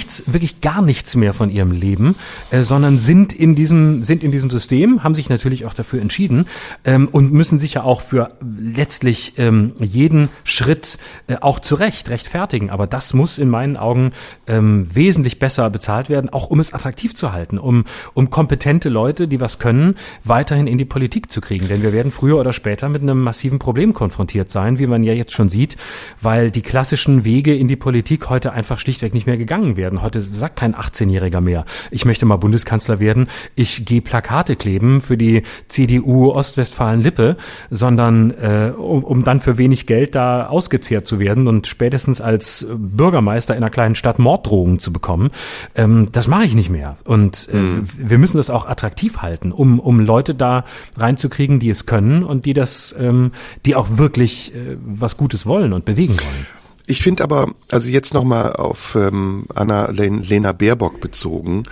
[0.00, 2.16] nichts, wirklich gar nichts mehr von ihrem Leben,
[2.50, 6.46] äh, sondern sind in diesem, sind in diesem System, haben sich natürlich auch dafür entschieden
[6.84, 10.96] ähm, und müssen sich ja auch für letztlich ähm, jeden Schritt
[11.26, 12.70] äh, auch zurecht rechtfertigen.
[12.70, 14.12] Aber das muss in meinen Augen
[14.46, 17.84] ähm, wesentlich besser bezahlt werden, auch um es attraktiv zu halten, um,
[18.14, 21.68] um kompetente Leute, die was können, weiterhin in die Politik zu kriegen.
[21.68, 25.12] Denn wir werden früher oder später mit einem massiven Problem konfrontiert sein, wie man ja
[25.12, 25.76] jetzt schon sieht,
[26.22, 29.89] weil die klassischen Wege in die Politik heute einfach schlichtweg nicht mehr gegangen werden.
[30.02, 35.16] Heute sagt kein 18-Jähriger mehr, ich möchte mal Bundeskanzler werden, ich gehe Plakate kleben für
[35.16, 37.36] die CDU Ostwestfalen-Lippe,
[37.70, 42.66] sondern äh, um, um dann für wenig Geld da ausgezehrt zu werden und spätestens als
[42.70, 45.30] Bürgermeister in einer kleinen Stadt Morddrohungen zu bekommen.
[45.74, 46.96] Ähm, das mache ich nicht mehr.
[47.04, 47.60] Und äh,
[47.98, 50.64] wir müssen das auch attraktiv halten, um, um Leute da
[50.96, 53.32] reinzukriegen, die es können und die das, ähm,
[53.66, 56.59] die auch wirklich äh, was Gutes wollen und bewegen wollen.
[56.90, 61.62] Ich finde aber, also jetzt nochmal auf ähm, Anna-Lena Baerbock bezogen.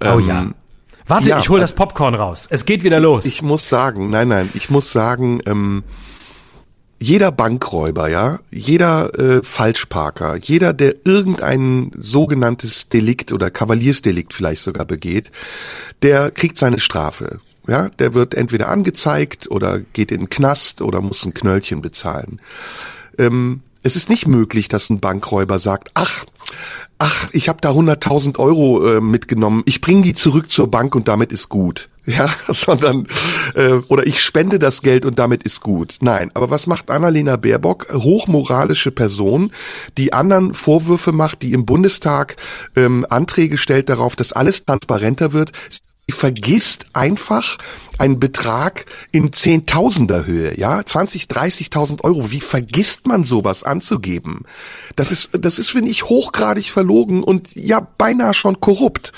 [0.00, 0.46] Oh ähm, ja.
[1.08, 2.46] Warte, ja, ich hole das also- Popcorn raus.
[2.48, 3.26] Es geht wieder los.
[3.26, 5.82] Ich muss sagen, nein, nein, ich muss sagen, ähm,
[7.00, 14.84] jeder Bankräuber, ja, jeder äh, Falschparker, jeder, der irgendein sogenanntes Delikt oder Kavaliersdelikt vielleicht sogar
[14.84, 15.32] begeht,
[16.02, 17.40] der kriegt seine Strafe.
[17.66, 22.40] Ja, der wird entweder angezeigt oder geht in den Knast oder muss ein Knöllchen bezahlen.
[23.18, 26.24] Ähm, es ist nicht möglich, dass ein Bankräuber sagt, ach,
[26.98, 31.08] ach, ich habe da 100.000 Euro äh, mitgenommen, ich bringe die zurück zur Bank und
[31.08, 31.88] damit ist gut.
[32.08, 33.06] Ja, sondern
[33.54, 35.98] äh, oder ich spende das Geld und damit ist gut.
[36.00, 37.92] Nein, aber was macht Annalena Baerbock?
[37.92, 39.52] Hochmoralische Person,
[39.98, 42.36] die anderen Vorwürfe macht, die im Bundestag
[42.76, 45.52] ähm, Anträge stellt darauf, dass alles transparenter wird.
[46.10, 47.58] Vergisst einfach
[47.98, 52.30] einen Betrag in Zehntausender Höhe, ja, 20, 30.000 Euro.
[52.30, 54.42] Wie vergisst man sowas anzugeben?
[54.96, 59.12] Das ist, das ist, finde ich, hochgradig verlogen und ja, beinahe schon korrupt.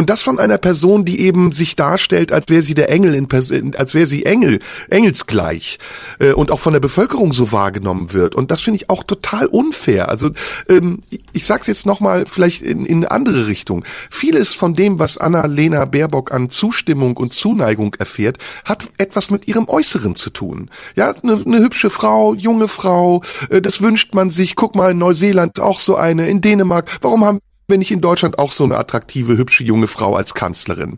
[0.00, 3.28] Und das von einer Person, die eben sich darstellt, als wäre sie der Engel in
[3.28, 5.78] Person, als wäre sie Engel, engelsgleich
[6.20, 8.34] äh, und auch von der Bevölkerung so wahrgenommen wird.
[8.34, 10.08] Und das finde ich auch total unfair.
[10.08, 10.30] Also
[10.70, 11.02] ähm,
[11.34, 13.84] ich sag's jetzt nochmal vielleicht in, in eine andere Richtung.
[14.08, 19.68] Vieles von dem, was Anna-Lena Baerbock an Zustimmung und Zuneigung erfährt, hat etwas mit ihrem
[19.68, 20.70] Äußeren zu tun.
[20.96, 23.20] Ja, eine, eine hübsche Frau, junge Frau,
[23.50, 24.56] äh, das wünscht man sich.
[24.56, 26.88] Guck mal, in Neuseeland auch so eine, in Dänemark.
[27.02, 27.40] Warum haben
[27.70, 30.96] wir nicht in Deutschland auch so eine attraktive, hübsche junge Frau als Kanzlerin?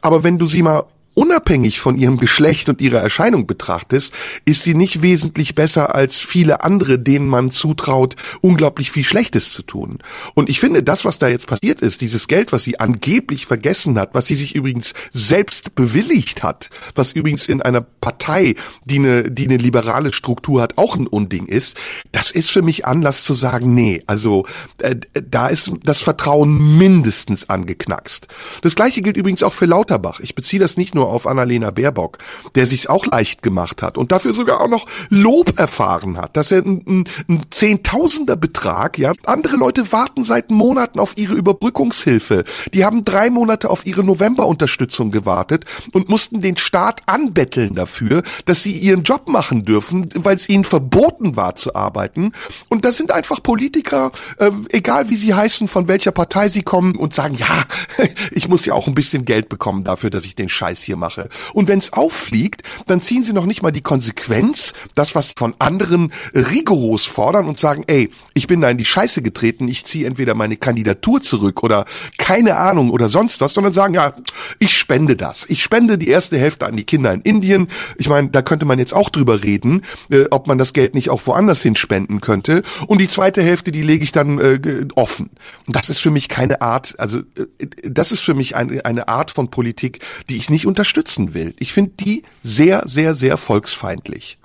[0.00, 0.84] Aber wenn du sie mal
[1.20, 4.10] unabhängig von ihrem Geschlecht und ihrer Erscheinung betrachtest,
[4.46, 9.62] ist sie nicht wesentlich besser als viele andere, denen man zutraut, unglaublich viel Schlechtes zu
[9.62, 9.98] tun.
[10.32, 13.98] Und ich finde, das, was da jetzt passiert ist, dieses Geld, was sie angeblich vergessen
[13.98, 18.54] hat, was sie sich übrigens selbst bewilligt hat, was übrigens in einer Partei,
[18.86, 21.76] die eine, die eine liberale Struktur hat, auch ein Unding ist,
[22.12, 24.46] das ist für mich Anlass zu sagen, nee, also
[24.78, 28.26] äh, da ist das Vertrauen mindestens angeknackst.
[28.62, 30.20] Das gleiche gilt übrigens auch für Lauterbach.
[30.20, 32.18] Ich beziehe das nicht nur auf Annalena Baerbock,
[32.54, 36.50] der sich's auch leicht gemacht hat und dafür sogar auch noch Lob erfahren hat, dass
[36.50, 37.04] er ein,
[37.50, 42.44] Zehntausender Betrag, ja, andere Leute warten seit Monaten auf ihre Überbrückungshilfe.
[42.74, 48.62] Die haben drei Monate auf ihre Novemberunterstützung gewartet und mussten den Staat anbetteln dafür, dass
[48.62, 52.32] sie ihren Job machen dürfen, weil es ihnen verboten war zu arbeiten.
[52.68, 56.96] Und da sind einfach Politiker, äh, egal wie sie heißen, von welcher Partei sie kommen
[56.96, 57.64] und sagen, ja,
[58.30, 61.28] ich muss ja auch ein bisschen Geld bekommen dafür, dass ich den Scheiß hier mache.
[61.54, 65.54] Und wenn es auffliegt, dann ziehen sie noch nicht mal die Konsequenz, das, was von
[65.58, 70.06] anderen rigoros fordern und sagen, ey, ich bin da in die Scheiße getreten, ich ziehe
[70.06, 71.84] entweder meine Kandidatur zurück oder
[72.18, 74.14] keine Ahnung oder sonst was, sondern sagen, ja,
[74.58, 75.46] ich spende das.
[75.48, 77.68] Ich spende die erste Hälfte an die Kinder in Indien.
[77.96, 81.10] Ich meine, da könnte man jetzt auch drüber reden, äh, ob man das Geld nicht
[81.10, 82.62] auch woanders hin spenden könnte.
[82.86, 85.30] Und die zweite Hälfte, die lege ich dann äh, offen.
[85.66, 89.30] Das ist für mich keine Art, also äh, das ist für mich eine, eine Art
[89.30, 91.54] von Politik, die ich nicht unter unterstützen will.
[91.58, 94.38] Ich finde die sehr, sehr, sehr volksfeindlich.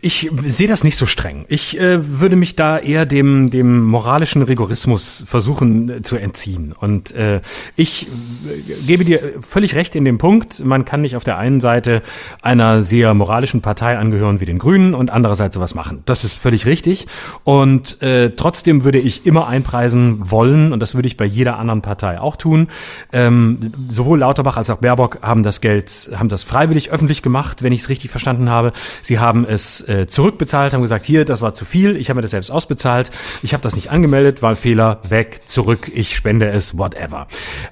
[0.00, 1.44] Ich sehe das nicht so streng.
[1.48, 6.74] Ich äh, würde mich da eher dem, dem moralischen Rigorismus versuchen äh, zu entziehen.
[6.78, 7.40] Und äh,
[7.76, 11.60] ich äh, gebe dir völlig recht in dem Punkt, man kann nicht auf der einen
[11.60, 12.02] Seite
[12.42, 16.02] einer sehr moralischen Partei angehören wie den Grünen und andererseits sowas machen.
[16.06, 17.06] Das ist völlig richtig.
[17.44, 21.82] Und äh, trotzdem würde ich immer einpreisen wollen, und das würde ich bei jeder anderen
[21.82, 22.68] Partei auch tun.
[23.12, 27.72] Ähm, sowohl Lauterbach als auch Baerbock haben das Geld, haben das freiwillig öffentlich gemacht, wenn
[27.72, 28.72] ich es richtig verstanden habe.
[29.02, 32.18] Sie haben es es äh, zurückbezahlt, haben gesagt, hier, das war zu viel, ich habe
[32.18, 33.10] mir das selbst ausbezahlt,
[33.42, 37.26] ich habe das nicht angemeldet, war ein Fehler, weg, zurück, ich spende es, whatever.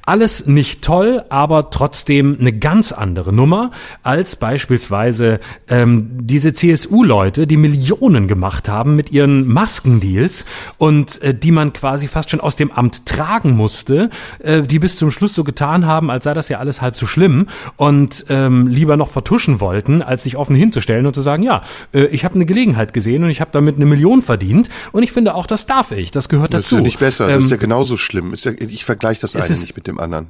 [0.04, 3.70] Alles nicht toll, aber trotzdem eine ganz andere Nummer
[4.02, 10.44] als beispielsweise ähm, diese CSU-Leute, die Millionen gemacht haben mit ihren Maskendeals
[10.78, 14.96] und äh, die man quasi fast schon aus dem Amt tragen musste, äh, die bis
[14.96, 17.46] zum Schluss so getan haben, als sei das ja alles halb so schlimm
[17.76, 22.04] und ähm, lieber noch vertuschen wollten, als sich offen hinzustellen und zu sagen, ja, äh,
[22.06, 25.34] ich habe eine Gelegenheit gesehen und ich habe damit eine Million verdient und ich finde
[25.34, 26.58] auch, das darf ich, das gehört dazu.
[26.58, 28.32] Das ist ja nicht besser, das ist ja ähm, genauso schlimm.
[28.32, 30.28] Ist ja, ich vergleiche das eine nicht mit dem anderen.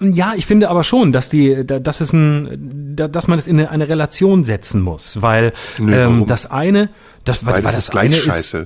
[0.00, 3.70] Ja, ich finde aber schon, dass die, dass es ein, dass man es in eine,
[3.70, 6.90] eine Relation setzen muss, weil Nö, ähm, das eine,
[7.24, 8.56] das, weil, weil das, das eine ist,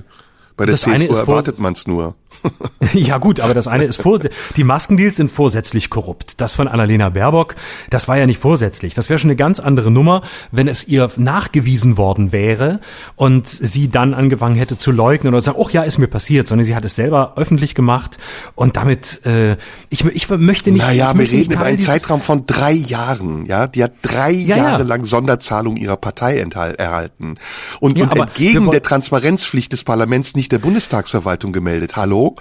[0.57, 2.15] Bei der CSU erwartet man es nur.
[2.93, 4.19] ja gut, aber das eine ist vor,
[4.55, 6.39] die Maskendeals sind vorsätzlich korrupt.
[6.41, 7.55] Das von Annalena Baerbock,
[7.89, 8.93] das war ja nicht vorsätzlich.
[8.93, 12.79] Das wäre schon eine ganz andere Nummer, wenn es ihr nachgewiesen worden wäre
[13.15, 16.47] und sie dann angefangen hätte zu leugnen oder zu sagen, oh ja, ist mir passiert,
[16.47, 18.17] sondern sie hat es selber öffentlich gemacht
[18.55, 19.57] und damit, äh,
[19.89, 20.85] ich, ich möchte nicht.
[20.85, 23.67] Naja, wir reden über einen Zeitraum von drei Jahren, ja.
[23.67, 24.87] Die hat drei ja, Jahre ja.
[24.87, 27.35] lang Sonderzahlung ihrer Partei erhalten
[27.79, 31.95] und, ja, und entgegen der Transparenzpflicht des Parlaments nicht der Bundestagsverwaltung gemeldet.
[31.95, 32.34] Hallo?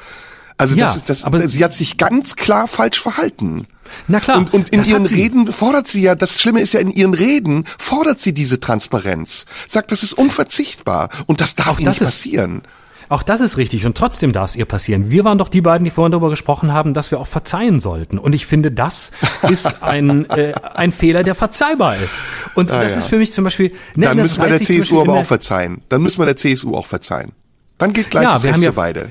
[0.56, 3.66] Also ja, das ist das, aber sie hat sich ganz klar falsch verhalten.
[4.06, 4.38] Na klar.
[4.38, 7.64] Und, und in ihren Reden fordert sie ja, das Schlimme ist ja, in ihren Reden
[7.78, 9.46] fordert sie diese Transparenz.
[9.66, 12.62] Sagt, das ist unverzichtbar und das darf nicht passieren.
[13.08, 15.10] Auch das ist richtig und trotzdem darf es ihr passieren.
[15.10, 18.18] Wir waren doch die beiden, die vorhin darüber gesprochen haben, dass wir auch verzeihen sollten.
[18.18, 19.12] Und ich finde, das
[19.48, 22.24] ist ein, äh, ein Fehler, der verzeihbar ist.
[22.54, 22.98] Und ah, das ja.
[22.98, 23.72] ist für mich zum Beispiel.
[23.94, 25.82] Ne, Dann müssen wir der CSU aber auch verzeihen.
[25.88, 27.32] Dann müssen wir der CSU auch verzeihen.
[27.76, 29.10] Dann geht gleich ja, wir haben ja, für beide.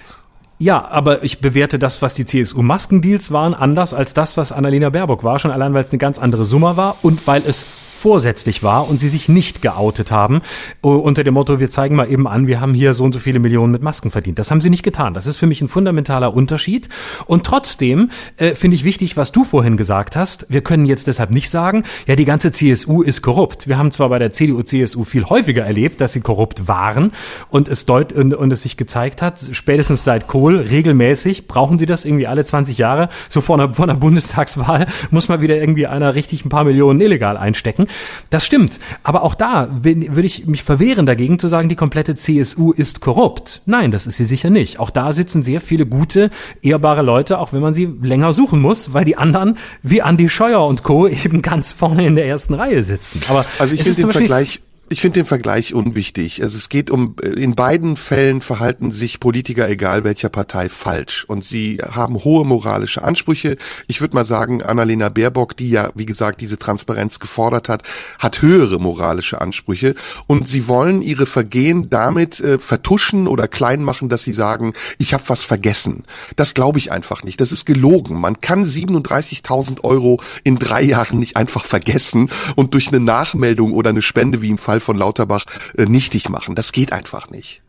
[0.64, 5.26] Ja, aber ich bewerte das, was die CSU-Maskendeals waren, anders als das, was Annalena Baerbock
[5.26, 7.66] war, schon allein, weil es eine ganz andere Summe war und weil es
[8.04, 10.42] vorsätzlich war und sie sich nicht geoutet haben
[10.84, 13.20] uh, unter dem Motto, wir zeigen mal eben an, wir haben hier so und so
[13.20, 14.40] viele Millionen mit Masken verdient.
[14.40, 15.14] Das haben sie nicht getan.
[15.14, 16.90] Das ist für mich ein fundamentaler Unterschied.
[17.28, 20.46] Und trotzdem äh, finde ich wichtig, was du vorhin gesagt hast.
[20.50, 23.70] Wir können jetzt deshalb nicht sagen, ja, die ganze CSU ist korrupt.
[23.70, 27.14] Wir haben zwar bei der CDU, CSU viel häufiger erlebt, dass sie korrupt waren
[27.50, 31.86] und es deut und, und es sich gezeigt hat, spätestens seit Kohl regelmäßig brauchen sie
[31.86, 33.08] das irgendwie alle 20 Jahre.
[33.30, 37.00] So vor einer, vor einer Bundestagswahl muss mal wieder irgendwie einer richtig ein paar Millionen
[37.00, 37.88] illegal einstecken.
[38.30, 38.80] Das stimmt.
[39.04, 43.62] Aber auch da würde ich mich verwehren dagegen zu sagen, die komplette CSU ist korrupt.
[43.66, 44.80] Nein, das ist sie sicher nicht.
[44.80, 46.30] Auch da sitzen sehr viele gute,
[46.62, 50.66] ehrbare Leute, auch wenn man sie länger suchen muss, weil die anderen wie Andi Scheuer
[50.66, 51.08] und Co.
[51.24, 53.22] eben ganz vorne in der ersten Reihe sitzen.
[53.28, 54.62] Aber also ich finde den Vergleich
[54.94, 56.44] ich finde den Vergleich unwichtig.
[56.44, 61.26] Also es geht um, in beiden Fällen verhalten sich Politiker, egal welcher Partei, falsch.
[61.28, 63.58] Und sie haben hohe moralische Ansprüche.
[63.88, 67.82] Ich würde mal sagen, Annalena Baerbock, die ja, wie gesagt, diese Transparenz gefordert hat,
[68.20, 69.96] hat höhere moralische Ansprüche.
[70.28, 75.16] Und sie wollen ihre Vergehen damit äh, vertuschen oder klein machen, dass sie sagen, ich
[75.16, 76.04] habe was vergessen.
[76.36, 77.42] Das glaube ich einfach nicht.
[77.42, 78.22] Das ist gelogen.
[78.22, 83.90] Man kann 37.000 Euro in drei Jahren nicht einfach vergessen und durch eine Nachmeldung oder
[83.90, 85.46] eine Spende wie im Fall von Lauterbach
[85.78, 86.56] äh, nichtig machen.
[86.56, 87.62] Das geht einfach nicht.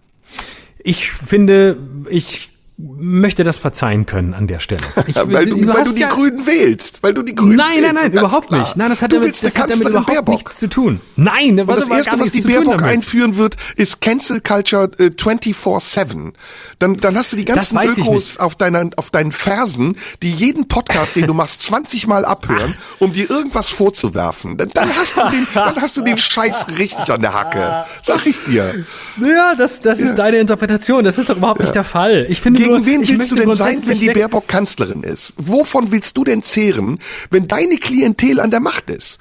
[0.78, 1.78] Ich finde,
[2.10, 4.82] ich möchte das verzeihen können an der Stelle.
[5.06, 7.82] Ich, weil du, du, weil du die ja Grünen wählst, weil du die Grünen Nein,
[7.82, 8.60] nein, nein, überhaupt klar.
[8.60, 8.76] nicht.
[8.76, 10.34] Nein, das hat, damit, das hat damit überhaupt Baerbock.
[10.34, 11.00] nichts zu tun.
[11.16, 16.32] Nein, Und das erste, was die Baerbock einführen wird, ist Cancel Culture äh, 24/7.
[16.78, 21.16] Dann dann hast du die ganzen Ökos auf deiner auf deinen Fersen, die jeden Podcast,
[21.16, 24.56] den du machst, 20 Mal abhören, um dir irgendwas vorzuwerfen.
[24.56, 27.84] Dann, dann hast du den dann hast du den Scheiß richtig an der Hacke.
[28.02, 28.86] Sag ich dir.
[29.20, 30.06] Ja, das das ja.
[30.06, 31.66] ist deine Interpretation, das ist doch überhaupt ja.
[31.66, 32.26] nicht der Fall.
[32.28, 35.32] Ich finde gegen wen willst du denn sein, wenn die Baerbock Kanzlerin ist?
[35.36, 36.98] Wovon willst du denn zehren,
[37.30, 39.18] wenn deine Klientel an der Macht ist?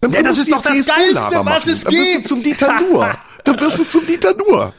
[0.00, 1.92] Dann ja, das ist doch das Geilste, was es gibt.
[1.94, 3.18] Dann wirst du zum Dieter Nuhr.
[3.44, 4.74] Dann wirst du zum Dieter Nuhr.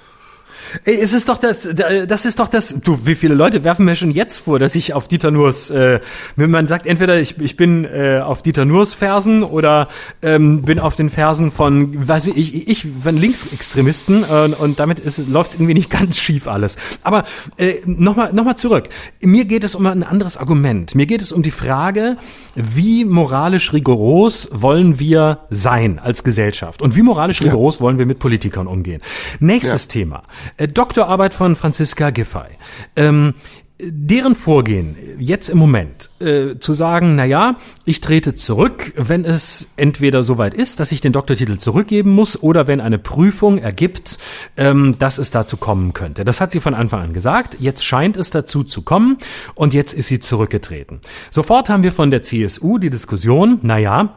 [0.85, 1.67] Ey, es ist doch das,
[2.07, 4.93] das ist doch das, du, wie viele Leute werfen mir schon jetzt vor, dass ich
[4.93, 5.99] auf Dieter Nurs, äh,
[6.35, 9.87] wenn man sagt, entweder ich, ich bin äh, auf Dieter Nurs Fersen oder
[10.21, 15.01] ähm, bin auf den Fersen von, weiß wie, ich, ich von Linksextremisten äh, und damit
[15.27, 16.77] läuft es irgendwie nicht ganz schief alles.
[17.03, 17.23] Aber
[17.57, 18.89] äh, nochmal noch mal zurück.
[19.21, 20.95] Mir geht es um ein anderes Argument.
[20.95, 22.17] Mir geht es um die Frage,
[22.55, 27.81] wie moralisch rigoros wollen wir sein als Gesellschaft und wie moralisch rigoros ja.
[27.81, 29.01] wollen wir mit Politikern umgehen.
[29.39, 29.91] Nächstes ja.
[29.91, 30.23] Thema.
[30.57, 32.47] Äh, Doktorarbeit von Franziska Giffey.
[32.95, 33.33] Ähm,
[33.79, 39.69] deren Vorgehen jetzt im Moment äh, zu sagen, na ja, ich trete zurück, wenn es
[39.75, 44.17] entweder soweit ist, dass ich den Doktortitel zurückgeben muss, oder wenn eine Prüfung ergibt,
[44.57, 46.25] ähm, dass es dazu kommen könnte.
[46.25, 47.57] Das hat sie von Anfang an gesagt.
[47.59, 49.17] Jetzt scheint es dazu zu kommen
[49.53, 50.99] und jetzt ist sie zurückgetreten.
[51.29, 54.15] Sofort haben wir von der CSU die Diskussion, na ja,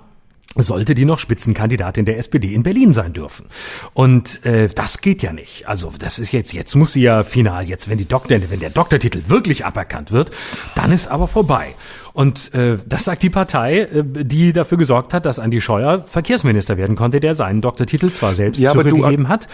[0.57, 3.47] sollte die noch Spitzenkandidatin der SPD in Berlin sein dürfen.
[3.95, 5.69] Und äh, das geht ja nicht.
[5.69, 8.71] Also das ist jetzt, jetzt muss sie ja final, jetzt wenn die Doktor, wenn der
[8.71, 10.31] Doktortitel wirklich aberkannt wird,
[10.75, 11.75] dann ist aber vorbei.
[12.13, 16.77] Und äh, das sagt die Partei, äh, die dafür gesorgt hat, dass Andi Scheuer Verkehrsminister
[16.77, 19.49] werden konnte, der seinen Doktortitel zwar selbst ja, zurückgegeben hat.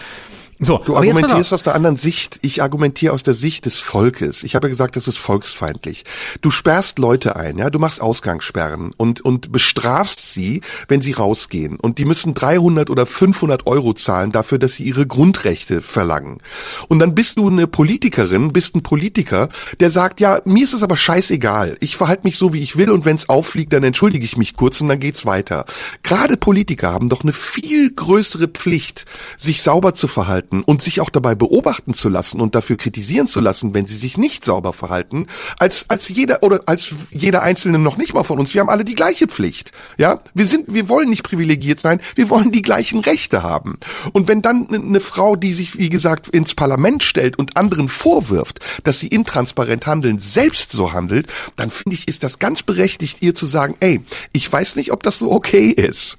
[0.59, 2.39] So, du argumentierst aus der anderen Sicht.
[2.41, 4.41] Ich argumentiere aus der Sicht des Volkes.
[4.41, 6.03] Ich habe ja gesagt, das ist volksfeindlich.
[6.41, 11.79] Du sperrst Leute ein, ja, du machst Ausgangssperren und und bestrafst sie, wenn sie rausgehen.
[11.79, 16.39] Und die müssen 300 oder 500 Euro zahlen dafür, dass sie ihre Grundrechte verlangen.
[16.87, 20.81] Und dann bist du eine Politikerin, bist ein Politiker, der sagt, ja, mir ist es
[20.81, 21.77] aber scheißegal.
[21.81, 24.55] Ich verhalte mich so, wie ich will, und wenn es auffliegt, dann entschuldige ich mich
[24.55, 25.65] kurz und dann geht's weiter.
[26.01, 29.05] Gerade Politiker haben doch eine viel größere Pflicht,
[29.37, 33.27] sich sauber zu verhalten verhalten und sich auch dabei beobachten zu lassen und dafür kritisieren
[33.27, 35.27] zu lassen, wenn sie sich nicht sauber verhalten,
[35.59, 38.53] als, als jeder oder als jeder Einzelne noch nicht mal von uns.
[38.53, 39.71] Wir haben alle die gleiche Pflicht.
[39.97, 43.77] Ja, wir sind, wir wollen nicht privilegiert sein, wir wollen die gleichen Rechte haben.
[44.13, 48.59] Und wenn dann eine Frau, die sich, wie gesagt, ins Parlament stellt und anderen vorwirft,
[48.83, 53.35] dass sie intransparent handeln, selbst so handelt, dann finde ich, ist das ganz berechtigt, ihr
[53.35, 54.01] zu sagen, ey,
[54.33, 56.17] ich weiß nicht, ob das so okay ist.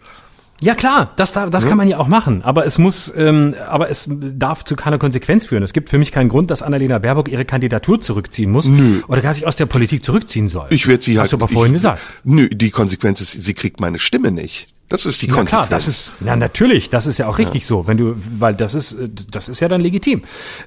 [0.61, 1.69] Ja klar, das, das ja.
[1.69, 5.45] kann man ja auch machen, aber es muss, ähm, aber es darf zu keiner Konsequenz
[5.47, 5.63] führen.
[5.63, 9.03] Es gibt für mich keinen Grund, dass Annalena Baerbock ihre Kandidatur zurückziehen muss nö.
[9.07, 10.67] oder gar sich aus der Politik zurückziehen soll.
[10.71, 11.33] Ich werde sie Hast halt.
[11.33, 12.03] du aber vorhin ich, gesagt.
[12.25, 14.75] Nö, die Konsequenz ist, sie kriegt meine Stimme nicht.
[14.89, 15.53] Das ist die Konsequenz.
[15.53, 17.69] Ja klar, das ist, na natürlich, das ist ja auch richtig ja.
[17.69, 18.97] so, wenn du, weil das ist,
[19.31, 20.23] das ist ja dann legitim.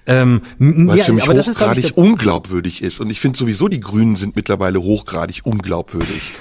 [0.05, 3.67] Ähm, Weil ja, für mich aber hochgradig das ist, unglaubwürdig ist und ich finde sowieso
[3.67, 6.33] die Grünen sind mittlerweile hochgradig unglaubwürdig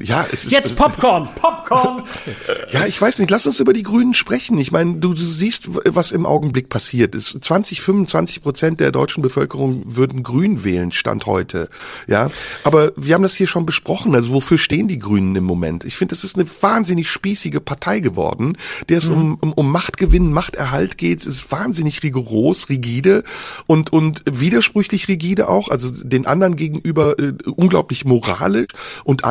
[0.00, 0.52] ja, es ist.
[0.52, 2.02] Jetzt Popcorn, Popcorn.
[2.70, 4.58] ja, ich weiß nicht, lass uns über die Grünen sprechen.
[4.58, 7.36] Ich meine, du, du siehst, was im Augenblick passiert ist.
[7.40, 11.68] 20, 25 Prozent der deutschen Bevölkerung würden Grün wählen, Stand heute.
[12.06, 12.30] Ja,
[12.64, 14.14] aber wir haben das hier schon besprochen.
[14.14, 15.84] Also wofür stehen die Grünen im Moment?
[15.84, 18.56] Ich finde, das ist eine wahnsinnig spießige Partei geworden,
[18.88, 19.16] der es mhm.
[19.16, 23.24] um, um, um Machtgewinn, Machterhalt geht, ist wahnsinnig rigoros, rigide
[23.66, 28.68] und, und widersprüchlich rigide auch, also den anderen gegenüber äh, unglaublich moralisch
[29.04, 29.24] und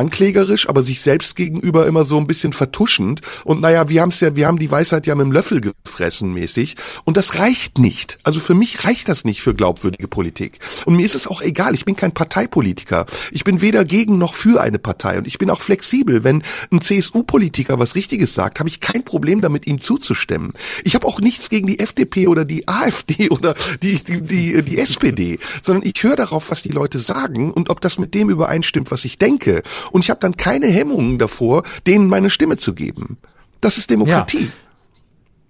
[0.46, 4.20] anklägerisch, aber sich selbst gegenüber immer so ein bisschen vertuschend und naja, wir haben es
[4.20, 8.18] ja, wir haben die Weisheit ja mit dem Löffel gefressen mäßig und das reicht nicht.
[8.22, 10.58] Also für mich reicht das nicht für glaubwürdige Politik.
[10.84, 13.06] Und mir ist es auch egal, ich bin kein Parteipolitiker.
[13.32, 16.24] Ich bin weder gegen noch für eine Partei und ich bin auch flexibel.
[16.24, 20.52] Wenn ein CSU-Politiker was Richtiges sagt, habe ich kein Problem damit, ihm zuzustimmen.
[20.84, 24.78] Ich habe auch nichts gegen die FDP oder die AfD oder die, die, die, die
[24.78, 28.90] SPD, sondern ich höre darauf, was die Leute sagen und ob das mit dem übereinstimmt,
[28.90, 29.62] was ich denke.
[29.90, 33.18] Und ich habe dann keine Hemmungen davor, denen meine Stimme zu geben.
[33.60, 34.44] Das ist Demokratie.
[34.44, 34.50] Ja.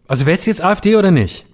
[0.08, 1.46] Also wählst du jetzt AfD oder nicht?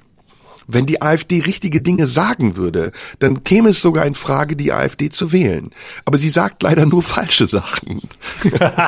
[0.66, 5.10] Wenn die AfD richtige Dinge sagen würde, dann käme es sogar in Frage, die AfD
[5.10, 5.70] zu wählen.
[6.04, 8.00] Aber sie sagt leider nur falsche Sachen.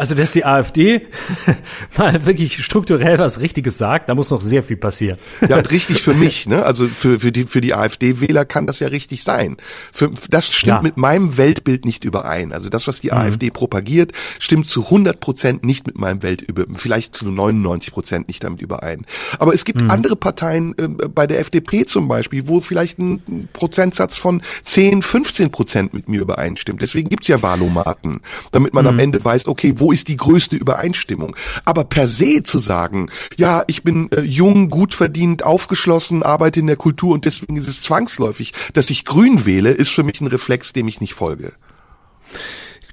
[0.00, 1.02] Also, dass die AfD
[1.98, 5.18] mal wirklich strukturell was Richtiges sagt, da muss noch sehr viel passieren.
[5.46, 6.62] Ja, und richtig für mich, ne?
[6.64, 9.58] Also für, für die, für die AfD-Wähler kann das ja richtig sein.
[9.92, 10.80] Für, das stimmt ja.
[10.80, 12.54] mit meinem Weltbild nicht überein.
[12.54, 13.18] Also das, was die mhm.
[13.18, 18.42] AfD propagiert, stimmt zu 100 Prozent nicht mit meinem Weltbild, vielleicht zu 99 Prozent nicht
[18.42, 19.04] damit überein.
[19.38, 19.90] Aber es gibt mhm.
[19.90, 25.50] andere Parteien, äh, bei der FDP zum Beispiel, wo vielleicht ein Prozentsatz von 10, 15
[25.50, 26.80] Prozent mit mir übereinstimmt.
[26.80, 28.88] Deswegen gibt's ja Wahlomaten, damit man mhm.
[28.88, 31.36] am Ende weiß, okay, wo ist die größte Übereinstimmung?
[31.64, 36.66] Aber per se zu sagen, ja, ich bin äh, jung, gut verdient, aufgeschlossen, arbeite in
[36.66, 40.26] der Kultur und deswegen ist es zwangsläufig, dass ich grün wähle, ist für mich ein
[40.26, 41.52] Reflex, dem ich nicht folge.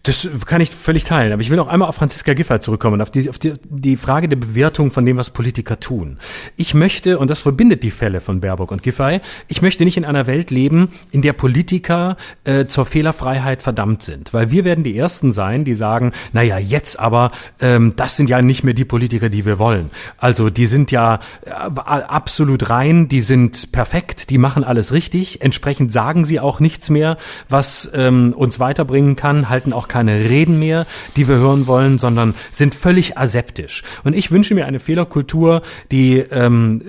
[0.03, 1.33] Das kann ich völlig teilen.
[1.33, 4.29] Aber ich will noch einmal auf Franziska Giffey zurückkommen, auf die, auf die, die Frage
[4.29, 6.17] der Bewertung von dem, was Politiker tun.
[6.55, 10.05] Ich möchte, und das verbindet die Fälle von Baerbock und Giffey, ich möchte nicht in
[10.05, 14.33] einer Welt leben, in der Politiker äh, zur Fehlerfreiheit verdammt sind.
[14.33, 18.41] Weil wir werden die Ersten sein, die sagen, naja, jetzt aber, ähm, das sind ja
[18.41, 19.91] nicht mehr die Politiker, die wir wollen.
[20.17, 21.49] Also die sind ja äh,
[21.79, 25.41] absolut rein, die sind perfekt, die machen alles richtig.
[25.41, 27.17] Entsprechend sagen sie auch nichts mehr,
[27.49, 30.85] was ähm, uns weiterbringen kann, halten auch keine Reden mehr,
[31.15, 33.83] die wir hören wollen, sondern sind völlig aseptisch.
[34.03, 35.61] Und ich wünsche mir eine Fehlerkultur,
[35.91, 36.81] die ähm,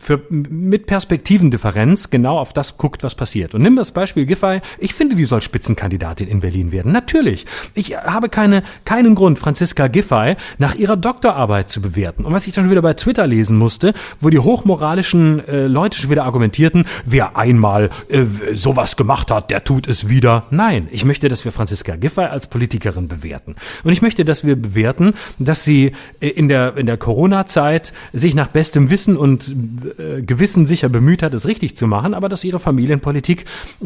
[0.00, 3.54] für, mit Perspektivendifferenz genau auf das guckt, was passiert.
[3.54, 4.60] Und nimm das Beispiel Giffey.
[4.78, 6.92] Ich finde, die soll Spitzenkandidatin in Berlin werden.
[6.92, 7.46] Natürlich.
[7.74, 12.24] Ich habe keine, keinen Grund, Franziska Giffey nach ihrer Doktorarbeit zu bewerten.
[12.24, 16.10] Und was ich dann wieder bei Twitter lesen musste, wo die hochmoralischen äh, Leute schon
[16.10, 20.44] wieder argumentierten, wer einmal äh, sowas gemacht hat, der tut es wieder.
[20.50, 23.56] Nein, ich möchte, dass wir Franziska Giffey als Politikerin bewerten.
[23.84, 28.34] Und ich möchte, dass wir bewerten, dass sie äh, in der, in der Corona-Zeit sich
[28.34, 29.54] nach bestem Wissen und
[29.98, 33.44] äh, Gewissen sicher bemüht hat, es richtig zu machen, aber dass ihre Familienpolitik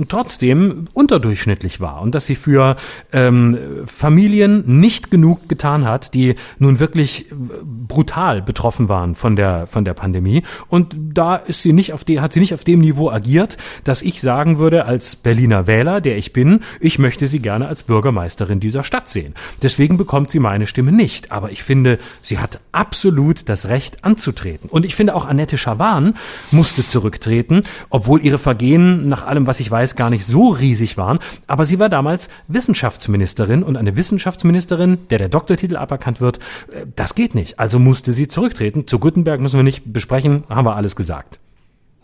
[0.08, 2.76] trotzdem unterdurchschnittlich war und dass sie für
[3.12, 7.34] ähm, Familien nicht genug getan hat, die nun wirklich äh,
[7.64, 10.42] brutal betroffen waren von der, von der Pandemie.
[10.68, 14.02] Und da ist sie nicht auf die, hat sie nicht auf dem Niveau agiert, dass
[14.02, 18.49] ich sagen würde, als Berliner Wähler, der ich bin, ich möchte sie gerne als Bürgermeisterin
[18.58, 19.34] dieser Stadt sehen.
[19.62, 21.30] Deswegen bekommt sie meine Stimme nicht.
[21.30, 24.68] Aber ich finde, sie hat absolut das Recht anzutreten.
[24.68, 26.14] Und ich finde auch Annette Schawan
[26.50, 31.18] musste zurücktreten, obwohl ihre Vergehen nach allem, was ich weiß, gar nicht so riesig waren.
[31.46, 36.38] Aber sie war damals Wissenschaftsministerin und eine Wissenschaftsministerin, der der Doktortitel aberkannt wird,
[36.72, 37.60] äh, das geht nicht.
[37.60, 38.86] Also musste sie zurücktreten.
[38.86, 41.38] Zu Gutenberg müssen wir nicht besprechen, haben wir alles gesagt.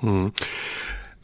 [0.01, 0.33] Hm.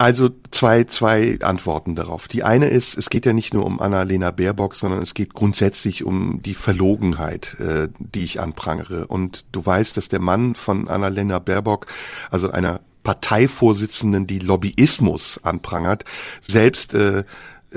[0.03, 2.27] Also zwei, zwei Antworten darauf.
[2.27, 6.03] Die eine ist, es geht ja nicht nur um Annalena Baerbock, sondern es geht grundsätzlich
[6.03, 9.07] um die Verlogenheit, äh, die ich anprangere.
[9.07, 11.87] Und du weißt, dass der Mann von Annalena Baerbock,
[12.33, 16.05] also einer Parteivorsitzenden, die Lobbyismus anprangert,
[16.41, 17.23] selbst äh,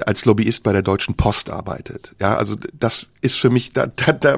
[0.02, 2.16] als Lobbyist bei der Deutschen Post arbeitet.
[2.20, 4.38] Ja, also das ist für mich, da, da, da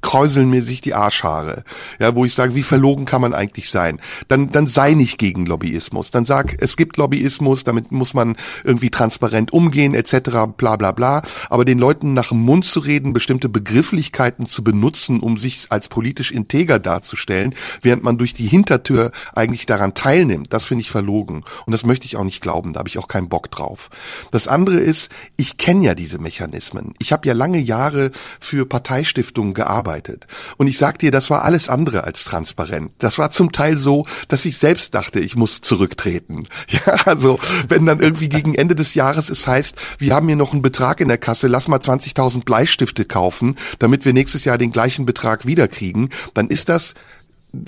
[0.00, 1.64] kräuseln mir sich die Arschhaare.
[1.98, 4.00] Ja, wo ich sage, wie verlogen kann man eigentlich sein?
[4.28, 6.10] Dann, dann sei nicht gegen Lobbyismus.
[6.10, 11.22] Dann sag, es gibt Lobbyismus, damit muss man irgendwie transparent umgehen, etc., bla bla bla.
[11.50, 15.88] Aber den Leuten nach dem Mund zu reden, bestimmte Begrifflichkeiten zu benutzen, um sich als
[15.88, 21.44] politisch integer darzustellen, während man durch die Hintertür eigentlich daran teilnimmt, das finde ich verlogen.
[21.66, 23.90] Und das möchte ich auch nicht glauben, da habe ich auch keinen Bock drauf.
[24.30, 26.94] Das andere ist, ich kenne ja diese Mechanismen.
[26.98, 28.10] Ich habe ja lange Jahre
[28.40, 30.26] für Parteistiftungen gearbeitet.
[30.56, 32.92] Und ich sag dir, das war alles andere als transparent.
[32.98, 36.48] Das war zum Teil so, dass ich selbst dachte, ich muss zurücktreten.
[36.68, 37.38] Ja, also
[37.68, 41.00] wenn dann irgendwie gegen Ende des Jahres es heißt, wir haben hier noch einen Betrag
[41.00, 45.46] in der Kasse, lass mal 20.000 Bleistifte kaufen, damit wir nächstes Jahr den gleichen Betrag
[45.46, 46.94] wiederkriegen, dann ist das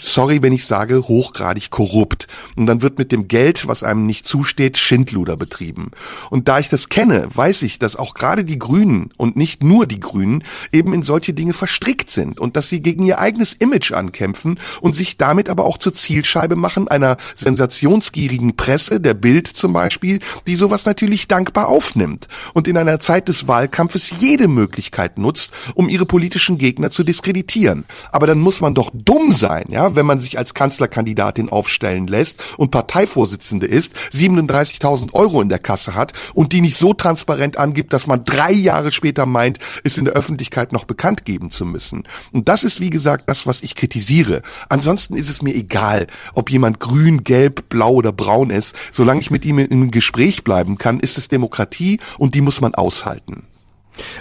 [0.01, 2.27] sorry, wenn ich sage, hochgradig korrupt.
[2.56, 5.90] Und dann wird mit dem Geld, was einem nicht zusteht, Schindluder betrieben.
[6.31, 9.86] Und da ich das kenne, weiß ich, dass auch gerade die Grünen und nicht nur
[9.86, 13.93] die Grünen eben in solche Dinge verstrickt sind und dass sie gegen ihr eigenes Image
[13.93, 19.73] ankämpfen und sich damit aber auch zur Zielscheibe machen einer sensationsgierigen Presse, der Bild zum
[19.73, 25.52] Beispiel, die sowas natürlich dankbar aufnimmt und in einer Zeit des Wahlkampfes jede Möglichkeit nutzt,
[25.74, 27.85] um ihre politischen Gegner zu diskreditieren.
[28.10, 32.43] Aber dann muss man doch dumm sein, ja, wenn man sich als Kanzlerkandidatin aufstellen lässt
[32.57, 37.93] und Parteivorsitzende ist, 37.000 Euro in der Kasse hat und die nicht so transparent angibt,
[37.93, 42.05] dass man drei Jahre später meint, es in der Öffentlichkeit noch bekannt geben zu müssen.
[42.33, 44.43] Und das ist, wie gesagt, das, was ich kritisiere.
[44.69, 48.75] Ansonsten ist es mir egal, ob jemand grün, gelb, blau oder braun ist.
[48.93, 52.75] Solange ich mit ihm im Gespräch bleiben kann, ist es Demokratie und die muss man
[52.75, 53.45] aushalten.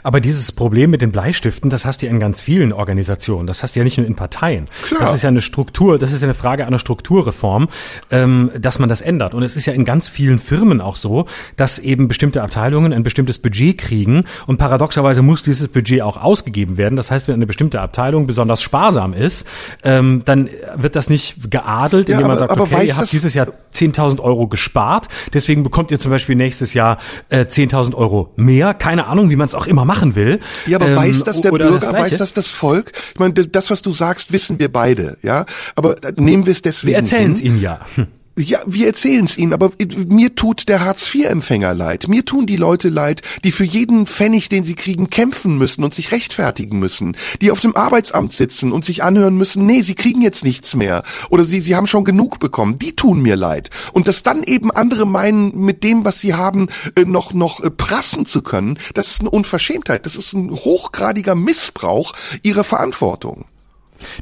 [0.04, 3.48] Aber dieses Problem mit den Bleistiften, das hast du ja in ganz vielen Organisationen.
[3.48, 4.68] Das hast du ja nicht nur in Parteien.
[4.84, 5.02] Klar.
[5.02, 7.70] Das ist ja eine Struktur, das ist ja eine Frage einer Strukturreform,
[8.12, 9.34] ähm, dass man das ändert.
[9.34, 11.26] Und es ist ja in ganz vielen Firmen auch so,
[11.56, 16.78] dass eben bestimmte Abteilungen ein bestimmtes Budget kriegen und paradoxerweise muss dieses Budget auch ausgegeben
[16.78, 16.95] werden.
[16.95, 19.48] Das heißt, wenn eine bestimmte Abteilung besonders sparsam ist,
[19.84, 23.34] ähm, dann wird das nicht geadelt, indem ja, aber, man sagt, okay, ihr habt dieses
[23.34, 26.98] Jahr 10.000 Euro gespart, deswegen bekommt ihr zum Beispiel nächstes Jahr
[27.30, 28.74] äh, 10.000 Euro mehr.
[28.74, 30.39] Keine Ahnung, wie man es auch immer machen will.
[30.65, 32.91] Ja, aber ähm, weiß das der Bürger, das weiß das das Volk?
[33.14, 35.45] Ich meine, das, was du sagst, wissen wir beide, ja.
[35.76, 36.91] Aber äh, nehmen wir es deswegen.
[36.91, 37.80] Wir erzählen es ihm ja.
[37.95, 38.07] Hm.
[38.40, 42.08] Ja, wir erzählen es ihnen, aber mir tut der Hartz-IV-Empfänger leid.
[42.08, 45.96] Mir tun die Leute leid, die für jeden Pfennig, den sie kriegen, kämpfen müssen und
[45.96, 47.18] sich rechtfertigen müssen.
[47.42, 51.04] Die auf dem Arbeitsamt sitzen und sich anhören müssen, nee, sie kriegen jetzt nichts mehr.
[51.32, 52.78] Oder sie, sie haben schon genug bekommen.
[52.78, 53.72] Die tun mir leid.
[53.92, 57.72] Und dass dann eben andere meinen, mit dem, was sie haben, äh, noch, noch äh,
[57.72, 60.06] prassen zu können, das ist eine Unverschämtheit.
[60.06, 63.46] Das ist ein hochgradiger Missbrauch ihrer Verantwortung.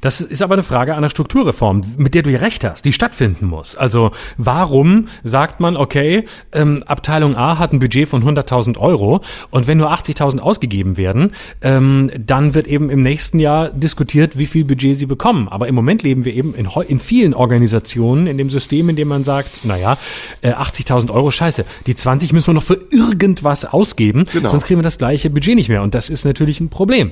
[0.02, 3.48] Das ist aber eine Frage einer Strukturreform, mit der du ja recht hast, die stattfinden
[3.48, 3.76] muss.
[3.76, 9.22] Also warum sagt man, okay, ähm, Abteilung A hat ein Budget von 100.000 Euro
[9.52, 11.32] und wenn nur 80.000 ausgegeben werden,
[11.62, 15.48] ähm, dann wird eben im nächsten Jahr diskutiert, wie viel Budget sie bekommen.
[15.48, 19.08] Aber im Moment leben wir eben in, in vielen Organisationen in dem System, in dem
[19.08, 19.98] man sagt, naja,
[20.42, 24.50] äh, 80.000 Euro, scheiße, die 20 müssen wir noch für irgendwas ausgeben, genau.
[24.50, 25.82] sonst kriegen wir das gleiche Budget nicht mehr.
[25.82, 27.12] Und das ist natürlich ein Problem.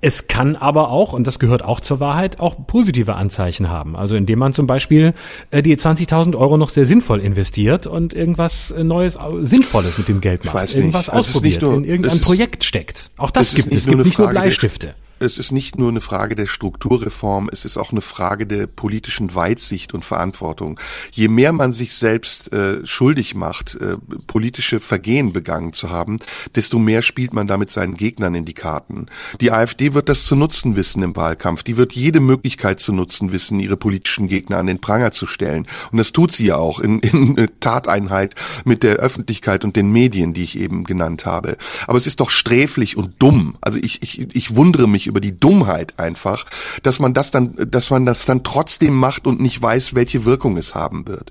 [0.00, 3.96] Es kann aber auch, und das gehört auch zur Wahrheit, auch positive Anzeichen haben.
[3.96, 5.14] Also indem man zum Beispiel
[5.50, 10.20] äh, die 20.000 Euro noch sehr sinnvoll investiert und irgendwas äh, Neues, Sinnvolles mit dem
[10.20, 10.74] Geld macht.
[10.74, 13.10] Irgendwas also ausprobiert, nur, in irgendein Projekt steckt.
[13.16, 13.82] Auch das gibt es.
[13.82, 17.76] Es gibt nicht nur Bleistifte es ist nicht nur eine Frage der Strukturreform, es ist
[17.76, 20.78] auch eine Frage der politischen Weitsicht und Verantwortung.
[21.12, 23.96] Je mehr man sich selbst äh, schuldig macht, äh,
[24.26, 26.18] politische Vergehen begangen zu haben,
[26.54, 29.06] desto mehr spielt man damit seinen Gegnern in die Karten.
[29.40, 31.62] Die AfD wird das zu nutzen wissen im Wahlkampf.
[31.62, 35.66] Die wird jede Möglichkeit zu nutzen wissen, ihre politischen Gegner an den Pranger zu stellen.
[35.90, 38.34] Und das tut sie ja auch in, in Tateinheit
[38.64, 41.56] mit der Öffentlichkeit und den Medien, die ich eben genannt habe.
[41.86, 43.56] Aber es ist doch sträflich und dumm.
[43.60, 46.46] Also ich, ich, ich wundere mich über die Dummheit einfach,
[46.82, 50.56] dass man das dann, dass man das dann trotzdem macht und nicht weiß, welche Wirkung
[50.56, 51.30] es haben wird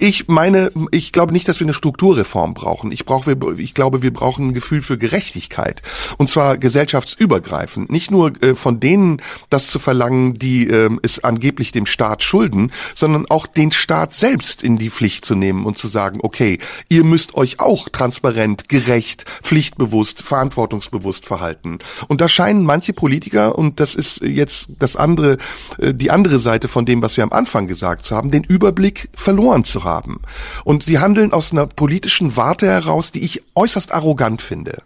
[0.00, 2.92] ich meine, ich glaube nicht, dass wir eine Strukturreform brauchen.
[2.92, 5.82] Ich brauche, ich glaube, wir brauchen ein Gefühl für Gerechtigkeit.
[6.16, 7.90] Und zwar gesellschaftsübergreifend.
[7.90, 9.20] Nicht nur äh, von denen
[9.50, 14.62] das zu verlangen, die äh, es angeblich dem Staat schulden, sondern auch den Staat selbst
[14.62, 16.58] in die Pflicht zu nehmen und zu sagen, okay,
[16.88, 21.78] ihr müsst euch auch transparent, gerecht, pflichtbewusst, verantwortungsbewusst verhalten.
[22.08, 25.38] Und da scheinen manche Politiker, und das ist jetzt das andere,
[25.78, 29.64] äh, die andere Seite von dem, was wir am Anfang gesagt haben, den Überblick verloren
[29.64, 30.20] zu haben haben.
[30.64, 34.82] Und sie handeln aus einer politischen Warte heraus, die ich äußerst arrogant finde.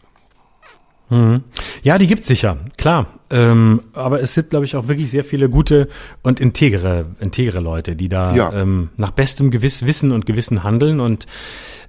[1.10, 1.42] Mhm.
[1.82, 3.06] Ja, die gibt's sicher, klar.
[3.30, 5.88] Ähm, aber es sind, glaube ich, auch wirklich sehr viele gute
[6.22, 8.52] und integere, integere Leute, die da ja.
[8.52, 11.00] ähm, nach bestem Gewiss Wissen und Gewissen handeln.
[11.00, 11.26] Und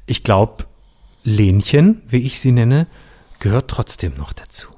[0.06, 0.66] ich glaube,
[1.24, 2.88] Lenchen, wie ich sie nenne,
[3.40, 4.73] gehört trotzdem noch dazu.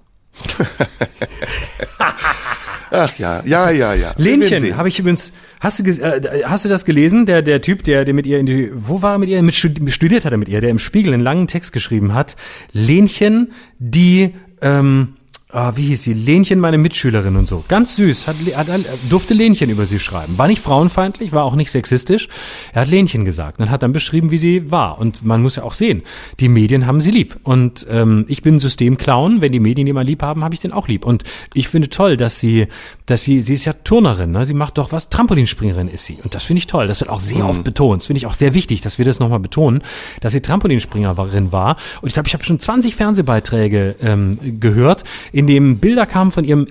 [2.91, 4.14] Ach ja, ja, ja, ja.
[4.18, 7.26] Lenchen, habe ich übrigens, hast du, äh, hast du das gelesen?
[7.26, 9.41] Der, der Typ, der, der mit ihr in die, wo war er mit ihr?
[9.41, 12.38] Mit studiert hat er mit ihr, der im Spiegel einen langen Text geschrieben hat.
[12.72, 15.16] Lenchen, die, ähm,
[15.56, 16.14] ah, wie hieß sie?
[16.14, 17.64] Lenchen, meine Mitschülerin und so.
[17.68, 18.27] Ganz süß.
[18.27, 18.68] Hat, hat,
[19.10, 20.38] durfte Lenchen über sie schreiben.
[20.38, 22.27] War nicht frauenfeindlich, war auch nicht sexistisch.
[22.73, 24.99] Er hat Lenchen gesagt und hat dann beschrieben, wie sie war.
[24.99, 26.03] Und man muss ja auch sehen,
[26.40, 27.40] die Medien haben sie lieb.
[27.44, 29.41] Und ähm, ich bin Systemclown.
[29.41, 31.06] Wenn die Medien jemand lieb haben, habe ich den auch lieb.
[31.06, 31.23] Und
[31.53, 32.68] ich finde toll, dass sie,
[33.06, 34.45] dass sie, sie ist ja Turnerin, ne?
[34.45, 36.18] Sie macht doch was, Trampolinspringerin ist sie.
[36.22, 36.88] Und das finde ich toll.
[36.88, 37.49] Das wird auch sehr mhm.
[37.49, 38.02] oft betont.
[38.02, 39.84] Das finde ich auch sehr wichtig, dass wir das nochmal betonen,
[40.19, 41.77] dass sie Trampolinspringerin war.
[42.02, 46.32] Und ich glaube, ich habe schon 20 Fernsehbeiträge ähm, gehört, in in dem Bilder kamen
[46.32, 46.68] von ihrem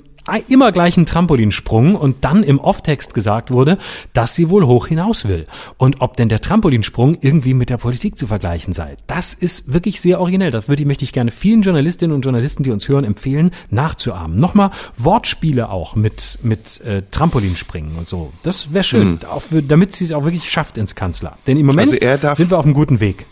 [0.49, 3.79] immer gleichen Trampolinsprung und dann im Off-Text gesagt wurde,
[4.15, 5.47] dass sie wohl hoch hinaus will.
[5.77, 8.97] Und ob denn der Trampolinsprung irgendwie mit der Politik zu vergleichen sei.
[9.07, 10.51] Das ist wirklich sehr originell.
[10.51, 14.41] Das würde, möchte ich gerne vielen Journalistinnen und Journalisten, die uns hören, empfehlen, nachzuahmen.
[14.41, 18.33] Nochmal Wortspiele auch mit, mit äh, Trampolinspringen und so.
[18.43, 19.19] Das wäre schön, mhm.
[19.31, 21.37] auch, damit sie es auch wirklich schafft ins Kanzler.
[21.47, 23.27] Denn im Moment also sind wir auf einem guten Weg.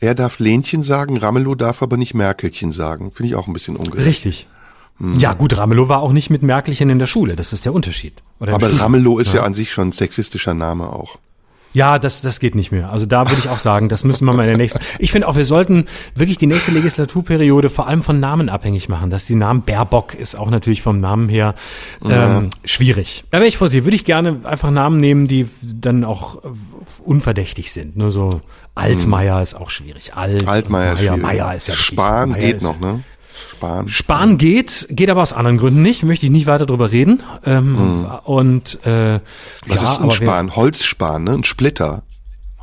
[0.00, 3.12] Er darf Lenchen sagen, Ramelow darf aber nicht Merkelchen sagen.
[3.12, 4.06] Finde ich auch ein bisschen ungerecht.
[4.06, 4.48] Richtig.
[4.98, 5.18] Hm.
[5.18, 7.36] Ja, gut, Ramelow war auch nicht mit Merkelchen in der Schule.
[7.36, 8.14] Das ist der Unterschied.
[8.40, 8.80] aber.
[8.80, 9.40] Ramelow ist ja.
[9.40, 11.18] ja an sich schon ein sexistischer Name auch.
[11.74, 12.90] Ja, das, das geht nicht mehr.
[12.90, 14.80] Also da würde ich auch sagen, das müssen wir mal in der nächsten.
[14.98, 15.84] Ich finde auch, wir sollten
[16.14, 19.10] wirklich die nächste Legislaturperiode vor allem von Namen abhängig machen.
[19.10, 21.54] Dass die Namen Baerbock ist auch natürlich vom Namen her
[22.02, 22.48] ähm, ja.
[22.64, 23.24] schwierig.
[23.30, 26.42] Da wäre ich vor Sie, würde ich gerne einfach Namen nehmen, die dann auch
[27.04, 27.96] unverdächtig sind.
[27.96, 28.40] Nur so
[28.74, 29.42] Altmaier hm.
[29.42, 30.14] ist auch schwierig.
[30.14, 33.04] Alt, Altmaier Meier, Meier ist ja Spahn geht noch, ne?
[33.58, 33.88] Spahn.
[33.88, 37.22] Spahn geht, geht aber aus anderen Gründen nicht, möchte ich nicht weiter drüber reden.
[37.44, 38.06] Ähm, hm.
[38.24, 39.20] Und äh,
[39.66, 40.54] Was ja, ist ein Spahn?
[40.54, 41.32] Holzspan, ne?
[41.32, 42.02] Ein Splitter.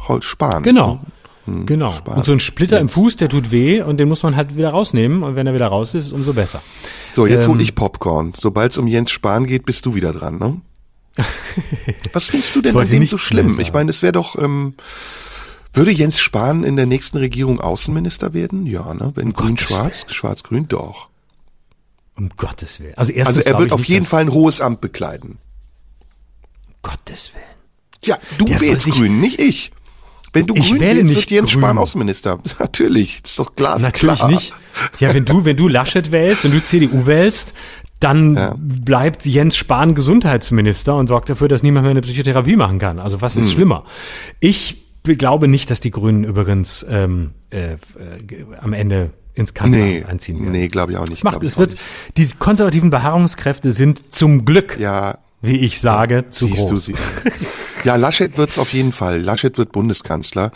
[0.08, 0.64] Holzspan.
[0.64, 1.00] Genau.
[1.46, 1.66] Hm.
[1.66, 1.92] Genau.
[1.92, 2.18] Spahn.
[2.18, 2.82] Und so ein Splitter jetzt.
[2.84, 5.24] im Fuß, der tut weh und den muss man halt wieder rausnehmen.
[5.24, 6.62] Und wenn er wieder raus ist, umso besser.
[7.12, 8.34] So, jetzt ähm, hol ich Popcorn.
[8.40, 10.62] Sobald es um Jens Spahn geht, bist du wieder dran, ne?
[12.14, 13.60] Was findest du denn an dem so schlimm?
[13.60, 14.76] Ich meine, es wäre doch, ähm,
[15.76, 18.66] würde Jens Spahn in der nächsten Regierung Außenminister werden?
[18.66, 19.12] Ja, ne?
[19.16, 21.10] Wenn um grün-schwarz, schwarz-grün doch.
[22.16, 22.94] Um Gottes Willen.
[22.96, 25.38] Also, erstens also er wird auf jeden Fall ein hohes Amt bekleiden.
[26.68, 27.46] Um Gottes Willen.
[28.04, 29.72] Ja, du der wählst grün, nicht ich.
[30.32, 31.62] Wenn du ich grün wähle wählst, wird Jens grün.
[31.62, 32.40] Spahn Außenminister.
[32.60, 33.80] Natürlich, ist doch klar.
[33.80, 34.54] Natürlich nicht.
[35.00, 37.54] Ja, wenn du, wenn du Laschet wählst, wenn du CDU wählst,
[38.00, 38.56] dann ja.
[38.58, 43.00] bleibt Jens Spahn Gesundheitsminister und sorgt dafür, dass niemand mehr eine Psychotherapie machen kann.
[43.00, 43.54] Also was ist hm.
[43.54, 43.86] schlimmer?
[44.40, 47.78] Ich glaube nicht, dass die Grünen übrigens ähm, äh, äh,
[48.60, 50.52] am Ende ins Kanzleramt nee, einziehen werden.
[50.52, 51.20] Nee, glaube ich auch nicht.
[51.20, 51.76] Es macht, es wird,
[52.18, 56.70] die konservativen Beharrungskräfte sind zum Glück, ja, wie ich sage, ja, zu groß.
[56.70, 56.96] Du, sie.
[57.84, 59.22] ja, Laschet wird's auf jeden Fall.
[59.22, 60.52] Laschet wird Bundeskanzler.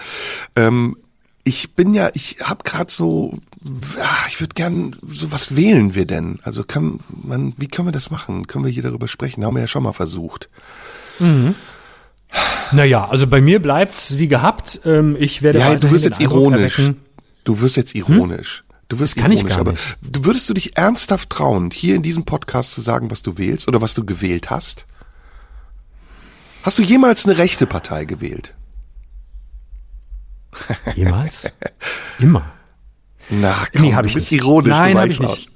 [0.55, 0.97] Ähm,
[1.43, 3.37] ich bin ja, ich habe gerade so,
[4.01, 6.39] ach, ich würde gern, so was wählen wir denn?
[6.43, 8.47] Also kann man, wie können wir das machen?
[8.47, 9.45] Können wir hier darüber sprechen?
[9.45, 10.49] Haben wir ja schon mal versucht.
[11.19, 11.55] Mhm.
[12.71, 14.81] Naja, also bei mir bleibt's wie gehabt.
[14.85, 16.79] Ähm, ich werde ja, du wirst jetzt ironisch.
[16.79, 17.01] Erwecken.
[17.43, 18.59] Du wirst jetzt ironisch.
[18.59, 18.75] Hm?
[18.89, 19.97] Du wirst das kann ironisch, ich gar aber nicht.
[20.01, 23.67] du würdest du dich ernsthaft trauen, hier in diesem Podcast zu sagen, was du wählst
[23.67, 24.85] oder was du gewählt hast?
[26.63, 28.53] Hast du jemals eine rechte Partei gewählt?
[30.95, 31.51] Jemals?
[32.19, 32.51] Immer.
[33.29, 34.41] Na, komm, nee, hab du bist nicht.
[34.41, 34.77] ironisch.
[34.77, 35.51] Nein, habe ich nicht.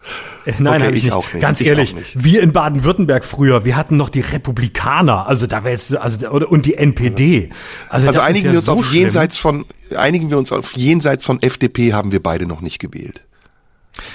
[0.45, 1.39] Äh, nein, okay, habe ich, ich, nicht.
[1.39, 5.71] Ganz ich ehrlich, wir in Baden-Württemberg früher, wir hatten noch die Republikaner, also da wäre
[5.71, 7.49] jetzt, also und die NPD.
[7.89, 9.01] Also, also einigen ja wir uns so auf schlimm.
[9.01, 13.23] jenseits von, einigen wir uns auf jenseits von FDP haben wir beide noch nicht gewählt.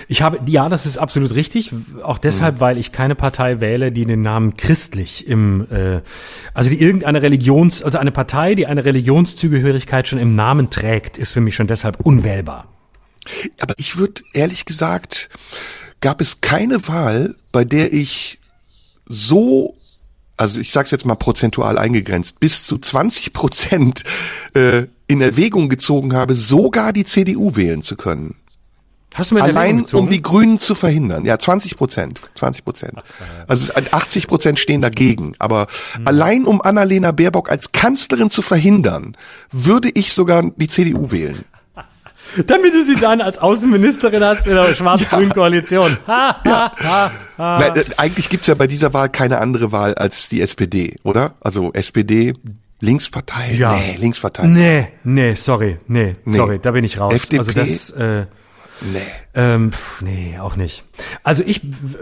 [0.09, 1.73] Ich habe, ja, das ist absolut richtig.
[2.03, 2.61] Auch deshalb, mhm.
[2.61, 6.01] weil ich keine Partei wähle, die den Namen christlich im, äh,
[6.53, 11.31] also die irgendeine Religions, also eine Partei, die eine Religionszugehörigkeit schon im Namen trägt, ist
[11.31, 12.67] für mich schon deshalb unwählbar.
[13.61, 15.29] Aber ich würde ehrlich gesagt,
[16.01, 18.39] gab es keine Wahl, bei der ich
[19.09, 19.77] so,
[20.37, 24.05] also ich sage es jetzt mal prozentual eingegrenzt, bis zu 20 Prozent
[24.55, 28.37] äh, in Erwägung gezogen habe, sogar die CDU wählen zu können.
[29.15, 31.25] Hast du mir Allein um die Grünen zu verhindern.
[31.25, 32.21] Ja, 20 Prozent.
[32.35, 32.95] 20 Prozent.
[33.49, 35.33] Also 80 Prozent stehen dagegen.
[35.39, 36.07] Aber hm.
[36.07, 39.17] allein um Annalena Baerbock als Kanzlerin zu verhindern,
[39.51, 41.45] würde ich sogar die CDU wählen.
[42.47, 45.97] Damit du sie dann als Außenministerin hast in der schwarz-grünen Koalition.
[46.07, 47.59] Ha, ha, ha, ha.
[47.59, 51.35] Nein, äh, eigentlich gibt's ja bei dieser Wahl keine andere Wahl als die SPD, oder?
[51.41, 52.35] Also SPD,
[52.81, 53.55] Linkspartei?
[53.55, 53.75] Ja.
[53.75, 54.47] Nee, Linkspartei.
[54.47, 56.37] Nee, nee, sorry, nee, nee.
[56.37, 57.15] sorry, da bin ich raus.
[57.15, 57.39] FDP?
[57.39, 58.27] Also das, äh,
[58.81, 59.01] Nee.
[59.39, 60.83] Ähm, pf, nee, auch nicht.
[61.23, 61.61] Also ich,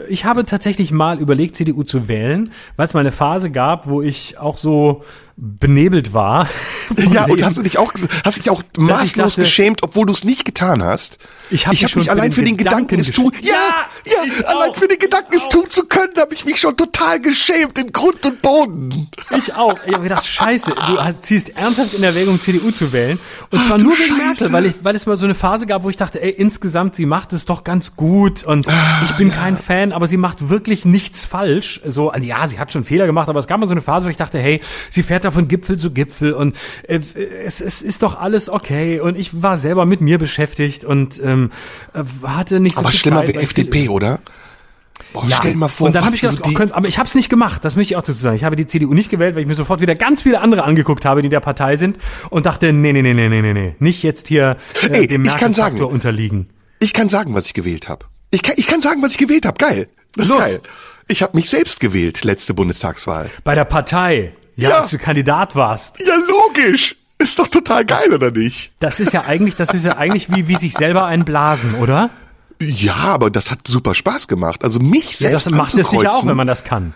[0.08, 4.00] ich habe tatsächlich mal überlegt, CDU zu wählen, weil es mal eine Phase gab, wo
[4.00, 5.04] ich auch so
[5.36, 6.48] benebelt war.
[7.12, 7.92] Ja, und hast du dich auch,
[8.24, 11.18] hast dich auch maßlos dachte, geschämt, obwohl du es nicht getan hast.
[11.50, 13.52] Ich habe ich hab mich allein für den Gedanken, Gedanken es tun, ja,
[14.04, 14.76] ja, allein auch.
[14.76, 18.24] für den Gedanken, es tun zu können, habe ich mich schon total geschämt in Grund
[18.24, 19.10] und Boden.
[19.36, 19.74] Ich auch.
[19.86, 23.18] Ich habe gedacht, scheiße, du ziehst ernsthaft in Erwägung, CDU zu wählen.
[23.50, 24.22] Und zwar Ach, nur wegen Scheiße.
[24.22, 26.94] Merkel, weil, ich, weil es mal so eine Phase gab, wo ich dachte, ey, insgesamt,
[26.94, 29.34] sie macht es doch ganz gut und ah, ich bin ja.
[29.34, 31.80] kein Fan, aber sie macht wirklich nichts falsch.
[31.86, 34.10] So, ja, sie hat schon Fehler gemacht, aber es gab mal so eine Phase, wo
[34.10, 37.00] ich dachte, hey, sie fährt da von Gipfel zu Gipfel und äh,
[37.44, 41.50] es, es ist doch alles okay und ich war selber mit mir beschäftigt und ähm,
[41.94, 44.20] äh, hatte nicht so aber viel schlimmer Zeit, wie FDP, viel, oder?
[45.12, 47.14] Boah, ja, stell dir mal vor, und dann ich gedacht, oh, aber ich habe es
[47.14, 48.36] nicht gemacht, das möchte ich auch dazu sagen.
[48.36, 51.04] Ich habe die CDU nicht gewählt, weil ich mir sofort wieder ganz viele andere angeguckt
[51.04, 51.98] habe, die der Partei sind
[52.30, 55.22] und dachte, nee, nee, nee, nee, nee, nee, nee, nicht jetzt hier äh, Ey, dem
[55.22, 56.48] Merkel-Faktor unterliegen.
[56.86, 58.06] Ich kann sagen, was ich gewählt habe.
[58.30, 59.58] Ich kann, ich kann sagen, was ich gewählt habe.
[59.58, 59.88] Geil.
[60.14, 60.38] Das ist Los.
[60.38, 60.60] geil.
[61.08, 63.28] Ich habe mich selbst gewählt, letzte Bundestagswahl.
[63.42, 64.34] Bei der Partei.
[64.54, 64.78] Ja, Ja.
[64.82, 65.98] als du Kandidat warst.
[66.06, 66.94] Ja, logisch.
[67.18, 68.70] Ist doch total geil, oder nicht?
[68.78, 72.10] Das ist ja eigentlich, das ist ja eigentlich wie, wie sich selber einblasen, oder?
[72.60, 74.62] Ja, aber das hat super Spaß gemacht.
[74.62, 76.94] Also mich Ja, selbst das macht es sicher auch, wenn man das kann.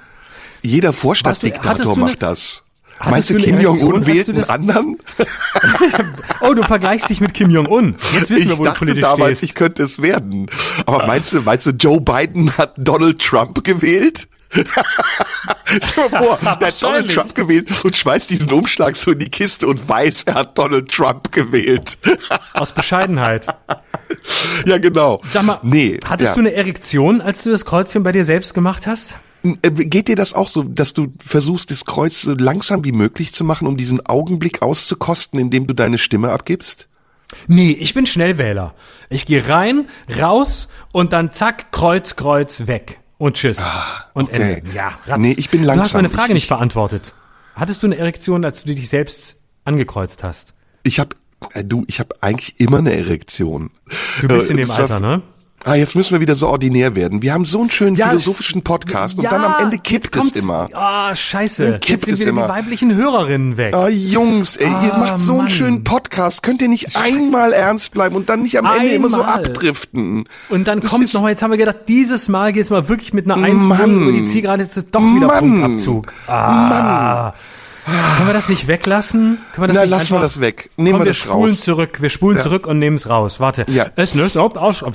[0.62, 2.62] Jeder Vorstadtdiktator macht das.
[3.00, 3.60] Hattest Meinst du, du Kim?
[3.60, 4.98] Jong-un wählt du einen das- anderen?
[6.42, 7.96] Oh, du vergleichst dich mit Kim Jong-un.
[8.14, 9.50] Jetzt wissen Ich wir, wo du dachte politisch damals, stehst.
[9.50, 10.46] ich könnte es werden.
[10.86, 14.28] Aber meinst du, meinst du, Joe Biden hat Donald Trump gewählt?
[15.82, 17.14] Stell dir vor, der hat Donald.
[17.14, 20.90] Trump gewählt und schmeißt diesen Umschlag so in die Kiste und weiß, er hat Donald
[20.90, 21.98] Trump gewählt.
[22.54, 23.46] Aus Bescheidenheit.
[24.64, 25.20] ja, genau.
[25.32, 26.34] Sag mal, nee, hattest ja.
[26.34, 29.16] du eine Erektion, als du das Kreuzchen bei dir selbst gemacht hast?
[29.42, 33.32] Äh, Geht dir das auch so, dass du versuchst, das Kreuz so langsam wie möglich
[33.32, 36.88] zu machen, um diesen Augenblick auszukosten, indem du deine Stimme abgibst?
[37.46, 38.74] Nee, ich bin Schnellwähler.
[39.08, 39.88] Ich gehe rein,
[40.20, 42.98] raus und dann zack, Kreuz, Kreuz, weg.
[43.18, 43.58] Und tschüss.
[43.58, 44.54] und Ah, okay.
[44.64, 44.72] Ende.
[44.74, 45.20] Ja, ratz.
[45.20, 45.98] Nee, ich bin Du hast langsam.
[45.98, 47.14] meine Frage Ich- nicht beantwortet.
[47.54, 50.54] Hattest du eine Erektion, als du dich selbst angekreuzt hast?
[50.82, 51.14] Ich habe,
[51.52, 53.70] äh, du, ich habe eigentlich immer eine Erektion.
[54.22, 55.22] Du bist Äh, in dem es war- Alter, ne?
[55.62, 57.20] Ah, jetzt müssen wir wieder so ordinär werden.
[57.20, 60.16] Wir haben so einen schönen Ja, philosophischen es- Podcast und Ja, dann am Ende kippt
[60.16, 60.70] es immer.
[60.72, 61.62] Ah, scheiße.
[61.64, 62.44] Dann kippt Jetzt sind es wieder immer.
[62.44, 63.74] die weiblichen Hörerinnen weg.
[63.74, 65.50] Ah, Jungs, ey, ihr Ah, macht so einen Mann.
[65.50, 66.42] schönen Podcast.
[66.42, 69.34] Könnt ihr nicht einmal ernst bleiben und dann nicht am Ende immer so Einmal.
[69.46, 70.24] abdriften?
[70.48, 73.12] Und dann Das kommt ist- noch, jetzt haben wir gedacht, dieses Mal geht's mal wirklich
[73.12, 74.00] mit einer 1 Mann.
[74.02, 75.40] über die Zielgerade, jetzt ist doch wieder Mann.
[75.60, 76.14] Punktabzug.
[76.26, 77.34] Ah.
[77.84, 79.38] Können wir das nicht weglassen?
[79.52, 80.70] Können wir das Na, nicht lassen wir das weg.
[80.76, 81.60] Nehmen Komm, wir, wir spulen raus.
[81.60, 82.00] zurück.
[82.00, 82.42] Wir spulen ja.
[82.42, 83.40] zurück und nehmen es raus.
[83.40, 83.64] Warte.
[83.68, 83.86] Ja.
[83.96, 84.82] Es nüsst ob aus.
[84.82, 84.92] Was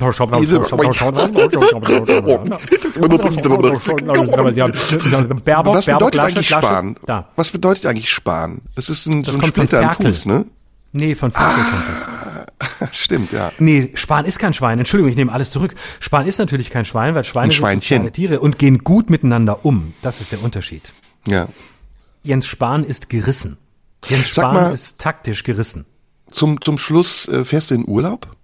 [5.86, 6.96] bedeutet eigentlich sparen?
[7.36, 8.62] Was bedeutet eigentlich sparen?
[8.74, 10.46] Das ist ein, das so ein Splitter im Fuß, ne?
[10.92, 12.98] Nee, von Ferkel ah, kommt das.
[12.98, 13.52] Stimmt, ja.
[13.58, 14.78] Nee, Schwan ist kein Schwein.
[14.78, 15.74] Entschuldigung, ich nehme alles zurück.
[16.00, 19.92] Schwan ist natürlich kein Schwein, weil Schweine sind soziale Tiere und gehen gut miteinander um.
[20.00, 20.94] Das ist der Unterschied.
[21.26, 21.48] Ja.
[22.26, 23.58] Jens Spahn ist gerissen.
[24.06, 25.86] Jens Spahn mal- ist taktisch gerissen.
[26.30, 28.36] Zum, zum Schluss äh, fährst du in Urlaub?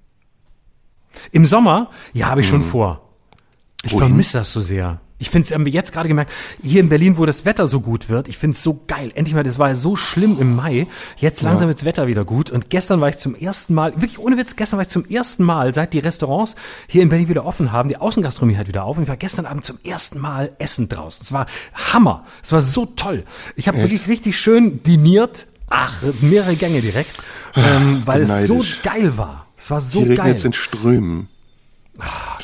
[1.32, 3.08] Im Sommer, ja, habe ich schon vor.
[3.84, 3.98] Ich Mhm.
[3.98, 5.00] Vermisse das so sehr.
[5.22, 8.26] Ich finde es jetzt gerade gemerkt, hier in Berlin, wo das Wetter so gut wird,
[8.26, 9.12] ich finde es so geil.
[9.14, 10.88] Endlich mal, das war ja so schlimm im Mai.
[11.16, 12.50] Jetzt langsam wird's Wetter wieder gut.
[12.50, 15.44] Und gestern war ich zum ersten Mal, wirklich ohne Witz, gestern war ich zum ersten
[15.44, 16.56] Mal, seit die Restaurants
[16.88, 18.96] hier in Berlin wieder offen haben, die Außengastronomie hat wieder auf.
[18.96, 21.22] Und ich war gestern Abend zum ersten Mal essen draußen.
[21.22, 21.46] Es war
[21.92, 22.26] Hammer.
[22.42, 23.22] Es war so toll.
[23.54, 25.46] Ich habe wirklich richtig schön diniert.
[25.70, 27.22] Ach, mehrere Gänge direkt.
[27.54, 28.82] Ähm, weil es so neidisch.
[28.82, 29.46] geil war.
[29.56, 30.32] Es war so Hier geil.
[30.32, 31.28] jetzt in Strömen.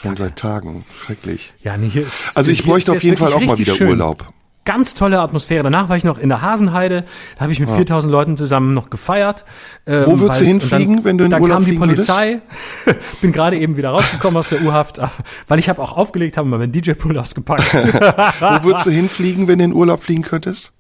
[0.01, 0.85] Schon seit Tagen.
[1.05, 1.55] Schrecklich.
[1.63, 2.37] Ja, nee, hier ist.
[2.37, 3.89] Also ich bräuchte auf jeden Fall auch mal wieder schön.
[3.89, 4.33] Urlaub.
[4.65, 5.63] Ganz tolle Atmosphäre.
[5.63, 7.05] Danach war ich noch in der Hasenheide.
[7.37, 9.47] Da habe ich mit 4000 Leuten zusammen noch gefeiert.
[9.87, 11.73] Ähm, Wo würdest du hinfliegen, dann, wenn du in Dann Urlaub kam die?
[11.73, 12.41] Polizei.
[13.23, 15.01] Bin gerade eben wieder rausgekommen aus der U-Haft,
[15.47, 17.73] weil ich habe auch aufgelegt, habe mal meinen DJ-Pool ausgepackt.
[17.75, 20.71] Wo würdest du hinfliegen, wenn du in Urlaub fliegen könntest?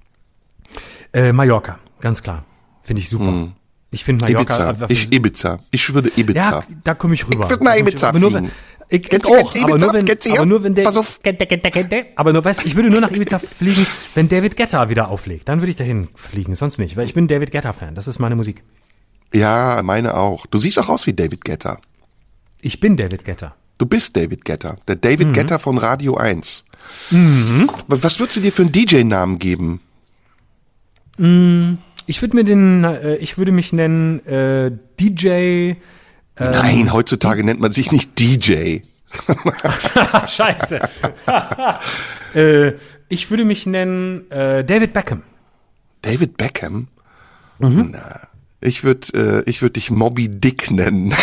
[1.15, 2.45] äh, Mallorca, ganz klar.
[2.83, 3.49] Finde ich super.
[3.90, 4.70] Ich finde Mallorca.
[4.70, 4.86] Ibiza.
[4.89, 5.59] Ich Ibiza.
[5.70, 6.40] Ich würde Ibiza.
[6.40, 7.44] ja, da komme ich rüber.
[7.44, 8.51] Ich würd nach Da komm Ibiza aber nur, fliegen.
[8.90, 9.86] Ich, ich auch, geht's aber Ibiza?
[9.86, 10.32] nur wenn, hier?
[10.36, 11.20] aber nur wenn der, Pass auf.
[12.16, 15.48] aber nur weißt, ich würde nur nach Ibiza fliegen, wenn David Guetta wieder auflegt.
[15.48, 17.94] Dann würde ich dahin fliegen, sonst nicht, weil ich bin David Guetta Fan.
[17.94, 18.62] Das ist meine Musik.
[19.35, 20.47] Ja, meine auch.
[20.47, 21.81] Du siehst auch aus wie David Getter.
[22.60, 23.55] Ich bin David Guetta.
[23.78, 24.77] Du bist David Getter.
[24.89, 25.01] Der Mhm.
[25.02, 26.65] David Getter von Radio 1.
[27.86, 29.81] Was was würdest du dir für einen DJ-Namen geben?
[32.09, 35.28] Ich würde mir den, äh, ich würde mich nennen äh, DJ.
[35.28, 35.76] Ähm.
[36.39, 38.78] Nein, heutzutage nennt man sich nicht DJ.
[40.26, 40.80] Scheiße.
[42.35, 42.72] äh,
[43.10, 45.22] ich würde mich nennen äh, David Beckham.
[46.01, 46.89] David Beckham?
[47.59, 47.90] Mhm.
[47.93, 48.20] Na,
[48.62, 51.12] ich würde äh, ich würd dich Moby Dick nennen.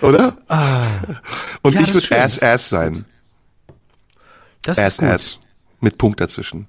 [0.00, 0.26] Oder?
[0.26, 0.86] Und Ah.
[1.70, 2.20] Ja, ich würde.
[2.20, 3.04] Ass Ass sein.
[4.62, 4.98] Das Ass.
[4.98, 5.38] Ass.
[5.84, 6.66] Mit Punkt dazwischen.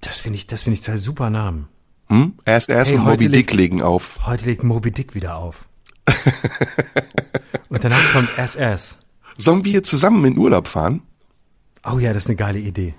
[0.00, 1.68] Das finde ich, das finde ich zwei super Namen.
[2.08, 2.34] Hm?
[2.44, 4.18] Ass Ass Hey, und Moby legt- Dick legen auf.
[4.26, 5.66] Heute legt Moby Dick wieder auf.
[7.68, 8.98] Und danach kommt SS.
[9.38, 11.02] Sollen wir zusammen in Urlaub fahren?
[11.88, 12.94] Oh ja, das ist eine geile Idee.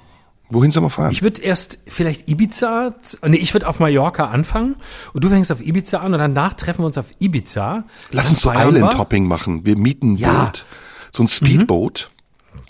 [0.49, 1.11] Wohin sollen wir fahren?
[1.11, 2.93] Ich würde erst vielleicht Ibiza,
[3.25, 4.75] nee, ich würde auf Mallorca anfangen
[5.13, 7.83] und du fängst auf Ibiza an und danach treffen wir uns auf Ibiza.
[8.11, 8.77] Lass uns so feiern wir.
[8.77, 9.65] Island-Topping machen.
[9.65, 10.31] Wir mieten ein Ja.
[10.31, 10.37] Mhm.
[10.45, 10.65] Boot.
[11.11, 12.11] So ein Speedboot.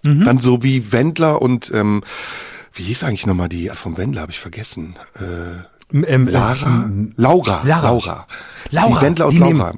[0.04, 2.04] Dann so wie Wendler und, ähm,
[2.74, 4.96] wie hieß eigentlich nochmal die vom Wendler, habe ich vergessen.
[5.20, 6.86] Äh, ähm, Lara?
[6.86, 7.62] ähm, Laura.
[7.66, 7.90] Lara.
[7.90, 8.28] Laura.
[8.72, 9.74] Laura, Wie Wendler und die Laura.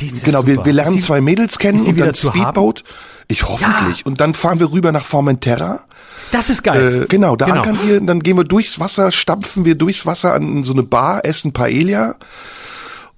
[0.00, 2.84] die Genau, wir, wir lernen sie- zwei Mädels kennen und dann Speedboat.
[3.28, 4.04] Ich hoffentlich.
[4.06, 5.84] Und dann fahren wir rüber nach Formentera.
[6.32, 7.02] Das ist geil.
[7.02, 10.64] Äh, genau, da ankern wir, dann gehen wir durchs Wasser, stampfen wir durchs Wasser an
[10.64, 12.16] so eine Bar, essen Paella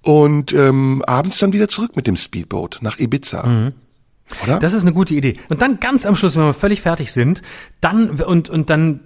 [0.03, 3.73] und ähm, abends dann wieder zurück mit dem Speedboat nach Ibiza.
[4.43, 4.59] Oder?
[4.59, 5.35] Das ist eine gute Idee.
[5.49, 7.43] Und dann ganz am Schluss, wenn wir völlig fertig sind,
[7.81, 9.01] dann und und dann,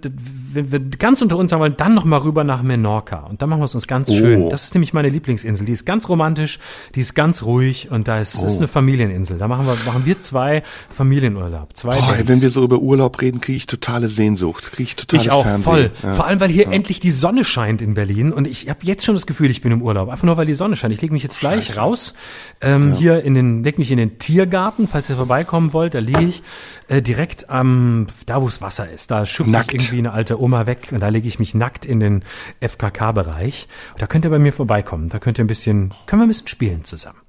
[0.53, 3.19] wenn wir ganz unter uns wollen, dann noch mal rüber nach Menorca.
[3.19, 4.49] Und dann machen wir es uns ganz schön.
[4.49, 5.65] Das ist nämlich meine Lieblingsinsel.
[5.65, 6.59] Die ist ganz romantisch,
[6.95, 9.37] die ist ganz ruhig und da ist, ist eine Familieninsel.
[9.37, 11.75] Da machen wir machen wir zwei Familienurlaub.
[11.75, 15.25] Zwei Boah, wenn wir so über Urlaub reden, kriege ich totale Sehnsucht, kriege ich totales
[15.25, 15.63] Ich auch Fernweh.
[15.63, 15.91] voll.
[16.03, 16.13] Ja.
[16.13, 19.15] Vor allem, weil hier endlich die Sonne scheint in Berlin und ich habe jetzt schon
[19.15, 20.09] das Gefühl, ich bin im Urlaub.
[20.09, 20.93] Einfach nur, weil die Sonne scheint.
[20.93, 22.13] Ich lege mich jetzt gleich raus,
[22.61, 25.93] ähm, hier in den, leg mich in den Tiergarten, falls ihr vorbeikommen wollt.
[25.93, 26.43] Da liege ich
[26.87, 29.11] äh, direkt am, da wo es Wasser ist.
[29.11, 29.73] Da schubst Nackt.
[29.73, 32.23] ich irgendwie eine alte Oma weg und da lege ich mich nackt in den
[32.61, 33.67] FKK-Bereich.
[33.97, 35.09] Da könnt ihr bei mir vorbeikommen.
[35.09, 37.19] Da könnt ihr ein bisschen, können wir ein bisschen spielen zusammen.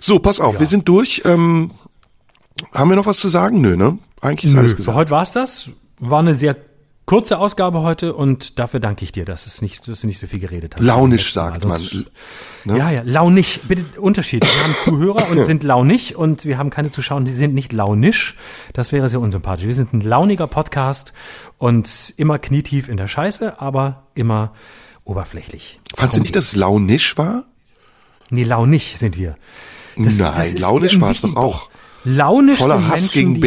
[0.00, 1.22] So, pass auf, wir sind durch.
[1.24, 1.72] Ähm,
[2.72, 3.60] haben wir noch was zu sagen?
[3.60, 3.98] Nö, ne?
[4.20, 4.96] Eigentlich ist alles Für gesagt.
[4.96, 5.70] heute war's das.
[5.98, 6.56] War eine sehr
[7.06, 10.26] kurze Ausgabe heute und dafür danke ich dir, dass, es nicht, dass du nicht so
[10.26, 10.84] viel geredet hast.
[10.84, 11.70] Launisch, sagt man.
[11.70, 11.96] Das-
[12.64, 13.60] Ja, ja, launig.
[13.68, 14.44] Bitte Unterschied.
[14.44, 18.34] Wir haben Zuhörer und sind launig und wir haben keine Zuschauer, die sind nicht launisch.
[18.72, 19.66] Das wäre sehr unsympathisch.
[19.66, 21.12] Wir sind ein launiger Podcast
[21.58, 24.52] und immer knietief in der Scheiße, aber immer
[25.04, 25.80] oberflächlich.
[25.94, 27.44] Fandst du nicht, dass es launisch war?
[28.30, 29.36] Nee, launig sind wir.
[29.94, 30.10] Nein,
[30.58, 31.70] launisch ein war es doch auch.
[32.04, 33.40] Launisch Voller Hass Menschen, gegen die,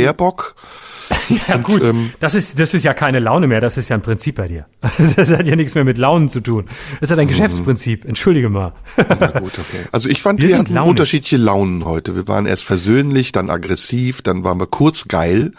[1.47, 4.01] Ja gut, ähm, das ist das ist ja keine Laune mehr, das ist ja ein
[4.01, 4.65] Prinzip bei dir.
[5.15, 6.65] Das hat ja nichts mehr mit Launen zu tun.
[6.99, 7.29] Das ja dein Mhm.
[7.29, 8.05] Geschäftsprinzip.
[8.05, 8.73] Entschuldige mal.
[8.97, 9.85] Na gut, okay.
[9.91, 10.89] Also ich fand, Wir wir, hatten launisch.
[10.89, 12.15] unterschiedliche Launen heute.
[12.15, 15.51] Wir waren erst versöhnlich, dann aggressiv, dann waren wir kurz geil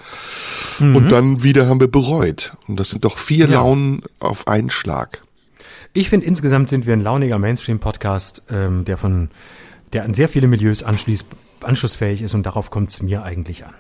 [0.81, 2.53] und dann wieder haben wir bereut.
[2.67, 3.53] Und das sind doch vier Mhm.
[3.53, 3.59] Ja.
[3.61, 5.23] Launen auf einen Schlag.
[5.93, 9.29] Ich finde insgesamt sind wir ein launiger Mainstream-Podcast, ähm, der von
[9.93, 11.27] der an sehr viele Milieus anschließt,
[11.63, 13.75] anschlussfähig ist und darauf kommt es mir eigentlich an.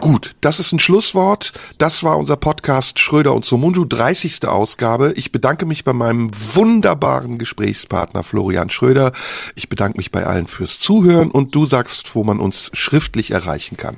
[0.00, 1.52] Gut, das ist ein Schlusswort.
[1.78, 4.46] Das war unser Podcast Schröder und Somunju, 30.
[4.46, 5.12] Ausgabe.
[5.16, 9.12] Ich bedanke mich bei meinem wunderbaren Gesprächspartner Florian Schröder.
[9.54, 13.76] Ich bedanke mich bei allen fürs Zuhören und du sagst, wo man uns schriftlich erreichen
[13.76, 13.96] kann.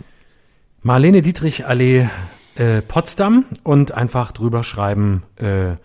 [0.83, 2.09] Marlene Dietrich Allee
[2.55, 5.77] äh, Potsdam und einfach drüber schreiben äh,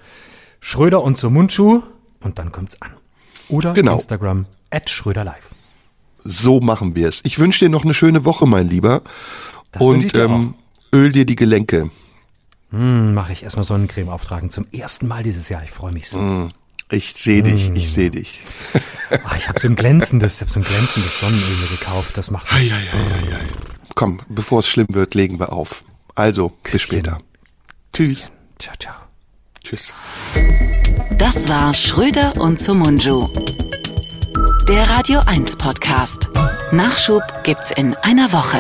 [0.60, 1.82] Schröder und Somunchu
[2.22, 2.92] und dann kommt's an.
[3.50, 3.94] Oder Genau.
[3.94, 5.50] Instagram at Schröder Live.
[6.24, 7.22] So machen wir es.
[7.24, 9.02] Ich wünsche dir noch eine schöne Woche, mein Lieber.
[9.72, 10.54] Das wünsche ich und dir ähm,
[10.94, 11.90] öl dir die Gelenke.
[12.72, 15.64] Hm, Mache ich erstmal Sonnencreme auftragen zum ersten Mal dieses Jahr.
[15.64, 16.50] Ich freue mich so.
[16.90, 17.76] Ich sehe dich, Mm.
[17.76, 18.42] ich sehe dich.
[19.26, 22.18] Ah, ich habe so ein glänzendes, ich hab so ein glänzendes Sonnenöl mir gekauft.
[22.18, 22.72] Das macht mich
[23.94, 25.84] Komm, bevor es schlimm wird, legen wir auf.
[26.16, 26.88] Also, bis Küsschen.
[27.00, 27.18] später.
[27.92, 28.32] Tschüss.
[28.58, 28.96] Ciao, ciao.
[29.62, 29.92] Tschüss.
[31.18, 33.28] Das war Schröder und Sumunju.
[34.70, 36.30] Der Radio 1 Podcast.
[36.72, 38.60] Nachschub gibt's in einer Woche.